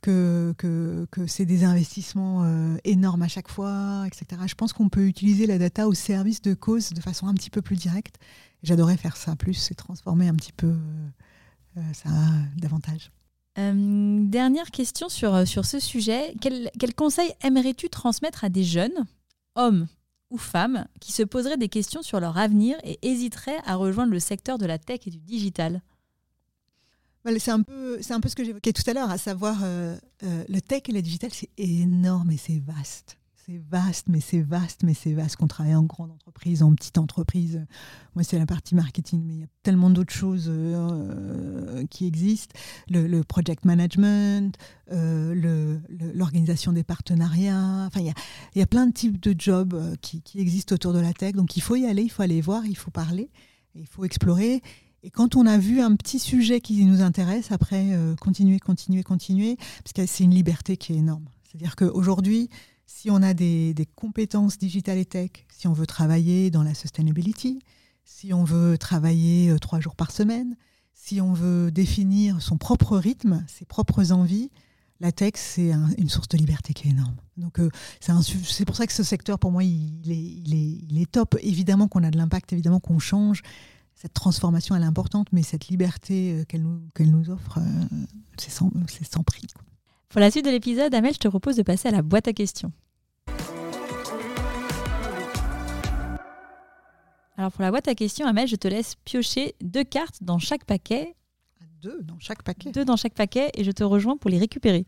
que, 0.01 1.05
c'est 1.27 1.45
des 1.45 1.63
investissements 1.63 2.43
euh, 2.43 2.77
énormes 2.83 3.21
à 3.21 3.27
chaque 3.27 3.47
fois, 3.47 4.03
etc. 4.05 4.41
Je 4.45 4.55
pense 4.55 4.73
qu'on 4.73 4.89
peut 4.89 5.07
utiliser 5.07 5.47
la 5.47 5.57
data 5.57 5.87
au 5.87 5.93
service 5.93 6.41
de 6.41 6.53
causes 6.53 6.89
de 6.89 7.01
façon 7.01 7.27
un 7.27 7.33
petit 7.33 7.49
peu 7.49 7.61
plus 7.61 7.75
directe. 7.75 8.17
J'adorais 8.61 8.97
faire 8.97 9.15
ça 9.15 9.35
plus 9.35 9.71
et 9.71 9.75
transformer 9.75 10.27
un 10.27 10.35
petit 10.35 10.51
peu 10.51 10.75
euh, 11.77 11.81
ça 11.93 12.09
davantage. 12.57 13.11
Euh, 13.57 14.23
dernière 14.25 14.71
question 14.71 15.09
sur, 15.09 15.47
sur 15.47 15.65
ce 15.65 15.79
sujet. 15.79 16.33
Quel, 16.41 16.69
quel 16.77 16.93
conseil 16.93 17.31
aimerais-tu 17.41 17.89
transmettre 17.89 18.43
à 18.43 18.49
des 18.49 18.63
jeunes, 18.63 19.05
hommes 19.55 19.87
ou 20.29 20.37
femmes 20.37 20.85
qui 20.99 21.11
se 21.11 21.23
poseraient 21.23 21.57
des 21.57 21.69
questions 21.69 22.01
sur 22.01 22.19
leur 22.19 22.37
avenir 22.37 22.77
et 22.83 22.99
hésiteraient 23.01 23.59
à 23.65 23.75
rejoindre 23.75 24.11
le 24.11 24.19
secteur 24.19 24.57
de 24.57 24.65
la 24.65 24.77
tech 24.77 25.01
et 25.05 25.09
du 25.09 25.19
digital. 25.19 25.81
C'est 27.37 27.51
un, 27.51 27.61
peu, 27.61 27.99
un 28.09 28.19
peu 28.21 28.29
ce 28.29 28.35
que 28.35 28.43
j'évoquais 28.43 28.73
tout 28.73 28.83
à 28.87 28.93
l'heure, 28.93 29.11
à 29.11 29.17
savoir 29.17 29.59
euh, 29.63 29.95
euh, 30.23 30.43
le 30.47 30.61
tech 30.61 30.83
et 30.87 30.91
le 30.91 31.01
digital, 31.01 31.29
c'est 31.31 31.49
énorme 31.57 32.31
et 32.31 32.37
c'est 32.37 32.59
vaste 32.59 33.18
c'est 33.49 33.61
vaste, 33.69 34.05
mais 34.09 34.19
c'est 34.19 34.41
vaste, 34.41 34.83
mais 34.83 34.93
c'est 34.93 35.13
vaste 35.13 35.37
qu'on 35.37 35.47
travaille 35.47 35.73
en 35.73 35.83
grande 35.83 36.11
entreprise, 36.11 36.61
en 36.61 36.75
petite 36.75 36.99
entreprise. 36.99 37.65
Moi, 38.13 38.23
c'est 38.23 38.37
la 38.37 38.45
partie 38.45 38.75
marketing, 38.75 39.23
mais 39.25 39.33
il 39.33 39.39
y 39.39 39.43
a 39.43 39.47
tellement 39.63 39.89
d'autres 39.89 40.13
choses 40.13 40.45
euh, 40.49 41.83
qui 41.89 42.05
existent. 42.05 42.53
Le, 42.89 43.23
project 43.23 43.65
management, 43.65 44.55
euh, 44.91 45.79
l'organisation 46.13 46.73
des 46.73 46.83
partenariats. 46.83 47.87
Enfin, 47.87 48.01
il 48.01 48.13
y, 48.59 48.61
a, 48.61 48.67
plein 48.67 48.85
de 48.85 48.93
types 48.93 49.19
de 49.19 49.33
jobs 49.35 49.73
euh, 49.73 49.95
qui, 50.01 50.21
existent 50.35 50.75
autour 50.75 50.93
de 50.93 50.99
la 50.99 51.13
tech. 51.13 51.33
Donc, 51.33 51.57
il 51.57 51.61
faut 51.61 51.75
y 51.75 51.87
aller, 51.87 52.03
il 52.03 52.09
faut 52.09 52.21
aller 52.21 52.41
voir, 52.41 52.67
il 52.67 52.77
faut 52.77 52.91
parler, 52.91 53.31
il 53.73 53.87
faut 53.87 54.03
explorer. 54.05 54.61
Et 55.01 55.09
quand 55.09 55.35
on 55.35 55.47
a 55.47 55.57
vu 55.57 55.81
un 55.81 55.95
petit 55.95 56.19
sujet 56.19 56.61
qui 56.61 56.85
nous 56.85 57.01
intéresse, 57.01 57.51
après, 57.51 57.97
continuer, 58.19 58.59
continuer, 58.59 59.01
continuer, 59.01 59.55
parce 59.83 59.93
que 59.93 60.05
c'est 60.05 60.25
une 60.25 60.35
liberté 60.35 60.77
qui 60.77 60.93
est 60.93 60.97
énorme. 60.97 61.25
C'est-à-dire 61.45 61.77
qu'aujourd'hui, 61.77 62.49
si 62.89 63.11
on 63.11 63.21
a 63.21 63.35
des, 63.35 63.87
compétences 63.95 64.57
digitales 64.57 64.97
et 64.97 65.05
tech, 65.05 65.29
si 65.49 65.67
on 65.67 65.73
veut 65.73 65.85
travailler 65.85 66.49
dans 66.49 66.63
la 66.63 66.73
sustainability, 66.73 67.59
si 68.03 68.33
on 68.33 68.43
veut 68.43 68.79
travailler 68.79 69.51
euh, 69.51 69.59
trois 69.59 69.79
jours 69.79 69.95
par 69.95 70.09
semaine, 70.09 70.57
si 70.95 71.21
on 71.21 71.33
veut 71.33 71.69
définir 71.71 72.41
son 72.41 72.57
propre 72.57 72.97
rythme, 72.97 73.45
ses 73.47 73.65
propres 73.65 74.11
envies, 74.11 74.49
la 74.99 75.11
tech, 75.11 75.33
c'est 75.35 75.71
une 75.97 76.09
source 76.09 76.27
de 76.29 76.37
liberté 76.37 76.73
qui 76.73 76.87
est 76.87 76.91
énorme. 76.91 77.15
Donc, 77.37 77.59
euh, 77.59 77.69
c'est 78.01 78.65
pour 78.65 78.75
ça 78.75 78.87
que 78.87 78.91
ce 78.91 79.03
secteur, 79.03 79.37
pour 79.37 79.51
moi, 79.51 79.63
il 79.63 80.11
est, 80.11 81.11
top. 81.11 81.37
Évidemment 81.41 81.87
qu'on 81.87 82.03
a 82.03 82.11
de 82.11 82.17
l'impact, 82.17 82.51
évidemment 82.51 82.81
qu'on 82.81 82.99
change. 82.99 83.43
Cette 83.93 84.13
transformation, 84.13 84.75
elle 84.75 84.83
est 84.83 84.87
importante, 84.87 85.27
mais 85.31 85.43
cette 85.43 85.67
liberté 85.67 86.33
euh, 86.33 86.43
qu'elle 86.43 86.63
nous, 87.11 87.29
offre, 87.29 87.59
c'est 88.37 88.51
sans, 88.51 89.23
prix. 89.23 89.47
Pour 90.09 90.21
la 90.21 90.31
suite 90.31 90.43
de 90.43 90.49
l'épisode, 90.49 90.91
Amel, 90.95 91.13
je 91.13 91.19
te 91.19 91.27
propose 91.27 91.55
de 91.55 91.61
passer 91.61 91.87
à 91.87 91.91
la 91.91 92.01
boîte 92.01 92.27
à 92.27 92.33
questions. 92.33 92.71
Alors 97.37 97.51
pour 97.51 97.61
la 97.61 97.69
boîte 97.69 97.87
à 97.87 97.93
questions, 97.93 98.25
Amel, 98.25 98.47
je 98.47 98.55
te 98.55 98.67
laisse 98.67 98.95
piocher 99.05 99.53
deux 99.61 99.83
cartes 99.83 100.17
dans 100.21 100.39
chaque 100.39 100.65
paquet. 100.65 101.15
Ah, 101.61 101.65
deux 101.79 102.01
dans 102.01 102.17
chaque 102.17 102.41
paquet 102.41 102.71
Deux 102.71 102.85
dans 102.85 102.97
chaque 102.97 103.13
paquet 103.13 103.51
et 103.53 103.63
je 103.63 103.69
te 103.69 103.83
rejoins 103.83 104.17
pour 104.17 104.31
les 104.31 104.39
récupérer. 104.39 104.87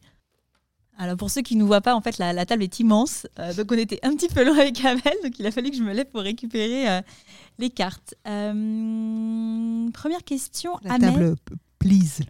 Alors 0.98 1.18
pour 1.18 1.30
ceux 1.30 1.44
qui 1.44 1.56
ne 1.56 1.62
nous 1.62 1.68
voient 1.68 1.82
pas, 1.82 1.94
en 1.94 2.02
fait 2.02 2.18
la, 2.18 2.46
table 2.48 2.64
est 2.64 2.80
immense, 2.80 3.28
euh, 3.38 3.54
donc 3.54 3.72
on 3.72 3.78
était 3.78 4.00
un 4.02 4.16
petit 4.16 4.28
peu 4.28 4.44
loin 4.44 4.58
avec 4.58 4.84
Amel, 4.84 5.14
donc 5.24 5.38
il 5.38 5.46
a 5.46 5.52
fallu 5.52 5.70
que 5.70 5.78
je 5.78 5.84
me 5.84 5.94
lève 5.94 6.08
pour 6.08 6.22
récupérer 6.22 6.90
euh, 6.90 7.02
les 7.60 7.70
cartes. 7.70 8.16
Euh, 8.28 9.90
première 9.92 10.24
question, 10.24 10.80
la 10.82 10.98
table, 10.98 11.36
please 11.78 12.24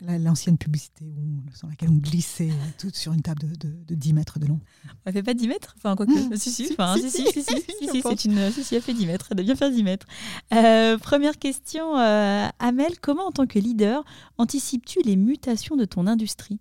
l'ancienne 0.00 0.58
publicité 0.58 1.04
où, 1.04 1.42
sur 1.54 1.68
laquelle 1.68 1.90
on 1.90 1.96
glissait 1.96 2.50
euh, 2.50 2.70
tout 2.78 2.90
sur 2.92 3.12
une 3.12 3.22
table 3.22 3.40
de, 3.58 3.68
de, 3.86 3.94
10 3.94 4.12
mètres 4.12 4.38
de 4.38 4.46
long. 4.46 4.60
Elle 5.04 5.12
fait 5.12 5.22
pas 5.22 5.34
10 5.34 5.48
mètres? 5.48 5.74
Enfin, 5.78 5.96
quoi 5.96 6.06
que. 6.06 6.12
Mmh. 6.12 6.36
si, 6.36 6.50
si, 6.50 6.68
enfin, 6.72 6.96
si, 6.96 7.10
si, 7.10 7.24
si, 7.32 7.42
si, 7.42 7.88
si, 7.90 8.02
c'est 8.02 8.24
une. 8.24 8.50
Si, 8.52 8.64
si, 8.64 8.74
elle 8.74 8.82
fait 8.82 8.94
10 8.94 9.06
mètres. 9.06 9.26
Elle 9.30 9.36
doit 9.36 9.44
bien 9.44 9.56
faire 9.56 9.70
10 9.70 9.82
mètres. 9.82 10.06
Euh, 10.54 10.98
première 10.98 11.38
question, 11.38 11.98
euh, 11.98 12.48
Amel, 12.58 12.98
comment 13.00 13.26
en 13.26 13.32
tant 13.32 13.46
que 13.46 13.58
leader 13.58 14.04
anticipes-tu 14.38 15.00
les 15.04 15.16
mutations 15.16 15.76
de 15.76 15.84
ton 15.84 16.06
industrie? 16.06 16.60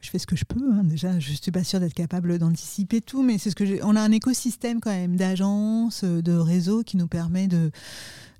Je 0.00 0.10
fais 0.10 0.18
ce 0.18 0.28
que 0.28 0.36
je 0.36 0.44
peux. 0.44 0.72
Hein. 0.72 0.84
Déjà, 0.84 1.18
je 1.18 1.32
suis 1.32 1.50
pas 1.50 1.64
sûre 1.64 1.80
d'être 1.80 1.94
capable 1.94 2.38
d'anticiper 2.38 3.00
tout, 3.00 3.22
mais 3.22 3.38
c'est 3.38 3.50
ce 3.50 3.56
que 3.56 3.66
j'ai. 3.66 3.82
On 3.82 3.96
a 3.96 4.00
un 4.00 4.12
écosystème 4.12 4.80
quand 4.80 4.90
même 4.90 5.16
d'agences, 5.16 6.04
de 6.04 6.32
réseaux 6.32 6.84
qui 6.84 6.96
nous 6.96 7.08
permet 7.08 7.48
de, 7.48 7.72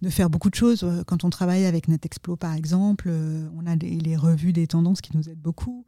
de 0.03 0.11
faire 0.11 0.31
beaucoup 0.31 0.51
de 0.51 0.55
choses. 0.55 0.87
Quand 1.07 1.25
on 1.25 1.31
travaille 1.31 1.65
avec 1.67 1.89
NetExplo, 1.89 2.37
par 2.37 2.55
exemple, 2.55 3.07
euh, 3.09 3.49
on 3.57 3.67
a 3.67 3.77
les 3.77 4.17
revues 4.17 4.53
des 4.53 4.67
tendances 4.67 5.01
qui 5.01 5.17
nous 5.17 5.29
aident 5.29 5.41
beaucoup. 5.41 5.85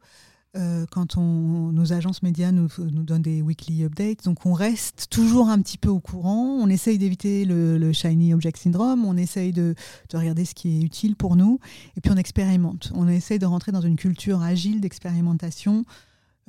euh, 0.57 0.85
quand 0.91 1.17
on, 1.17 1.71
nos 1.71 1.93
agences 1.93 2.23
médias 2.23 2.51
nous, 2.51 2.67
nous, 2.77 3.03
donnent 3.03 3.21
des 3.21 3.41
weekly 3.41 3.83
updates. 3.83 4.25
Donc 4.25 4.45
on 4.45 4.53
reste 4.53 5.07
toujours 5.09 5.49
un 5.49 5.61
petit 5.61 5.77
peu 5.77 5.89
au 5.89 5.99
courant. 5.99 6.57
On 6.59 6.67
essaye 6.67 6.97
d'éviter 6.97 7.45
le, 7.45 7.93
shiny 7.93 8.33
object 8.33 8.57
syndrome. 8.57 9.05
On 9.05 9.15
essaye 9.15 9.53
de, 9.53 9.75
de, 10.09 10.17
regarder 10.17 10.45
ce 10.45 10.53
qui 10.53 10.79
est 10.79 10.81
utile 10.81 11.15
pour 11.15 11.35
nous. 11.35 11.59
Et 11.95 12.01
puis 12.01 12.11
on 12.11 12.17
expérimente. 12.17 12.91
On 12.95 13.07
essaye 13.07 13.39
de 13.39 13.45
rentrer 13.45 13.71
dans 13.71 13.81
une 13.81 13.95
culture 13.95 14.41
agile 14.41 14.81
d'expérimentation. 14.81 15.85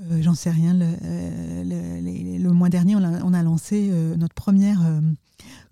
Euh, 0.01 0.21
j'en 0.21 0.35
sais 0.35 0.51
rien. 0.51 0.75
Le, 0.75 0.87
euh, 1.05 2.39
le, 2.39 2.51
mois 2.51 2.71
dernier, 2.71 2.97
on 2.97 3.05
a, 3.05 3.23
on 3.23 3.33
a 3.33 3.43
lancé 3.43 3.91
notre 4.17 4.35
première 4.35 4.81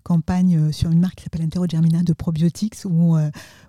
campagne 0.03 0.71
sur 0.71 0.91
une 0.91 0.99
marque 0.99 1.15
qui 1.15 1.23
s'appelle 1.23 1.43
Enterogermina 1.43 2.03
de 2.03 2.13
probiotics, 2.13 2.75
où, 2.85 3.17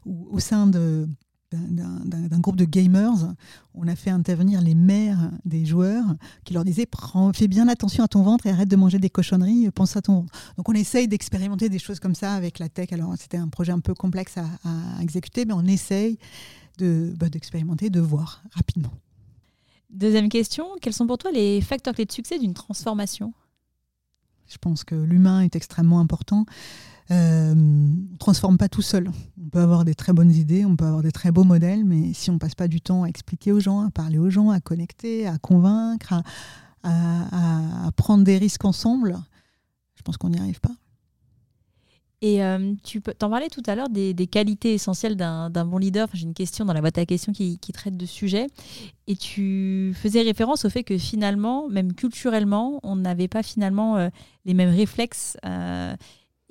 où 0.07 0.29
au 0.31 0.39
sein 0.39 0.67
d'un 0.67 2.41
groupe 2.41 2.57
de 2.57 2.65
gamers. 2.65 3.35
On 3.75 3.87
a 3.89 3.97
fait 3.97 4.11
intervenir 4.11 4.61
les 4.61 4.75
mères 4.75 5.31
des 5.45 5.65
joueurs 5.65 6.05
qui 6.45 6.55
leur 6.55 6.65
disaient 6.65 6.87
fais 7.35 7.49
bien 7.49 7.69
attention 7.69 8.05
à 8.05 8.09
ton 8.09 8.23
ventre 8.23 8.47
et 8.47 8.51
arrête 8.51 8.69
de 8.69 8.77
manger 8.77 8.99
des 8.99 9.11
cochonneries, 9.11 9.71
pense 9.71 9.97
à 9.97 10.03
ton 10.03 10.21
ventre. 10.21 10.33
Donc 10.57 10.69
on 10.69 10.75
essaye 10.75 11.09
d'expérimenter 11.09 11.69
des 11.69 11.79
choses 11.79 12.01
comme 12.01 12.15
ça 12.15 12.35
avec 12.35 12.59
la 12.59 12.69
tech. 12.69 12.93
Alors 12.93 13.15
c'était 13.19 13.39
un 13.39 13.49
projet 13.49 13.73
un 13.73 13.81
peu 13.81 13.95
complexe 13.95 14.37
à, 14.39 15.03
exécuter, 15.03 15.45
mais 15.45 15.55
on 15.55 15.65
essaye 15.65 16.19
bah, 16.79 17.29
d'expérimenter, 17.29 17.91
de, 17.91 18.01
de 18.01 18.05
voir 18.05 18.43
rapidement. 18.53 18.93
Deuxième 19.91 20.31
question, 20.31 20.67
quels 20.81 20.95
sont 20.95 21.07
pour 21.07 21.19
toi 21.19 21.31
les 21.31 21.61
facteurs 21.61 21.95
clés 21.95 22.07
de 22.07 22.13
succès 22.13 22.39
d'une 22.39 22.55
transformation? 22.55 23.35
Je 24.53 24.59
pense 24.59 24.85
que 24.85 24.95
l'humain 24.95 25.41
est 25.41 25.57
extrêmement 25.57 26.01
important 26.01 26.45
euh, 27.11 27.53
on 27.53 27.57
ne 27.57 28.17
transforme 28.19 28.57
pas 28.57 28.69
tout 28.69 28.83
seul. 28.83 29.11
On 29.45 29.49
peut 29.51 29.61
avoir 29.61 29.85
des 29.85 29.95
très 29.95 30.13
bonnes 30.13 30.31
idées, 30.33 30.65
on 30.65 30.77
peut 30.77 30.85
avoir 30.85 31.03
des 31.03 31.13
très 31.13 31.31
beaux 31.31 31.45
modèles, 31.45 31.85
mais 31.85 32.13
si 32.15 32.31
on 32.31 32.39
passe 32.39 32.55
pas 32.55 32.69
du 32.69 32.81
temps 32.81 33.03
à 33.03 33.09
expliquer 33.09 33.53
aux 33.53 33.61
gens, 33.61 33.87
à 33.87 33.91
parler 33.91 34.19
aux 34.19 34.31
gens, 34.31 34.51
à 34.51 34.61
connecter, 34.61 35.27
à 35.27 35.39
convaincre, 35.39 36.15
à, 36.85 37.91
prendre 37.97 38.25
des 38.25 38.39
risques 38.39 38.65
ensemble, 38.65 39.19
je 39.95 40.03
pense 40.03 40.17
qu'on 40.17 40.31
n'y 40.31 40.39
arrive 40.39 40.61
pas. 40.61 40.75
Et 42.23 42.43
euh, 42.45 42.75
tu 42.85 43.01
peux 43.01 43.13
t'en 43.13 43.29
parler 43.29 43.49
tout 43.49 43.65
à 43.67 43.75
l'heure 43.75 43.89
des, 43.89 44.15
qualités 44.29 44.75
essentielles 44.75 45.17
d'un 45.17 45.51
bon 45.51 45.79
leader. 45.79 46.09
J'ai 46.15 46.23
une 46.23 46.35
question 46.35 46.65
dans 46.65 46.73
la 46.73 46.81
boîte 46.81 46.97
à 46.97 47.05
questions 47.05 47.33
qui, 47.33 47.59
traite 47.59 47.97
de 47.97 48.07
sujet. 48.07 48.47
Et 49.09 49.17
tu 49.17 49.93
faisais 50.01 50.23
référence 50.23 50.65
au 50.65 50.71
fait 50.71 50.85
que 50.85 50.97
finalement, 50.97 51.69
même 51.69 51.93
culturellement, 51.93 52.79
on 52.85 52.95
n'avait 52.95 53.27
pas 53.27 53.43
finalement 53.43 53.97
euh, 53.97 54.09
les 54.45 54.55
mêmes 54.55 54.75
réflexes 54.75 55.37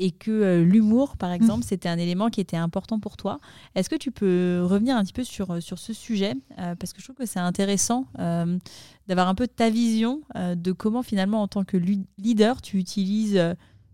et 0.01 0.09
que 0.09 0.31
euh, 0.31 0.63
l'humour, 0.63 1.15
par 1.15 1.31
exemple, 1.31 1.59
mmh. 1.59 1.67
c'était 1.69 1.87
un 1.87 1.99
élément 1.99 2.29
qui 2.29 2.41
était 2.41 2.57
important 2.57 2.99
pour 2.99 3.17
toi. 3.17 3.39
Est-ce 3.75 3.87
que 3.87 3.95
tu 3.95 4.11
peux 4.11 4.61
revenir 4.63 4.97
un 4.97 5.03
petit 5.03 5.13
peu 5.13 5.23
sur, 5.23 5.51
euh, 5.51 5.59
sur 5.59 5.77
ce 5.77 5.93
sujet 5.93 6.33
euh, 6.57 6.73
Parce 6.75 6.91
que 6.91 6.99
je 6.99 7.05
trouve 7.05 7.15
que 7.15 7.27
c'est 7.27 7.39
intéressant 7.39 8.07
d'avoir 9.07 9.27
un 9.27 9.35
peu 9.35 9.47
ta 9.47 9.69
vision 9.69 10.21
de 10.35 10.71
comment 10.71 11.03
finalement, 11.03 11.41
en 11.41 11.47
tant 11.47 11.63
que 11.63 11.77
leader, 12.17 12.61
tu 12.61 12.77
utilises 12.77 13.39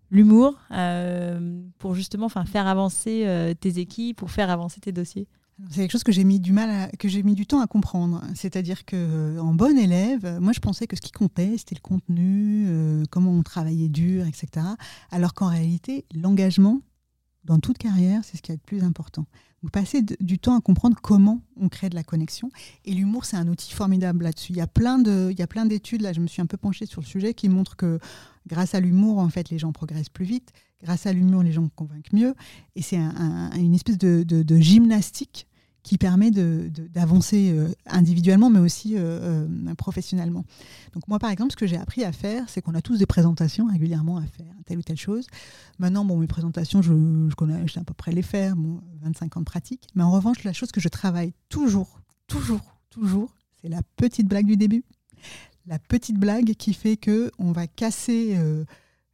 l'humour 0.09 0.57
pour 1.79 1.95
justement 1.95 2.29
faire 2.29 2.67
avancer 2.67 3.55
tes 3.59 3.79
équipes, 3.79 4.17
pour 4.17 4.31
faire 4.31 4.49
avancer 4.49 4.79
tes 4.79 4.91
dossiers. 4.91 5.27
C'est 5.71 5.81
quelque 5.81 5.91
chose 5.91 6.03
que 6.03 6.11
j'ai 6.11 6.23
mis 6.23 6.39
du 6.39 6.53
mal, 6.53 6.91
que 6.99 7.07
j'ai 7.07 7.23
mis 7.23 7.33
du 7.33 7.47
temps 7.47 7.61
à 7.61 7.67
comprendre. 7.67 8.21
C'est-à-dire 8.35 8.85
que, 8.85 8.95
euh, 8.95 9.39
en 9.39 9.55
bonne 9.55 9.77
élève, 9.77 10.37
moi 10.39 10.53
je 10.53 10.59
pensais 10.59 10.85
que 10.85 10.95
ce 10.95 11.01
qui 11.01 11.11
comptait 11.11 11.57
c'était 11.57 11.75
le 11.75 11.81
contenu, 11.81 12.65
euh, 12.67 13.03
comment 13.09 13.31
on 13.31 13.41
travaillait 13.41 13.89
dur, 13.89 14.27
etc. 14.27 14.65
Alors 15.09 15.33
qu'en 15.33 15.47
réalité, 15.47 16.05
l'engagement 16.13 16.81
dans 17.43 17.59
toute 17.59 17.79
carrière, 17.79 18.21
c'est 18.23 18.37
ce 18.37 18.43
qui 18.43 18.51
est 18.51 18.55
le 18.55 18.61
plus 18.61 18.83
important. 18.83 19.25
Vous 19.63 19.69
passez 19.69 20.03
du 20.19 20.37
temps 20.37 20.55
à 20.55 20.61
comprendre 20.61 20.97
comment 21.01 21.41
on 21.59 21.69
crée 21.69 21.89
de 21.89 21.95
la 21.95 22.03
connexion. 22.03 22.51
Et 22.85 22.93
l'humour, 22.93 23.25
c'est 23.25 23.37
un 23.37 23.47
outil 23.47 23.73
formidable 23.73 24.25
là-dessus. 24.25 24.51
Il 24.51 24.57
y 24.57 24.61
a 24.61 24.67
plein 24.67 24.99
d'études 24.99 26.01
là. 26.01 26.13
Je 26.13 26.19
me 26.19 26.27
suis 26.27 26.43
un 26.43 26.45
peu 26.45 26.57
penchée 26.57 26.85
sur 26.85 27.01
le 27.01 27.07
sujet 27.07 27.33
qui 27.33 27.49
montrent 27.49 27.75
que 27.75 27.99
grâce 28.47 28.73
à 28.73 28.79
l'humour, 28.79 29.19
en 29.19 29.29
fait, 29.29 29.49
les 29.49 29.59
gens 29.59 29.71
progressent 29.71 30.09
plus 30.09 30.25
vite. 30.25 30.51
Grâce 30.83 31.05
à 31.05 31.13
l'humour, 31.13 31.43
les 31.43 31.51
gens 31.51 31.67
convainquent 31.75 32.13
mieux. 32.13 32.35
Et 32.75 32.81
c'est 32.81 32.97
une 32.97 33.73
espèce 33.73 33.97
de, 33.97 34.57
gymnastique 34.59 35.47
qui 35.83 35.97
permet 35.97 36.31
d'avancer 36.31 37.49
euh, 37.49 37.69
individuellement, 37.85 38.49
mais 38.49 38.59
aussi 38.59 38.97
euh, 38.97 39.47
euh, 39.47 39.75
professionnellement. 39.75 40.43
Donc 40.93 41.07
moi, 41.07 41.17
par 41.17 41.29
exemple, 41.29 41.53
ce 41.53 41.55
que 41.55 41.65
j'ai 41.65 41.77
appris 41.77 42.03
à 42.03 42.11
faire, 42.11 42.43
c'est 42.49 42.61
qu'on 42.61 42.75
a 42.75 42.81
tous 42.81 42.97
des 42.97 43.05
présentations 43.05 43.67
régulièrement 43.67 44.17
à 44.17 44.23
faire, 44.23 44.53
telle 44.65 44.79
ou 44.79 44.81
telle 44.81 44.97
chose. 44.97 45.27
Maintenant, 45.79 46.03
bon, 46.03 46.17
mes 46.17 46.27
présentations, 46.27 46.81
je, 46.81 47.33
connais, 47.35 47.65
je 47.67 47.73
sais 47.73 47.79
à 47.79 47.85
peu 47.85 47.93
près 47.93 48.11
les 48.11 48.21
faire, 48.21 48.57
bon, 48.57 48.81
25 49.01 49.37
ans 49.37 49.39
de 49.39 49.45
pratique. 49.45 49.87
Mais 49.95 50.03
en 50.03 50.11
revanche, 50.11 50.43
la 50.43 50.51
chose 50.51 50.73
que 50.73 50.81
je 50.81 50.89
travaille 50.89 51.33
toujours, 51.47 52.01
toujours, 52.27 52.75
toujours, 52.89 53.33
c'est 53.61 53.69
la 53.69 53.81
petite 53.95 54.27
blague 54.27 54.45
du 54.45 54.57
début. 54.57 54.83
La 55.67 55.79
petite 55.79 56.17
blague 56.17 56.53
qui 56.53 56.73
fait 56.73 56.97
que 56.97 57.31
on 57.37 57.51
va 57.51 57.67
casser 57.67 58.37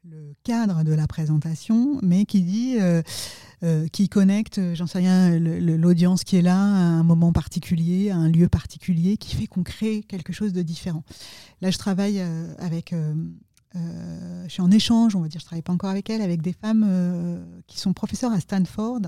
le 0.09 0.35
cadre 0.43 0.83
de 0.83 0.93
la 0.93 1.07
présentation, 1.07 1.99
mais 2.01 2.25
qui 2.25 2.41
dit, 2.41 2.75
euh, 2.79 3.01
euh, 3.63 3.87
qui 3.87 4.09
connecte, 4.09 4.59
j'en 4.73 4.87
sais 4.87 4.97
rien, 4.97 5.37
l'audience 5.39 6.23
qui 6.23 6.35
est 6.35 6.41
là 6.41 6.57
à 6.57 6.59
un 6.59 7.03
moment 7.03 7.31
particulier, 7.31 8.11
à 8.11 8.17
un 8.17 8.29
lieu 8.29 8.49
particulier, 8.49 9.17
qui 9.17 9.35
fait 9.35 9.47
qu'on 9.47 9.63
crée 9.63 10.03
quelque 10.03 10.33
chose 10.33 10.51
de 10.51 10.61
différent. 10.61 11.03
Là, 11.61 11.71
je 11.71 11.77
travaille 11.77 12.19
euh, 12.19 12.53
avec, 12.59 12.93
je 13.73 14.49
suis 14.49 14.61
en 14.61 14.71
échange, 14.71 15.15
on 15.15 15.21
va 15.21 15.29
dire, 15.29 15.39
je 15.39 15.45
travaille 15.45 15.61
pas 15.61 15.73
encore 15.73 15.89
avec 15.89 16.09
elle, 16.09 16.21
avec 16.21 16.41
des 16.41 16.53
femmes 16.53 16.85
qui 17.67 17.79
sont 17.79 17.93
professeurs 17.93 18.31
à 18.31 18.39
Stanford 18.39 19.01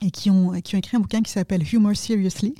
et 0.00 0.10
qui 0.10 0.30
ont 0.30 0.54
écrit 0.54 0.96
un 0.96 1.00
bouquin 1.00 1.22
qui 1.22 1.30
s'appelle 1.30 1.62
Humor 1.72 1.96
Seriously 1.96 2.54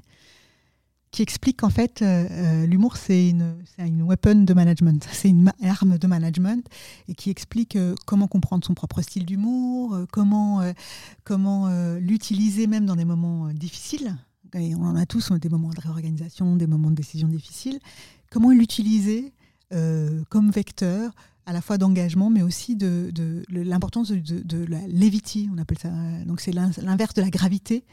qui 1.13 1.21
explique 1.21 1.59
qu'en 1.59 1.71
fait, 1.71 2.01
euh, 2.01 2.27
euh, 2.31 2.67
l'humour, 2.67 2.97
c'est 2.97 3.29
une, 3.29 3.55
une 3.79 4.03
weapon 4.03 4.45
de 4.45 4.55
management, 4.55 5.07
c'est 5.13 5.29
une 5.29 5.53
arme 5.63 5.99
de 5.99 6.07
management, 6.07 6.67
et 7.07 7.15
qui 7.15 7.31
explique 7.31 7.77
euh, 7.77 7.95
comment 8.07 8.27
comprendre 8.27 8.65
son 8.65 8.73
propre 8.73 9.03
style 9.03 9.27
d'humour, 9.27 10.07
comment, 10.11 10.63
comment 11.25 11.69
l'utiliser 11.99 12.67
même 12.67 12.87
dans 12.87 12.97
des 12.97 13.05
moments 13.05 13.49
difficiles. 13.53 14.17
Et 14.55 14.75
on 14.75 14.83
en 14.83 14.97
a 14.97 15.07
tous, 15.07 15.33
des 15.33 15.49
moments 15.49 15.71
de 15.71 15.81
réorganisation, 15.81 16.57
des 16.57 16.67
moments 16.67 16.91
de 16.91 16.97
décision 16.97 17.29
difficiles. 17.29 17.79
Comment 18.31 18.51
l'utiliser 18.51 19.33
comme 20.29 20.51
vecteur 20.51 21.13
à 21.47 21.53
la 21.53 21.61
fois 21.61 21.77
d'engagement, 21.77 22.31
mais 22.31 22.43
aussi 22.43 22.77
de, 22.77 23.11
de, 23.13 23.43
l'importance 23.51 24.11
de, 24.11 24.43
de, 24.43 24.65
la 24.65 24.87
levity, 24.87 25.51
on 25.53 25.59
appelle 25.59 25.79
ça. 25.79 25.91
Donc 26.27 26.41
c'est 26.41 26.53
l'inverse 26.53 27.15
de 27.15 27.23
la 27.23 27.31
gravité 27.31 27.85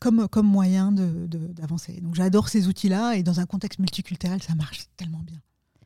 comme, 0.00 0.28
moyen 0.42 0.92
d'avancer. 0.92 1.94
De, 1.94 2.00
Donc 2.00 2.14
j'adore 2.14 2.48
ces 2.48 2.68
outils-là 2.68 3.14
et 3.16 3.22
dans 3.22 3.40
un 3.40 3.46
contexte 3.46 3.78
multiculturel, 3.78 4.42
ça 4.42 4.54
marche 4.54 4.84
tellement 4.96 5.22
bien 5.22 5.40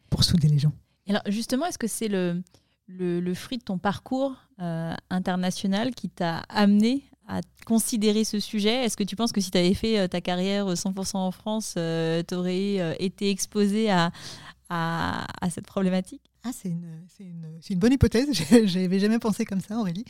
pour 0.09 0.25
souder 0.25 0.49
les 0.49 0.59
gens. 0.59 0.73
Alors 1.09 1.23
justement, 1.27 1.67
est-ce 1.67 1.79
que 1.79 1.87
c'est 1.87 2.09
le, 2.09 2.43
le, 2.89 3.35
fruit 3.35 3.59
de 3.59 3.65
ton 3.65 3.79
parcours 3.79 4.37
euh, 4.61 4.95
international 5.11 5.95
qui 5.95 6.09
t'a 6.09 6.39
amené 6.49 7.03
à 7.29 7.41
considérer 7.67 8.25
ce 8.25 8.41
sujet? 8.41 8.85
Est-ce 8.85 8.97
que 8.97 9.05
tu 9.05 9.17
penses 9.17 9.33
que 9.33 9.41
si 9.41 9.51
tu 9.51 9.59
avais 9.59 9.75
fait 9.75 9.99
euh, 9.99 10.09
ta 10.09 10.21
carrière 10.21 10.67
100% 10.67 11.17
en 11.17 11.31
France, 11.31 11.75
euh, 11.77 12.23
tu 12.27 12.35
aurais 12.35 12.97
été 13.03 13.31
exposé 13.31 13.91
à, 13.91 14.13
à 14.69 15.51
cette 15.51 15.67
problématique? 15.67 16.30
Ah, 16.43 16.51
c'est 16.55 16.71
une, 16.71 17.05
une, 17.19 17.61
une, 17.69 17.79
bonne 17.79 17.93
hypothèse. 17.93 18.29
Je 18.51 18.79
n'avais 18.79 18.99
jamais 18.99 19.19
pensé 19.19 19.45
comme 19.45 19.61
ça, 19.61 19.79
Aurélie. 19.79 20.05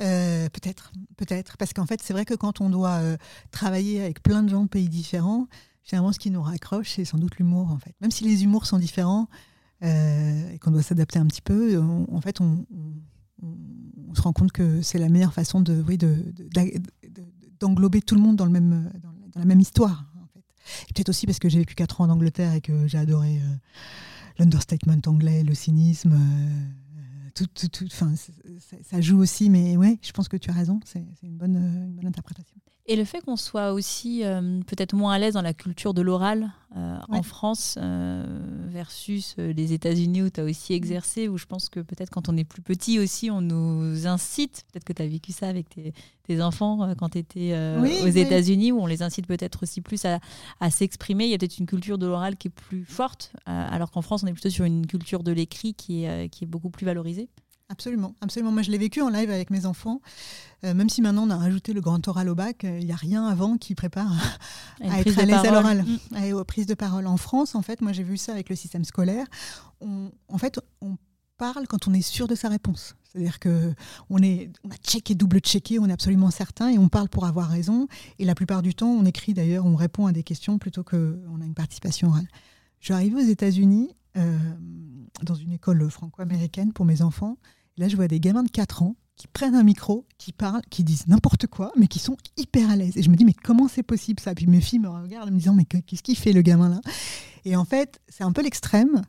Euh, 0.00 0.48
peut-être, 0.50 0.92
peut-être. 1.16 1.56
Parce 1.56 1.72
qu'en 1.72 1.86
fait, 1.86 2.02
c'est 2.02 2.12
vrai 2.12 2.26
que 2.26 2.34
quand 2.34 2.60
on 2.60 2.68
doit 2.68 2.98
euh, 3.00 3.16
travailler 3.52 4.02
avec 4.02 4.22
plein 4.22 4.42
de 4.42 4.50
gens 4.50 4.64
de 4.64 4.68
pays 4.68 4.90
différents, 4.90 5.46
généralement, 5.82 6.12
ce 6.12 6.18
qui 6.18 6.30
nous 6.30 6.42
raccroche, 6.42 6.90
c'est 6.96 7.06
sans 7.06 7.16
doute 7.16 7.36
l'humour, 7.36 7.70
en 7.70 7.78
fait. 7.78 7.94
Même 8.02 8.10
si 8.10 8.24
les 8.24 8.44
humours 8.44 8.66
sont 8.66 8.78
différents 8.78 9.28
euh, 9.82 10.50
et 10.50 10.58
qu'on 10.58 10.72
doit 10.72 10.82
s'adapter 10.82 11.18
un 11.18 11.26
petit 11.26 11.40
peu, 11.40 11.78
en 11.78 12.20
fait, 12.20 12.42
on, 12.42 12.66
on, 13.42 14.14
se 14.14 14.20
rend 14.20 14.34
compte 14.34 14.52
que 14.52 14.82
c'est 14.82 14.98
la 14.98 15.08
meilleure 15.08 15.32
façon 15.32 15.62
de, 15.62 15.82
oui, 15.88 15.96
d'englober 17.58 18.00
de, 18.00 18.04
tout 18.04 18.14
le 18.14 18.20
monde 18.20 18.36
dans, 18.36 18.44
le 18.44 18.52
même, 18.52 18.90
dans, 19.02 19.40
la 19.40 19.46
même 19.46 19.60
histoire. 19.60 20.04
En 20.22 20.26
fait. 20.26 20.44
Et 20.90 20.92
peut-être 20.92 21.08
aussi 21.08 21.24
parce 21.24 21.38
que 21.38 21.48
j'ai 21.48 21.60
vécu 21.60 21.74
4 21.74 22.02
ans 22.02 22.04
en 22.04 22.10
Angleterre 22.10 22.52
et 22.52 22.60
que 22.60 22.86
j'ai 22.86 22.98
adoré 22.98 23.40
l'understatement 24.38 25.00
anglais, 25.06 25.42
le 25.42 25.54
cynisme, 25.54 26.12
euh, 26.12 27.28
tout, 27.34 27.46
tout, 27.46 27.68
tout, 27.68 27.88
ça 27.88 29.00
joue 29.00 29.18
aussi, 29.18 29.50
mais 29.50 29.76
ouais, 29.76 29.98
je 30.02 30.12
pense 30.12 30.28
que 30.28 30.36
tu 30.36 30.50
as 30.50 30.54
raison, 30.54 30.80
c'est 30.84 31.04
une 31.22 31.36
bonne, 31.36 31.56
une 31.56 31.94
bonne 31.94 32.06
interprétation. 32.06 32.56
Et 32.86 32.96
le 32.96 33.04
fait 33.04 33.20
qu'on 33.20 33.36
soit 33.36 33.72
aussi 33.72 34.24
euh, 34.24 34.60
peut-être 34.66 34.94
moins 34.94 35.12
à 35.12 35.18
l'aise 35.18 35.34
dans 35.34 35.42
la 35.42 35.54
culture 35.54 35.94
de 35.94 36.02
l'oral 36.02 36.50
euh, 36.76 36.98
en 37.10 37.22
France 37.22 37.78
euh, 37.80 38.26
versus 38.70 39.36
les 39.38 39.72
États-Unis 39.72 40.22
où 40.22 40.30
tu 40.30 40.40
as 40.40 40.44
aussi 40.44 40.72
exercé, 40.72 41.28
où 41.28 41.38
je 41.38 41.46
pense 41.46 41.68
que 41.68 41.78
peut-être 41.78 42.10
quand 42.10 42.28
on 42.28 42.36
est 42.36 42.42
plus 42.42 42.60
petit 42.60 42.98
aussi, 42.98 43.30
on 43.30 43.40
nous 43.40 44.08
incite, 44.08 44.64
peut-être 44.72 44.84
que 44.84 44.92
tu 44.92 45.02
as 45.02 45.06
vécu 45.06 45.30
ça 45.30 45.46
avec 45.46 45.68
tes, 45.68 45.92
enfants 46.40 46.94
quand 46.98 47.10
tu 47.10 47.18
étais 47.18 47.54
aux 47.78 48.06
États-Unis, 48.06 48.72
où 48.72 48.80
on 48.80 48.86
les 48.86 49.02
incite 49.02 49.26
peut-être 49.26 49.64
aussi 49.64 49.82
plus 49.82 50.02
à, 50.06 50.18
à 50.60 50.70
s'exprimer. 50.70 51.26
Il 51.26 51.30
y 51.30 51.34
a 51.34 51.38
peut-être 51.38 51.58
une 51.58 51.66
culture 51.66 51.98
de 51.98 52.06
l'oral 52.06 52.38
qui 52.38 52.48
est 52.48 52.50
plus 52.50 52.86
forte, 52.86 53.34
alors 53.44 53.90
qu'en 53.90 54.00
France, 54.00 54.22
on 54.24 54.26
est 54.28 54.32
plutôt 54.32 54.48
sur 54.48 54.64
une 54.64 54.86
culture 54.86 55.22
de 55.24 55.30
l'écrit 55.30 55.74
qui 55.74 56.04
est, 56.04 56.30
qui 56.30 56.44
est 56.44 56.46
beaucoup 56.46 56.70
plus 56.70 56.86
valorisée. 56.86 57.28
Absolument, 57.72 58.14
absolument. 58.20 58.52
Moi, 58.52 58.60
je 58.60 58.70
l'ai 58.70 58.76
vécu 58.76 59.00
en 59.00 59.08
live 59.08 59.30
avec 59.30 59.48
mes 59.48 59.64
enfants. 59.64 60.02
Euh, 60.62 60.74
même 60.74 60.90
si 60.90 61.00
maintenant 61.00 61.26
on 61.26 61.30
a 61.30 61.36
rajouté 61.36 61.72
le 61.72 61.80
grand 61.80 62.06
oral 62.06 62.28
au 62.28 62.34
bac, 62.34 62.64
il 62.64 62.84
n'y 62.84 62.92
a 62.92 62.96
rien 62.96 63.26
avant 63.26 63.56
qui 63.56 63.74
prépare 63.74 64.12
à, 64.82 65.00
être 65.00 65.18
à 65.18 65.24
l'aise 65.24 65.44
à 65.44 65.50
l'oral, 65.50 65.84
mm. 66.10 66.34
aux 66.34 66.44
prises 66.44 66.66
de 66.66 66.74
parole. 66.74 67.06
En 67.06 67.16
France, 67.16 67.54
en 67.54 67.62
fait, 67.62 67.80
moi 67.80 67.92
j'ai 67.92 68.02
vu 68.02 68.18
ça 68.18 68.32
avec 68.32 68.50
le 68.50 68.56
système 68.56 68.84
scolaire. 68.84 69.26
en 69.80 70.38
fait, 70.38 70.60
on 70.82 70.98
parle 71.38 71.66
quand 71.66 71.88
on 71.88 71.94
est 71.94 72.02
sûr 72.02 72.28
de 72.28 72.34
sa 72.34 72.50
réponse. 72.50 72.94
C'est-à-dire 73.04 73.38
que 73.38 73.74
on, 74.10 74.18
est, 74.18 74.50
on 74.64 74.70
a 74.70 74.76
checké, 74.76 75.14
double 75.14 75.40
checké, 75.40 75.78
on 75.78 75.86
est 75.86 75.92
absolument 75.92 76.30
certain 76.30 76.68
et 76.68 76.78
on 76.78 76.88
parle 76.88 77.08
pour 77.08 77.24
avoir 77.24 77.48
raison. 77.48 77.88
Et 78.18 78.26
la 78.26 78.34
plupart 78.34 78.62
du 78.62 78.74
temps, 78.74 78.90
on 78.90 79.04
écrit 79.06 79.34
d'ailleurs, 79.34 79.64
on 79.64 79.76
répond 79.76 80.06
à 80.06 80.12
des 80.12 80.22
questions 80.22 80.58
plutôt 80.58 80.84
qu'on 80.84 81.40
a 81.40 81.44
une 81.44 81.54
participation 81.54 82.08
orale. 82.08 82.28
Je 82.80 82.86
suis 82.86 82.94
arrivée 82.94 83.16
aux 83.16 83.26
États-Unis 83.26 83.96
euh, 84.18 84.38
dans 85.22 85.34
une 85.34 85.52
école 85.52 85.90
franco-américaine 85.90 86.72
pour 86.72 86.84
mes 86.84 87.00
enfants. 87.00 87.38
Là, 87.76 87.88
je 87.88 87.96
vois 87.96 88.08
des 88.08 88.20
gamins 88.20 88.42
de 88.42 88.50
4 88.50 88.82
ans 88.82 88.96
qui 89.16 89.28
prennent 89.28 89.54
un 89.54 89.62
micro, 89.62 90.06
qui 90.18 90.32
parlent, 90.32 90.62
qui 90.70 90.84
disent 90.84 91.06
n'importe 91.06 91.46
quoi, 91.46 91.70
mais 91.76 91.86
qui 91.86 91.98
sont 91.98 92.16
hyper 92.36 92.70
à 92.70 92.76
l'aise. 92.76 92.96
Et 92.96 93.02
je 93.02 93.10
me 93.10 93.16
dis, 93.16 93.24
mais 93.24 93.34
comment 93.34 93.68
c'est 93.68 93.82
possible 93.82 94.20
ça? 94.20 94.34
Puis 94.34 94.46
mes 94.46 94.60
filles 94.60 94.80
me 94.80 94.88
regardent 94.88 95.28
en 95.28 95.32
me 95.32 95.38
disant, 95.38 95.54
mais 95.54 95.64
qu'est-ce 95.64 96.02
qu'il 96.02 96.16
fait 96.16 96.32
le 96.32 96.42
gamin 96.42 96.68
là? 96.68 96.80
Et 97.44 97.56
en 97.56 97.64
fait, 97.64 98.00
c'est 98.08 98.24
un 98.24 98.32
peu 98.32 98.42
l'extrême. 98.42 99.02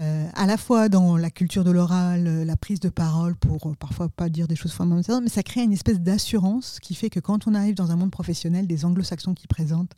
Euh, 0.00 0.28
à 0.34 0.46
la 0.46 0.56
fois 0.56 0.88
dans 0.88 1.16
la 1.16 1.30
culture 1.30 1.64
de 1.64 1.70
l'oral, 1.70 2.26
euh, 2.26 2.44
la 2.44 2.56
prise 2.56 2.80
de 2.80 2.88
parole 2.88 3.36
pour 3.36 3.66
euh, 3.66 3.74
parfois 3.74 4.08
pas 4.08 4.30
dire 4.30 4.48
des 4.48 4.56
choses 4.56 4.72
fondamentales, 4.72 5.22
mais 5.22 5.28
ça 5.28 5.42
crée 5.42 5.62
une 5.62 5.72
espèce 5.72 6.00
d'assurance 6.00 6.80
qui 6.80 6.94
fait 6.94 7.10
que 7.10 7.20
quand 7.20 7.46
on 7.46 7.54
arrive 7.54 7.74
dans 7.74 7.90
un 7.92 7.96
monde 7.96 8.10
professionnel, 8.10 8.66
des 8.66 8.84
anglo-saxons 8.86 9.34
qui 9.34 9.46
présentent 9.46 9.92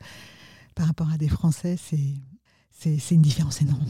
par 0.74 0.86
rapport 0.86 1.10
à 1.10 1.16
des 1.16 1.28
Français, 1.28 1.76
c'est 1.78 3.14
une 3.14 3.22
différence 3.22 3.62
énorme. 3.62 3.84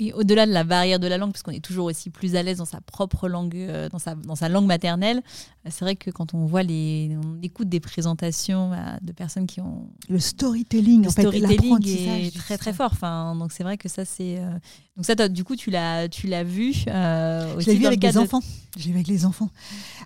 Oui, 0.00 0.12
au-delà 0.12 0.46
de 0.46 0.52
la 0.52 0.64
barrière 0.64 0.98
de 0.98 1.06
la 1.06 1.18
langue, 1.18 1.30
parce 1.30 1.42
qu'on 1.42 1.52
est 1.52 1.64
toujours 1.64 1.86
aussi 1.86 2.10
plus 2.10 2.34
à 2.34 2.42
l'aise 2.42 2.58
dans 2.58 2.64
sa 2.64 2.80
propre 2.80 3.28
langue, 3.28 3.54
euh, 3.54 3.88
dans, 3.88 4.00
sa, 4.00 4.16
dans 4.16 4.34
sa 4.34 4.48
langue 4.48 4.66
maternelle, 4.66 5.22
euh, 5.66 5.70
c'est 5.70 5.84
vrai 5.84 5.96
que 5.96 6.10
quand 6.10 6.34
on 6.34 6.44
voit 6.44 6.62
les, 6.62 7.16
on 7.22 7.40
écoute 7.42 7.68
des 7.68 7.80
présentations 7.80 8.70
bah, 8.70 8.98
de 9.00 9.12
personnes 9.12 9.46
qui 9.46 9.60
ont 9.60 9.88
le 10.08 10.18
storytelling, 10.18 11.02
le 11.02 11.08
en 11.08 11.10
storytelling 11.10 11.86
est 11.86 12.36
très 12.36 12.58
très 12.58 12.72
fort. 12.72 12.90
Enfin, 12.92 13.34
donc 13.36 13.52
c'est 13.52 13.62
vrai 13.62 13.78
que 13.78 13.88
ça 13.88 14.04
c'est 14.04 14.38
euh, 14.38 14.50
donc 14.96 15.06
ça 15.06 15.14
du 15.28 15.44
coup 15.44 15.56
tu 15.56 15.70
l'as 15.70 16.08
tu 16.08 16.26
l'as 16.26 16.44
vu. 16.44 16.74
Euh, 16.88 17.54
aussi 17.56 17.66
Je 17.66 17.70
l'ai 17.70 17.76
vu 17.78 17.86
avec 17.86 18.02
les 18.02 18.18
enfants. 18.18 18.40
J'ai 18.76 18.90
vu 18.90 18.96
avec 18.96 19.08
les 19.08 19.24
enfants. 19.24 19.50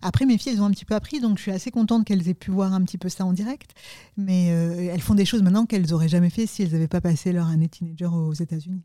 Après 0.02 0.26
mes 0.26 0.38
filles 0.38 0.52
elles 0.52 0.62
ont 0.62 0.66
un 0.66 0.70
petit 0.70 0.84
peu 0.84 0.94
appris, 0.94 1.20
donc 1.20 1.38
je 1.38 1.42
suis 1.42 1.52
assez 1.52 1.70
contente 1.70 2.04
qu'elles 2.04 2.28
aient 2.28 2.34
pu 2.34 2.50
voir 2.50 2.72
un 2.72 2.82
petit 2.82 2.98
peu 2.98 3.08
ça 3.08 3.24
en 3.24 3.32
direct. 3.32 3.72
Mais 4.16 4.46
elles 4.46 5.00
font 5.00 5.14
des 5.14 5.24
choses 5.24 5.42
maintenant 5.42 5.66
qu'elles 5.66 5.92
auraient 5.92 6.08
jamais 6.08 6.30
fait 6.30 6.46
si 6.46 6.62
elles 6.62 6.72
n'avaient 6.72 6.88
pas 6.88 7.00
passé 7.00 7.32
leur 7.32 7.48
année 7.48 7.68
teenager 7.68 8.06
aux 8.06 8.34
États-Unis 8.34 8.82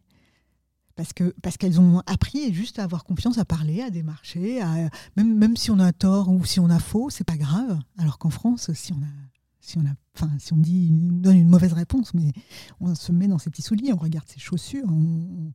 parce 0.96 1.14
que 1.14 1.34
parce 1.42 1.58
qu'elles 1.58 1.80
ont 1.80 2.02
appris 2.06 2.54
juste 2.54 2.80
à 2.80 2.84
avoir 2.84 3.04
confiance, 3.04 3.38
à 3.38 3.46
parler, 3.46 3.82
à 3.82 3.90
démarcher, 3.90 4.62
à, 4.62 4.90
même 5.16 5.38
même 5.38 5.58
si 5.58 5.72
on 5.72 5.80
a 5.80 5.92
tort 5.92 6.30
ou 6.30 6.46
si 6.46 6.60
on 6.60 6.70
a 6.70 6.80
faux, 6.80 7.10
c'est 7.10 7.24
pas 7.24 7.38
grave. 7.38 7.80
Alors 7.98 8.18
qu'en 8.18 8.30
France, 8.30 8.72
si 8.74 8.94
on 8.94 8.98
a 8.98 9.12
si 9.60 9.78
on 9.78 9.82
a 9.82 9.94
enfin 10.16 10.30
si 10.40 10.54
on 10.54 10.58
dit 10.58 10.90
donne 10.92 11.38
une 11.38 11.50
mauvaise 11.50 11.74
réponse, 11.74 12.14
mais 12.14 12.32
on 12.80 12.94
se 12.96 13.12
met 13.12 13.28
dans 13.28 13.40
ses 13.40 13.50
petits 13.50 13.62
souliers, 13.62 13.94
on 13.94 13.98
regarde 13.98 14.28
ses 14.28 14.40
chaussures, 14.40 14.88
on, 14.88 15.52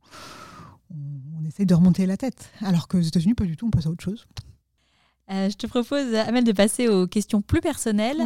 on, 0.91 1.45
essaye 1.45 1.65
de 1.65 1.73
remonter 1.73 2.05
la 2.05 2.17
tête. 2.17 2.51
Alors 2.61 2.87
que 2.87 2.97
aux 2.97 3.01
États-Unis, 3.01 3.33
pas 3.33 3.45
du 3.45 3.57
tout, 3.57 3.67
on 3.67 3.71
passe 3.71 3.87
à 3.87 3.89
autre 3.89 4.03
chose. 4.03 4.27
Euh, 5.31 5.49
je 5.49 5.55
te 5.55 5.67
propose, 5.67 6.13
Amel, 6.15 6.43
de 6.43 6.51
passer 6.51 6.87
aux 6.87 7.07
questions 7.07 7.41
plus 7.41 7.61
personnelles. 7.61 8.21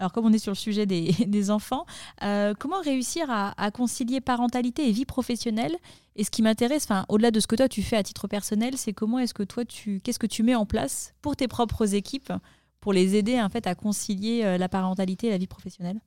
Alors, 0.00 0.12
comme 0.12 0.24
on 0.24 0.32
est 0.32 0.38
sur 0.38 0.52
le 0.52 0.56
sujet 0.56 0.86
des, 0.86 1.50
enfants, 1.50 1.84
euh, 2.22 2.54
comment 2.58 2.80
réussir 2.80 3.26
à, 3.28 3.70
concilier 3.70 4.22
parentalité 4.22 4.88
et 4.88 4.92
vie 4.92 5.04
professionnelle? 5.04 5.76
Et 6.16 6.24
ce 6.24 6.30
qui 6.30 6.40
m'intéresse, 6.40 6.88
au-delà 7.10 7.30
de 7.30 7.38
ce 7.38 7.46
que 7.46 7.54
toi 7.54 7.68
tu 7.68 7.82
fais 7.82 7.96
à 7.96 8.02
titre 8.02 8.26
personnel, 8.26 8.78
c'est 8.78 8.94
comment 8.94 9.18
est-ce 9.18 9.34
que 9.34 9.42
toi 9.42 9.66
tu, 9.66 10.00
qu'est-ce 10.00 10.18
que 10.18 10.26
tu 10.26 10.42
mets 10.42 10.54
en 10.54 10.64
place 10.64 11.12
pour 11.20 11.36
tes 11.36 11.48
propres 11.48 11.94
équipes 11.94 12.32
pour 12.80 12.94
les 12.94 13.14
aider 13.14 13.40
en 13.40 13.50
fait 13.50 13.66
à 13.66 13.74
concilier 13.74 14.42
euh, 14.42 14.56
la 14.56 14.70
parentalité 14.70 15.26
et 15.26 15.30
la 15.30 15.38
vie 15.38 15.46
professionnelle? 15.46 16.00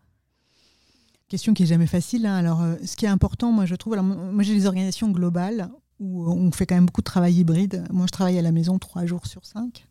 Question 1.29 1.53
qui 1.53 1.63
est 1.63 1.67
jamais 1.67 1.87
facile. 1.87 2.25
Hein. 2.25 2.35
Alors, 2.35 2.63
euh, 2.63 2.75
ce 2.83 2.95
qui 2.95 3.05
est 3.05 3.09
important, 3.09 3.51
moi 3.51 3.67
je 3.67 3.75
trouve, 3.75 3.93
alors, 3.93 4.05
moi 4.05 4.41
j'ai 4.41 4.55
des 4.55 4.65
organisations 4.65 5.11
globales 5.11 5.69
où 5.99 6.27
on 6.27 6.51
fait 6.51 6.65
quand 6.65 6.75
même 6.75 6.87
beaucoup 6.87 7.01
de 7.01 7.05
travail 7.05 7.35
hybride. 7.35 7.85
Moi, 7.91 8.07
je 8.07 8.11
travaille 8.11 8.39
à 8.39 8.41
la 8.41 8.51
maison 8.51 8.79
trois 8.79 9.05
jours 9.05 9.27
sur 9.27 9.45
cinq 9.45 9.85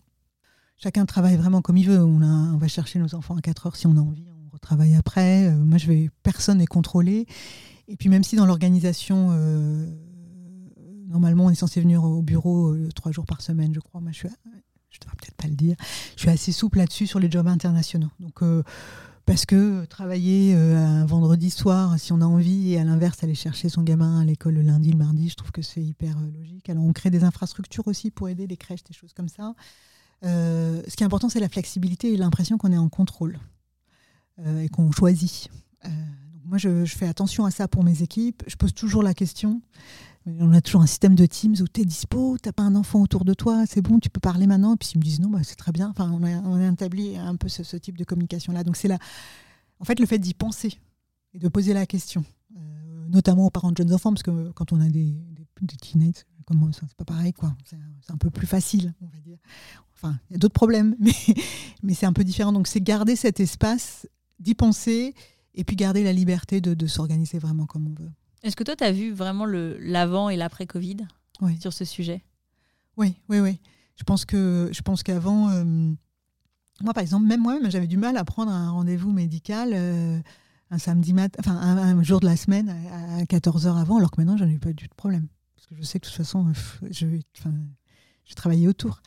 chacun 0.82 1.06
travaille 1.06 1.36
vraiment 1.36 1.62
comme 1.62 1.76
il 1.76 1.86
veut. 1.86 2.02
On, 2.02 2.56
va 2.56 2.68
chercher 2.68 2.98
nos 2.98 3.14
enfants 3.14 3.36
à 3.36 3.40
4 3.40 3.66
heures 3.66 3.76
si 3.76 3.86
on 3.86 3.96
a 3.96 4.00
envie, 4.00 4.26
on 4.28 4.50
retravaille 4.52 4.94
après. 4.94 5.46
Euh, 5.46 5.52
moi, 5.52 5.78
je 5.78 5.86
vais, 5.86 6.10
personne 6.22 6.58
n'est 6.58 6.66
contrôlé. 6.66 7.26
Et 7.88 7.96
puis, 7.96 8.08
même 8.08 8.24
si 8.24 8.36
dans 8.36 8.46
l'organisation, 8.46 9.28
euh, 9.32 9.86
normalement, 11.06 11.46
on 11.46 11.50
est 11.50 11.54
censé 11.54 11.80
venir 11.80 12.02
au 12.02 12.22
bureau 12.22 12.72
euh, 12.72 12.88
trois 12.94 13.12
jours 13.12 13.26
par 13.26 13.42
semaine, 13.42 13.72
je 13.74 13.80
crois. 13.80 14.00
Moi, 14.00 14.10
je 14.12 14.18
suis, 14.18 14.28
je 14.90 14.98
devrais 15.00 15.16
peut-être 15.16 15.36
pas 15.36 15.48
le 15.48 15.54
dire. 15.54 15.76
Je 16.16 16.22
suis 16.22 16.30
assez 16.30 16.52
souple 16.52 16.78
là-dessus 16.78 17.06
sur 17.06 17.20
les 17.20 17.30
jobs 17.30 17.46
internationaux. 17.46 18.10
Donc, 18.18 18.42
parce 19.24 19.46
que 19.46 19.84
travailler 19.84 20.54
un 20.54 21.06
vendredi 21.06 21.50
soir, 21.50 21.98
si 21.98 22.12
on 22.12 22.20
a 22.20 22.24
envie, 22.24 22.72
et 22.72 22.80
à 22.80 22.84
l'inverse, 22.84 23.22
aller 23.22 23.36
chercher 23.36 23.68
son 23.68 23.82
gamin 23.82 24.20
à 24.20 24.24
l'école 24.24 24.54
le 24.54 24.62
lundi, 24.62 24.90
le 24.90 24.98
mardi, 24.98 25.28
je 25.28 25.36
trouve 25.36 25.52
que 25.52 25.62
c'est 25.62 25.82
hyper 25.82 26.18
logique. 26.36 26.68
Alors, 26.68 26.84
on 26.84 26.92
crée 26.92 27.10
des 27.10 27.22
infrastructures 27.22 27.86
aussi 27.86 28.10
pour 28.10 28.28
aider 28.28 28.48
les 28.48 28.56
crèches, 28.56 28.82
des 28.82 28.94
choses 28.94 29.12
comme 29.12 29.28
ça. 29.28 29.54
Euh, 30.24 30.82
ce 30.86 30.96
qui 30.96 31.02
est 31.02 31.06
important, 31.06 31.28
c'est 31.28 31.40
la 31.40 31.48
flexibilité 31.48 32.12
et 32.12 32.16
l'impression 32.16 32.58
qu'on 32.58 32.72
est 32.72 32.78
en 32.78 32.88
contrôle 32.88 33.38
euh, 34.38 34.62
et 34.62 34.68
qu'on 34.68 34.90
choisit. 34.92 35.50
Euh, 35.84 35.88
moi, 36.44 36.58
je, 36.58 36.84
fais 36.84 37.08
attention 37.08 37.44
à 37.44 37.50
ça 37.50 37.68
pour 37.68 37.82
mes 37.82 38.02
équipes. 38.02 38.42
Je 38.46 38.56
pose 38.56 38.74
toujours 38.74 39.02
la 39.02 39.14
question. 39.14 39.62
On 40.26 40.52
a 40.52 40.60
toujours 40.60 40.82
un 40.82 40.86
système 40.86 41.16
de 41.16 41.26
Teams 41.26 41.56
où 41.60 41.66
tu 41.66 41.80
es 41.80 41.84
dispo, 41.84 42.36
tu 42.40 42.48
n'as 42.48 42.52
pas 42.52 42.62
un 42.62 42.76
enfant 42.76 43.02
autour 43.02 43.24
de 43.24 43.34
toi, 43.34 43.64
c'est 43.66 43.82
bon, 43.82 43.98
tu 43.98 44.08
peux 44.08 44.20
parler 44.20 44.46
maintenant. 44.46 44.74
Et 44.74 44.76
puis 44.76 44.92
ils 44.94 44.98
me 44.98 45.02
disent 45.02 45.18
non, 45.18 45.30
bah, 45.30 45.40
c'est 45.42 45.56
très 45.56 45.72
bien. 45.72 45.90
Enfin, 45.90 46.12
on 46.12 46.22
a, 46.22 46.30
on 46.42 46.72
établi 46.72 47.16
un 47.16 47.34
peu 47.34 47.48
ce, 47.48 47.76
type 47.76 47.98
de 47.98 48.04
communication-là. 48.04 48.62
Donc 48.62 48.76
c'est 48.76 48.86
là, 48.86 48.98
en 49.80 49.84
fait, 49.84 49.98
le 49.98 50.06
fait 50.06 50.20
d'y 50.20 50.34
penser 50.34 50.78
et 51.34 51.40
de 51.40 51.48
poser 51.48 51.72
la 51.74 51.86
question, 51.86 52.24
notamment 53.08 53.46
aux 53.46 53.50
parents 53.50 53.72
de 53.72 53.76
jeunes 53.78 53.92
enfants, 53.92 54.12
parce 54.12 54.22
que 54.22 54.52
quand 54.52 54.72
on 54.72 54.80
a 54.80 54.88
des, 54.88 55.16
teenagers, 55.80 56.22
c'est 56.72 56.96
pas 56.96 57.04
pareil, 57.04 57.32
quoi. 57.32 57.54
C'est 57.64 58.12
un 58.12 58.16
peu 58.16 58.30
plus 58.30 58.46
facile, 58.46 58.94
on 59.00 59.06
va 59.06 59.18
dire. 59.18 59.38
Enfin, 59.94 60.18
il 60.30 60.34
y 60.34 60.36
a 60.36 60.38
d'autres 60.38 60.54
problèmes, 60.54 60.96
mais, 61.00 61.12
mais 61.82 61.94
c'est 61.94 62.06
un 62.06 62.12
peu 62.12 62.24
différent. 62.24 62.52
Donc, 62.52 62.66
c'est 62.66 62.80
garder 62.80 63.16
cet 63.16 63.40
espace, 63.40 64.08
d'y 64.38 64.54
penser, 64.54 65.14
et 65.54 65.64
puis 65.64 65.76
garder 65.76 66.02
la 66.02 66.12
liberté 66.12 66.60
de, 66.60 66.74
de 66.74 66.86
s'organiser 66.86 67.38
vraiment 67.38 67.66
comme 67.66 67.86
on 67.88 67.94
veut. 67.94 68.10
Est-ce 68.42 68.56
que 68.56 68.64
toi, 68.64 68.74
tu 68.74 68.84
as 68.84 68.92
vu 68.92 69.12
vraiment 69.12 69.46
l'avant 69.46 70.28
et 70.28 70.36
l'après-Covid 70.36 70.98
oui. 71.40 71.60
sur 71.60 71.72
ce 71.72 71.84
sujet? 71.84 72.24
Oui, 72.96 73.14
oui, 73.28 73.40
oui. 73.40 73.60
Je 73.96 74.04
pense 74.04 74.24
que 74.24 74.70
je 74.72 74.82
pense 74.82 75.02
qu'avant, 75.02 75.50
euh, 75.50 75.64
moi, 76.80 76.92
par 76.92 77.02
exemple, 77.02 77.26
même 77.26 77.40
moi-même, 77.40 77.70
j'avais 77.70 77.86
du 77.86 77.98
mal 77.98 78.16
à 78.16 78.24
prendre 78.24 78.50
un 78.50 78.70
rendez-vous 78.70 79.12
médical. 79.12 79.70
Euh, 79.72 80.20
un 80.72 80.78
samedi 80.78 81.12
matin, 81.12 81.38
enfin 81.38 81.54
un, 81.54 82.02
jour 82.02 82.18
de 82.18 82.24
la 82.24 82.34
semaine 82.34 82.74
à, 83.20 83.26
14 83.26 83.66
heures 83.66 83.76
avant, 83.76 83.98
alors 83.98 84.10
que 84.10 84.18
maintenant, 84.18 84.38
j'en 84.38 84.48
ai 84.48 84.52
eu 84.52 84.58
pas 84.58 84.70
du 84.70 84.84
tout 84.84 84.88
de 84.88 84.94
problème 84.94 85.28
je 85.72 85.82
sais 85.82 85.98
que 86.00 86.06
de 86.06 86.10
toute 86.10 86.16
façon, 86.16 86.48
euh, 86.48 86.88
je 86.90 87.06
vais, 87.06 87.20
je 88.24 88.34
travailler 88.34 88.68
autour. 88.68 89.00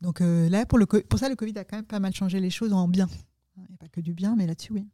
Donc 0.00 0.20
euh, 0.20 0.48
là, 0.48 0.66
pour, 0.66 0.78
le, 0.78 0.86
pour 0.86 1.18
ça, 1.18 1.28
le 1.28 1.36
Covid 1.36 1.56
a 1.58 1.64
quand 1.64 1.76
même 1.76 1.84
pas 1.84 2.00
mal 2.00 2.14
changé 2.14 2.40
les 2.40 2.50
choses 2.50 2.72
en 2.72 2.88
bien. 2.88 3.08
Il 3.56 3.62
n'y 3.62 3.74
a 3.74 3.78
pas 3.78 3.88
que 3.88 4.00
du 4.00 4.14
bien, 4.14 4.36
mais 4.36 4.46
là-dessus, 4.46 4.72
oui. 4.72 4.88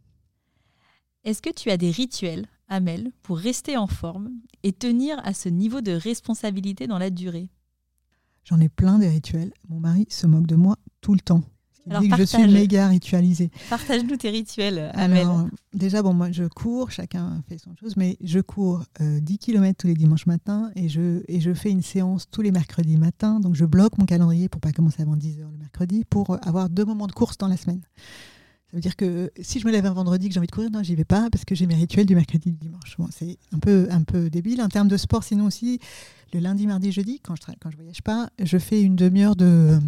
Est-ce 1.24 1.42
que 1.42 1.50
tu 1.50 1.70
as 1.70 1.76
des 1.76 1.90
rituels, 1.90 2.46
Amel, 2.68 3.10
pour 3.22 3.38
rester 3.38 3.76
en 3.76 3.86
forme 3.86 4.30
et 4.62 4.72
tenir 4.72 5.20
à 5.24 5.34
ce 5.34 5.48
niveau 5.48 5.80
de 5.80 5.92
responsabilité 5.92 6.86
dans 6.86 6.98
la 6.98 7.10
durée? 7.10 7.48
J'en 8.44 8.60
ai 8.60 8.68
plein 8.68 8.98
des 8.98 9.08
rituels. 9.08 9.52
Mon 9.68 9.80
mari 9.80 10.06
se 10.08 10.26
moque 10.26 10.46
de 10.46 10.54
moi 10.54 10.76
tout 11.00 11.14
le 11.14 11.20
temps. 11.20 11.42
Alors, 11.88 12.02
que 12.02 12.16
je 12.16 12.24
suis 12.24 12.46
méga 12.48 12.88
ritualisée. 12.88 13.50
Partage-nous 13.70 14.16
tes 14.16 14.30
rituels, 14.30 14.90
Amel. 14.94 15.20
Alors, 15.20 15.46
déjà, 15.72 16.02
bon, 16.02 16.14
moi, 16.14 16.32
je 16.32 16.44
cours, 16.44 16.90
chacun 16.90 17.42
fait 17.48 17.58
son 17.58 17.74
chose, 17.76 17.96
mais 17.96 18.16
je 18.22 18.40
cours 18.40 18.84
10 19.00 19.04
euh, 19.04 19.36
km 19.38 19.76
tous 19.78 19.86
les 19.86 19.94
dimanches 19.94 20.26
matins 20.26 20.70
et 20.74 20.88
je, 20.88 21.22
et 21.28 21.40
je 21.40 21.54
fais 21.54 21.70
une 21.70 21.82
séance 21.82 22.28
tous 22.30 22.42
les 22.42 22.50
mercredis 22.50 22.96
matins. 22.96 23.40
Donc, 23.40 23.54
je 23.54 23.64
bloque 23.64 23.98
mon 23.98 24.04
calendrier 24.04 24.48
pour 24.48 24.60
pas 24.60 24.72
commencer 24.72 25.02
avant 25.02 25.16
10 25.16 25.40
heures 25.40 25.50
le 25.50 25.58
mercredi 25.58 26.04
pour 26.04 26.38
avoir 26.46 26.68
deux 26.68 26.84
moments 26.84 27.06
de 27.06 27.12
course 27.12 27.38
dans 27.38 27.48
la 27.48 27.56
semaine. 27.56 27.80
Ça 28.70 28.76
veut 28.76 28.80
dire 28.80 28.96
que 28.96 29.30
si 29.40 29.60
je 29.60 29.66
me 29.66 29.70
lève 29.70 29.86
un 29.86 29.92
vendredi 29.92 30.26
que 30.26 30.34
j'ai 30.34 30.40
envie 30.40 30.48
de 30.48 30.52
courir, 30.52 30.70
non, 30.72 30.82
j'y 30.82 30.96
vais 30.96 31.04
pas 31.04 31.30
parce 31.30 31.44
que 31.44 31.54
j'ai 31.54 31.66
mes 31.66 31.76
rituels 31.76 32.06
du 32.06 32.16
mercredi 32.16 32.48
et 32.48 32.52
du 32.52 32.58
dimanche. 32.58 32.96
Bon, 32.98 33.06
c'est 33.12 33.38
un 33.52 33.60
peu, 33.60 33.86
un 33.90 34.02
peu 34.02 34.28
débile. 34.28 34.60
En 34.60 34.68
termes 34.68 34.88
de 34.88 34.96
sport, 34.96 35.22
sinon 35.22 35.46
aussi, 35.46 35.78
le 36.32 36.40
lundi, 36.40 36.66
mardi, 36.66 36.90
jeudi, 36.90 37.20
quand 37.22 37.36
je, 37.36 37.42
quand 37.60 37.70
je 37.70 37.76
voyage 37.76 38.02
pas, 38.02 38.28
je 38.42 38.58
fais 38.58 38.82
une 38.82 38.96
demi-heure 38.96 39.36
de 39.36 39.78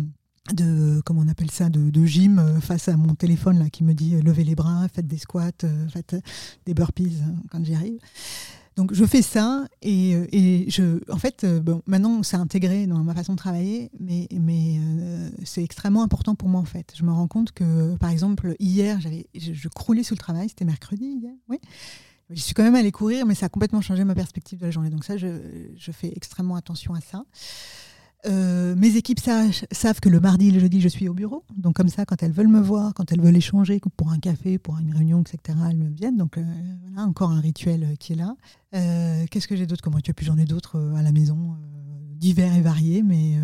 de 0.55 1.01
comment 1.05 1.23
on 1.25 1.29
appelle 1.29 1.51
ça 1.51 1.69
de, 1.69 2.05
gym 2.05 2.39
euh, 2.39 2.61
face 2.61 2.89
à 2.89 2.97
mon 2.97 3.15
téléphone 3.15 3.59
là 3.59 3.71
qui 3.71 3.85
me 3.85 3.95
dit 3.95 4.15
euh, 4.15 4.23
levez 4.23 4.45
les 4.45 4.55
bras 4.55 4.87
faites 4.93 5.07
des 5.07 5.19
squats 5.19 5.51
euh, 5.65 5.89
faites 5.89 6.17
des 6.67 6.75
burpees 6.75 7.19
quand 7.51 7.65
j'y 7.65 7.75
arrive. 7.75 7.99
Donc 8.77 8.95
je 8.95 9.05
fais 9.05 9.23
ça 9.23 9.67
et, 9.83 10.13
et 10.33 10.71
je 10.71 11.01
en 11.13 11.19
fait 11.19 11.45
bon 11.45 11.83
maintenant 11.87 12.23
c'est 12.23 12.37
intégré 12.37 12.87
dans 12.87 12.99
ma 12.99 13.13
façon 13.13 13.33
de 13.33 13.39
travailler 13.39 13.91
mais 13.99 14.29
mais 14.31 14.79
c'est 15.45 15.65
extrêmement 15.65 16.05
important 16.05 16.37
pour 16.37 16.49
moi 16.49 16.61
en 16.61 16.65
fait. 16.65 16.93
Je 16.97 17.03
me 17.03 17.11
rends 17.11 17.27
compte 17.27 17.51
que 17.51 17.97
par 17.97 18.11
exemple 18.11 18.55
hier 18.61 19.01
j'avais 19.01 19.27
je, 19.35 19.69
croulais 19.69 20.05
sous 20.05 20.15
le 20.15 20.19
travail 20.19 20.49
c'était 20.49 20.65
mercredi 20.65 21.19
hier 21.21 21.33
oui. 21.49 21.59
Je 22.31 22.41
suis 22.41 22.55
quand 22.55 22.63
même 22.63 22.77
allée 22.77 22.93
courir 22.93 23.27
mais 23.27 23.35
ça 23.35 23.47
a 23.47 23.49
complètement 23.49 23.81
changé 23.81 24.05
ma 24.05 24.15
perspective 24.15 24.61
de 24.61 24.67
la 24.67 24.71
journée. 24.71 24.91
Donc 24.91 25.03
ça 25.03 25.17
je, 25.17 25.27
je 25.77 25.91
fais 25.91 26.13
extrêmement 26.15 26.55
attention 26.55 26.95
à 26.95 27.01
ça 27.01 27.25
Euh, 28.27 28.75
mes 28.75 28.97
équipes 28.97 29.21
savent 29.21 30.01
que 30.01 30.09
le 30.09 30.19
mardi 30.19 30.49
et 30.49 30.51
le 30.51 30.59
jeudi, 30.59 30.81
je 30.81 30.89
suis 30.89 31.09
au 31.09 31.15
bureau. 31.15 31.45
Donc, 31.57 31.77
comme 31.77 31.89
ça, 31.89 32.05
quand 32.05 32.23
elles 32.23 32.33
veulent 32.33 32.49
me 32.49 32.61
voir, 32.61 32.93
quand 32.95 33.13
elles 33.13 33.21
veulent 33.21 33.37
échanger 33.37 33.81
pour 33.97 34.11
un 34.11 34.19
café, 34.19 34.59
pour 34.59 34.79
une 34.79 34.93
réunion, 34.93 35.21
etc., 35.21 35.59
elles 35.71 35.77
me 35.77 35.89
viennent. 35.89 36.17
Donc, 36.17 36.37
euh, 36.37 36.45
voilà, 36.83 37.07
encore 37.07 37.31
un 37.31 37.41
rituel 37.41 37.85
euh, 37.85 37.95
qui 37.97 38.15
est 38.15 38.17
là. 38.17 38.35
Qu'est-ce 39.31 39.47
que 39.47 39.57
j'ai 39.57 39.67
d'autre 39.67 39.83
comme 39.83 39.95
rituel? 39.95 40.15
Puis 40.15 40.27
j'en 40.27 40.37
ai 40.37 40.45
d'autres 40.45 40.95
à 40.97 41.03
la 41.03 41.13
maison, 41.13 41.57
divers 42.17 42.55
et 42.55 42.61
variés, 42.61 43.03
mais, 43.03 43.39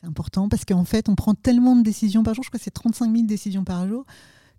c'est 0.00 0.06
important 0.06 0.48
parce 0.48 0.64
qu'en 0.64 0.84
fait, 0.84 1.08
on 1.08 1.16
prend 1.16 1.34
tellement 1.34 1.74
de 1.74 1.82
décisions 1.82 2.22
par 2.22 2.34
jour. 2.34 2.44
Je 2.44 2.50
crois 2.50 2.58
que 2.58 2.64
c'est 2.64 2.70
35 2.70 3.12
000 3.12 3.26
décisions 3.26 3.64
par 3.64 3.88
jour. 3.88 4.04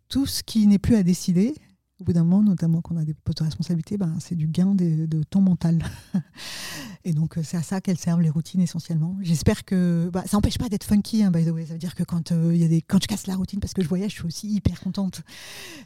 Tout 0.09 0.26
ce 0.26 0.43
qui 0.43 0.67
n'est 0.67 0.80
plus 0.80 0.95
à 0.95 1.03
décider, 1.03 1.53
au 1.99 2.05
bout 2.05 2.13
d'un 2.13 2.23
moment, 2.23 2.41
notamment 2.41 2.81
quand 2.81 2.95
on 2.95 2.97
a 2.97 3.03
des 3.03 3.13
postes 3.13 3.39
de 3.39 3.43
responsabilité, 3.43 3.97
ben, 3.97 4.15
c'est 4.19 4.35
du 4.35 4.47
gain 4.47 4.73
de, 4.73 5.05
de 5.05 5.23
temps 5.23 5.41
mental. 5.41 5.83
et 7.03 7.13
donc, 7.13 7.37
euh, 7.37 7.41
c'est 7.43 7.57
à 7.57 7.61
ça 7.61 7.81
qu'elles 7.81 7.97
servent 7.97 8.21
les 8.21 8.29
routines 8.29 8.61
essentiellement. 8.61 9.17
J'espère 9.21 9.65
que. 9.65 10.09
Bah, 10.11 10.23
ça 10.25 10.37
n'empêche 10.37 10.57
pas 10.57 10.69
d'être 10.69 10.85
funky, 10.85 11.23
hein, 11.23 11.31
by 11.31 11.45
the 11.45 11.49
way. 11.49 11.65
Ça 11.65 11.73
veut 11.73 11.79
dire 11.79 11.95
que 11.95 12.03
quand, 12.03 12.31
euh, 12.31 12.55
y 12.55 12.63
a 12.63 12.69
des, 12.69 12.81
quand 12.81 13.01
je 13.03 13.07
casse 13.07 13.27
la 13.27 13.35
routine 13.35 13.59
parce 13.59 13.73
que 13.73 13.83
je 13.83 13.89
voyage, 13.89 14.11
je 14.11 14.15
suis 14.15 14.25
aussi 14.25 14.47
hyper 14.47 14.79
contente. 14.79 15.23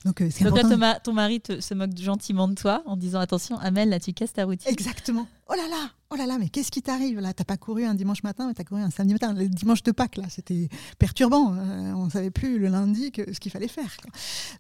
Donc, 0.06 0.22
euh, 0.22 0.30
c'est 0.30 0.46
important. 0.46 0.78
Là, 0.78 1.00
ton, 1.00 1.14
mari 1.14 1.42
se 1.60 1.74
moque 1.74 1.98
gentiment 1.98 2.48
de 2.48 2.56
toi 2.56 2.84
en 2.86 2.96
disant 2.96 3.20
Attention, 3.20 3.58
Amel, 3.58 3.90
là, 3.90 4.00
tu 4.00 4.14
casses 4.14 4.34
ta 4.34 4.46
routine. 4.46 4.72
Exactement. 4.72 5.28
Oh 5.48 5.54
là 5.56 5.68
là 5.68 5.92
Oh 6.10 6.16
là 6.16 6.26
là, 6.26 6.38
mais 6.38 6.50
qu'est-ce 6.50 6.72
qui 6.72 6.82
t'arrive 6.82 7.20
là? 7.20 7.34
T'as 7.34 7.44
pas 7.44 7.58
couru 7.58 7.84
un 7.86 7.96
dimanche 7.96 8.24
matin, 8.24 8.48
mais 8.48 8.54
t'as 8.54 8.64
couru 8.64 8.82
un 8.82 8.90
samedi 8.90 9.14
matin. 9.14 9.34
Le 9.34 9.50
dimanche 9.50 9.84
de 9.84 9.92
Pâques, 9.92 10.18
là, 10.18 10.30
c'était 10.30 10.70
perturbant. 11.00 11.54
Hein. 11.54 11.96
on 11.96 12.10
savait 12.10 12.32
plus 12.32 12.60
le 12.60 12.70
lundi 12.70 13.12
ce 13.16 13.40
qu'il 13.40 13.52
fallait 13.52 13.68
faire. 13.68 13.96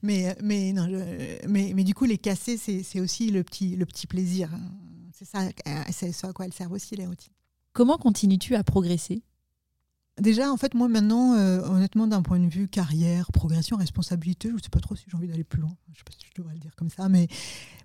Mais, 0.01 0.35
mais, 0.41 0.73
non, 0.73 0.87
mais, 1.47 1.73
mais 1.75 1.83
du 1.83 1.93
coup, 1.93 2.05
les 2.05 2.17
casser, 2.17 2.57
c'est 2.57 2.99
aussi 2.99 3.31
le 3.31 3.43
petit, 3.43 3.75
le 3.75 3.85
petit 3.85 4.07
plaisir. 4.07 4.49
Hein. 4.53 4.61
C'est 5.13 5.25
ça, 5.25 5.39
c'est 5.91 6.11
ça 6.11 6.29
à 6.29 6.33
quoi 6.33 6.45
elles 6.45 6.53
servent 6.53 6.73
aussi, 6.73 6.95
les 6.95 7.05
routines. 7.05 7.33
Comment 7.71 7.97
continues-tu 7.97 8.55
à 8.55 8.63
progresser? 8.63 9.23
Déjà, 10.19 10.51
en 10.51 10.57
fait, 10.57 10.75
moi 10.75 10.87
maintenant, 10.87 11.33
euh, 11.33 11.61
honnêtement, 11.61 12.05
d'un 12.05 12.21
point 12.21 12.39
de 12.39 12.47
vue 12.47 12.67
carrière, 12.67 13.31
progression, 13.31 13.77
responsabilité, 13.77 14.49
je 14.49 14.53
ne 14.53 14.59
sais 14.59 14.69
pas 14.69 14.79
trop 14.79 14.95
si 14.95 15.05
j'ai 15.07 15.17
envie 15.17 15.27
d'aller 15.27 15.43
plus 15.43 15.61
loin. 15.61 15.75
Je 15.87 15.93
ne 15.93 15.97
sais 15.97 16.03
pas 16.03 16.11
si 16.11 16.27
je 16.27 16.39
devrais 16.39 16.53
le 16.53 16.59
dire 16.59 16.75
comme 16.75 16.89
ça, 16.89 17.09
mais, 17.09 17.27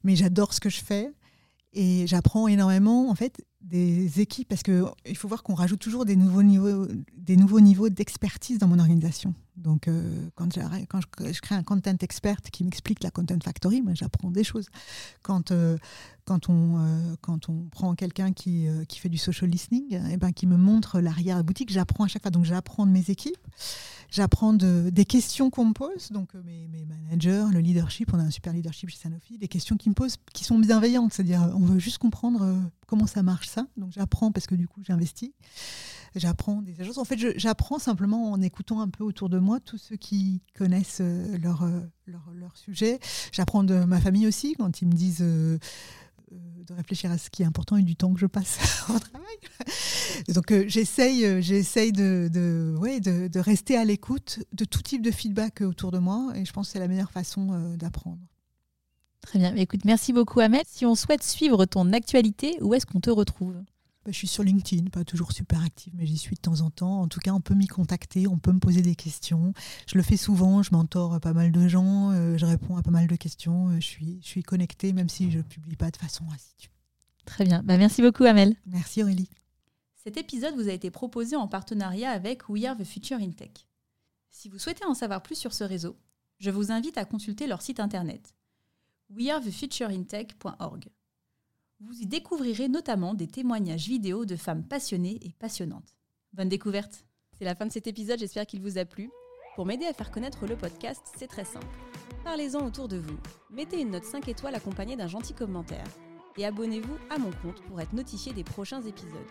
mais 0.05 0.15
j'adore 0.15 0.53
ce 0.53 0.61
que 0.61 0.69
je 0.69 0.81
fais. 0.81 1.13
Et 1.73 2.07
j'apprends 2.07 2.49
énormément, 2.49 3.11
en 3.11 3.15
fait, 3.15 3.45
des 3.61 4.21
équipes, 4.21 4.49
parce 4.49 4.63
qu'il 4.63 5.17
faut 5.17 5.29
voir 5.29 5.43
qu'on 5.43 5.55
rajoute 5.55 5.81
toujours 5.81 6.05
des 6.05 6.17
nouveaux 6.17 6.43
niveaux, 6.43 6.87
des 7.15 7.37
nouveaux 7.37 7.61
niveaux 7.61 7.89
d'expertise 7.89 8.59
dans 8.59 8.69
mon 8.69 8.79
organisation. 8.79 9.35
Donc, 9.59 9.89
euh, 9.89 10.29
quand, 10.37 10.55
je, 10.55 11.41
crée 11.41 11.55
un 11.55 11.63
content 11.63 11.97
expert 12.01 12.41
qui 12.41 12.65
m'explique 12.65 13.03
la 13.03 13.11
content 13.11 13.39
factory, 13.43 13.83
moi, 13.83 13.93
j'apprends 13.95 14.31
des 14.31 14.45
choses. 14.45 14.67
Quand, 15.23 15.51
euh, 15.51 15.77
quand, 16.25 16.49
on, 16.49 16.79
euh, 16.79 17.17
quand 17.21 17.49
on 17.49 17.65
prend 17.71 17.95
quelqu'un 17.95 18.33
qui, 18.33 18.69
qui 18.89 19.01
fait 19.01 19.09
du 19.09 19.19
social 19.19 19.51
listening, 19.51 20.01
eh 20.11 20.17
ben, 20.17 20.33
qui 20.33 20.47
me 20.47 20.57
montre 20.57 21.01
l'arrière-boutique, 21.01 21.71
j'apprends 21.71 22.05
à 22.05 22.09
chaque 22.09 22.23
fois. 22.23 22.31
Donc, 22.31 22.45
j'apprends 22.45 22.87
de 22.87 22.93
mes 22.93 23.11
équipes. 23.11 23.37
J'apprends 24.11 24.55
de, 24.55 24.89
des 24.91 25.05
questions 25.05 25.51
qu'on 25.51 25.67
me 25.67 25.75
pose, 25.75 26.11
donc 26.13 26.33
mes, 26.33 26.67
managers, 26.87 27.45
le 27.53 27.61
leadership, 27.61 28.11
on 28.15 28.19
a 28.19 28.23
un 28.23 28.31
super 28.31 28.55
leadership 28.55 28.89
chez 28.89 28.97
Sanofi, 28.97 29.37
des 29.37 29.49
questions 29.49 29.77
qui 29.77 29.91
me 29.91 29.95
posent 29.95 30.17
qui 30.33 30.45
sont 30.45 30.59
bienveillantes, 30.59 31.13
c'est-à-dire 31.13 31.53
on 31.55 31.59
veut 31.59 31.79
juste 31.79 31.99
comprendre 31.99 32.59
comment 32.87 33.07
ça 33.07 33.23
marche 33.23 33.49
ça, 33.49 33.67
donc 33.77 33.93
j'apprends 33.93 34.33
parce 34.33 34.47
que 34.47 34.55
du 34.55 34.67
coup 34.67 34.81
j'investis, 34.83 35.33
j'apprends 36.15 36.63
des 36.63 36.75
choses. 36.85 36.99
En 36.99 37.05
fait, 37.05 37.19
j'apprends 37.39 37.79
simplement 37.79 38.33
en 38.33 38.41
écoutant 38.41 38.81
un 38.81 38.89
peu 38.89 39.05
autour 39.05 39.29
de 39.29 39.39
moi 39.39 39.61
tous 39.61 39.79
ceux 39.79 39.97
qui 39.97 40.43
connaissent 40.55 41.01
euh, 41.01 41.39
leur, 41.39 41.69
leur, 42.07 42.31
leur, 42.35 42.57
sujet. 42.57 42.99
J'apprends 43.33 43.65
de 43.65 43.85
ma 43.85 44.01
famille 44.01 44.27
aussi 44.27 44.55
quand 44.55 44.83
ils 44.83 44.87
me 44.89 44.95
disent 44.95 45.25
euh, 46.33 46.37
de 46.67 46.75
réfléchir 46.75 47.11
à 47.11 47.17
ce 47.17 47.31
qui 47.31 47.43
est 47.43 47.47
important 47.47 47.77
et 47.77 47.83
du 47.83 47.97
temps 47.97 48.13
que 48.13 48.21
je 48.21 48.27
passe 48.27 48.85
au 48.91 48.99
travail. 48.99 49.37
donc 50.29 50.53
euh, 50.53 50.65
j'essaye, 50.67 51.25
euh, 51.25 51.41
j'essaye 51.41 51.93
de, 51.93 52.29
de, 52.31 52.75
ouais, 52.79 53.01
de, 53.01 53.29
de, 53.29 53.41
rester 53.41 53.77
à 53.77 53.85
l'écoute 53.85 54.41
de 54.53 54.67
tout 54.67 54.83
type 54.83 55.01
de 55.01 55.11
feedback 55.11 55.63
autour 55.63 55.91
de 55.91 55.99
moi 55.99 56.33
et 56.35 56.45
je 56.45 56.53
pense 56.53 56.67
que 56.69 56.73
c'est 56.73 56.79
la 56.79 56.89
meilleure 56.89 57.11
façon 57.11 57.77
d'apprendre. 57.77 58.19
Très 59.23 59.39
bien. 59.39 59.55
Écoute, 59.57 59.85
merci 59.85 60.13
beaucoup 60.13 60.41
Ahmed. 60.41 60.65
Si 60.67 60.85
on 60.85 60.95
souhaite 60.95 61.23
suivre 61.23 61.65
ton 61.65 61.93
actualité, 61.93 62.59
où 62.61 62.75
est-ce 62.75 62.85
qu'on 62.85 63.01
te 63.01 63.11
retrouve? 63.11 63.57
Bah, 64.09 64.13
je 64.13 64.17
suis 64.17 64.27
sur 64.27 64.43
LinkedIn, 64.43 64.89
pas 64.89 65.05
toujours 65.05 65.33
super 65.33 65.63
active, 65.63 65.93
mais 65.95 66.07
j'y 66.07 66.17
suis 66.17 66.35
de 66.35 66.41
temps 66.41 66.63
en 66.63 66.71
temps. 66.71 67.03
En 67.03 67.09
tout 67.09 67.21
cas, 67.21 67.33
on 67.33 67.43
peut 67.43 67.53
m'y 67.53 67.67
contacter, 67.67 68.27
on 68.27 68.39
peut 68.39 68.53
me 68.53 68.59
poser 68.59 68.81
des 68.81 68.95
questions. 68.95 69.53
Je 69.87 69.99
le 69.99 70.03
fais 70.03 70.17
souvent, 70.17 70.63
je 70.63 70.71
mentor 70.73 71.21
pas 71.21 71.35
mal 71.35 71.53
de 71.53 71.69
gens, 71.69 72.13
euh, 72.13 72.39
je 72.39 72.47
réponds 72.47 72.79
à 72.79 72.83
pas 72.83 72.91
mal 72.91 73.07
de 73.07 73.17
questions. 73.17 73.69
Euh, 73.69 73.81
je, 73.81 73.87
suis, 73.87 74.19
je 74.23 74.27
suis 74.27 74.43
connectée, 74.43 74.95
même 74.95 75.11
si 75.11 75.31
je 75.31 75.37
ne 75.37 75.43
publie 75.43 75.77
pas 75.77 75.91
de 75.91 75.99
façon 75.99 76.25
assidue. 76.35 76.71
Très 77.27 77.45
bien. 77.45 77.63
Bah, 77.63 77.77
merci 77.77 78.01
beaucoup, 78.01 78.25
Amel. 78.25 78.57
Merci, 78.65 79.03
Aurélie. 79.03 79.29
Cet 79.95 80.17
épisode 80.17 80.55
vous 80.55 80.71
a 80.71 80.73
été 80.73 80.91
proposé 80.91 81.37
en 81.37 81.47
partenariat 81.47 82.11
avec 82.11 82.49
We 82.49 82.65
Are 82.65 82.79
the 82.79 82.85
Future 82.85 83.19
in 83.19 83.33
Tech. 83.33 83.69
Si 84.31 84.49
vous 84.49 84.59
souhaitez 84.59 84.87
en 84.87 84.95
savoir 84.95 85.23
plus 85.23 85.37
sur 85.37 85.53
ce 85.53 85.65
réseau, 85.65 85.99
je 86.39 86.51
vous 86.51 86.73
invite 86.73 86.97
à 86.97 87.05
consulter 87.05 87.47
leur 87.47 87.61
site 87.61 87.79
internet 87.79 88.33
wearethefutureintech.org. 89.11 90.89
Vous 91.81 92.01
y 92.01 92.07
découvrirez 92.07 92.67
notamment 92.67 93.15
des 93.15 93.29
témoignages 93.29 93.87
vidéo 93.87 94.25
de 94.25 94.35
femmes 94.35 94.65
passionnées 94.65 95.21
et 95.23 95.33
passionnantes. 95.39 95.95
Bonne 96.33 96.49
découverte 96.49 97.05
C'est 97.39 97.45
la 97.45 97.55
fin 97.55 97.67
de 97.67 97.73
cet 97.73 97.87
épisode, 97.87 98.19
j'espère 98.19 98.47
qu'il 98.47 98.61
vous 98.61 98.79
a 98.79 98.85
plu. 98.85 99.11
Pour 99.55 99.65
m'aider 99.65 99.87
à 99.87 99.93
faire 99.93 100.11
connaître 100.11 100.45
le 100.47 100.57
podcast, 100.57 101.03
c'est 101.17 101.29
très 101.29 101.45
simple. 101.45 101.67
Parlez-en 102.25 102.67
autour 102.67 102.89
de 102.89 102.97
vous, 102.97 103.17
mettez 103.51 103.81
une 103.81 103.93
note 103.93 104.05
5 104.05 104.27
étoiles 104.27 104.57
accompagnée 104.57 104.97
d'un 104.97 105.07
gentil 105.07 105.35
commentaire 105.35 105.87
et 106.37 106.45
abonnez-vous 106.45 106.97
à 107.11 107.19
mon 107.19 107.31
compte 107.31 107.63
pour 107.63 107.81
être 107.81 107.93
notifié 107.93 108.33
des 108.33 108.45
prochains 108.45 108.83
épisodes. 108.83 109.31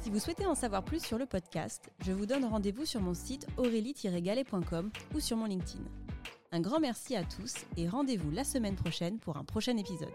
Si 0.00 0.10
vous 0.10 0.20
souhaitez 0.20 0.46
en 0.46 0.54
savoir 0.54 0.84
plus 0.84 1.04
sur 1.04 1.18
le 1.18 1.26
podcast, 1.26 1.90
je 2.04 2.12
vous 2.12 2.26
donne 2.26 2.44
rendez-vous 2.44 2.84
sur 2.84 3.00
mon 3.00 3.14
site 3.14 3.48
aurélie-galet.com 3.56 4.92
ou 5.12 5.20
sur 5.20 5.36
mon 5.36 5.46
LinkedIn. 5.46 5.84
Un 6.52 6.60
grand 6.60 6.78
merci 6.78 7.16
à 7.16 7.24
tous 7.24 7.54
et 7.76 7.88
rendez-vous 7.88 8.30
la 8.30 8.44
semaine 8.44 8.76
prochaine 8.76 9.18
pour 9.18 9.36
un 9.36 9.44
prochain 9.44 9.76
épisode. 9.76 10.12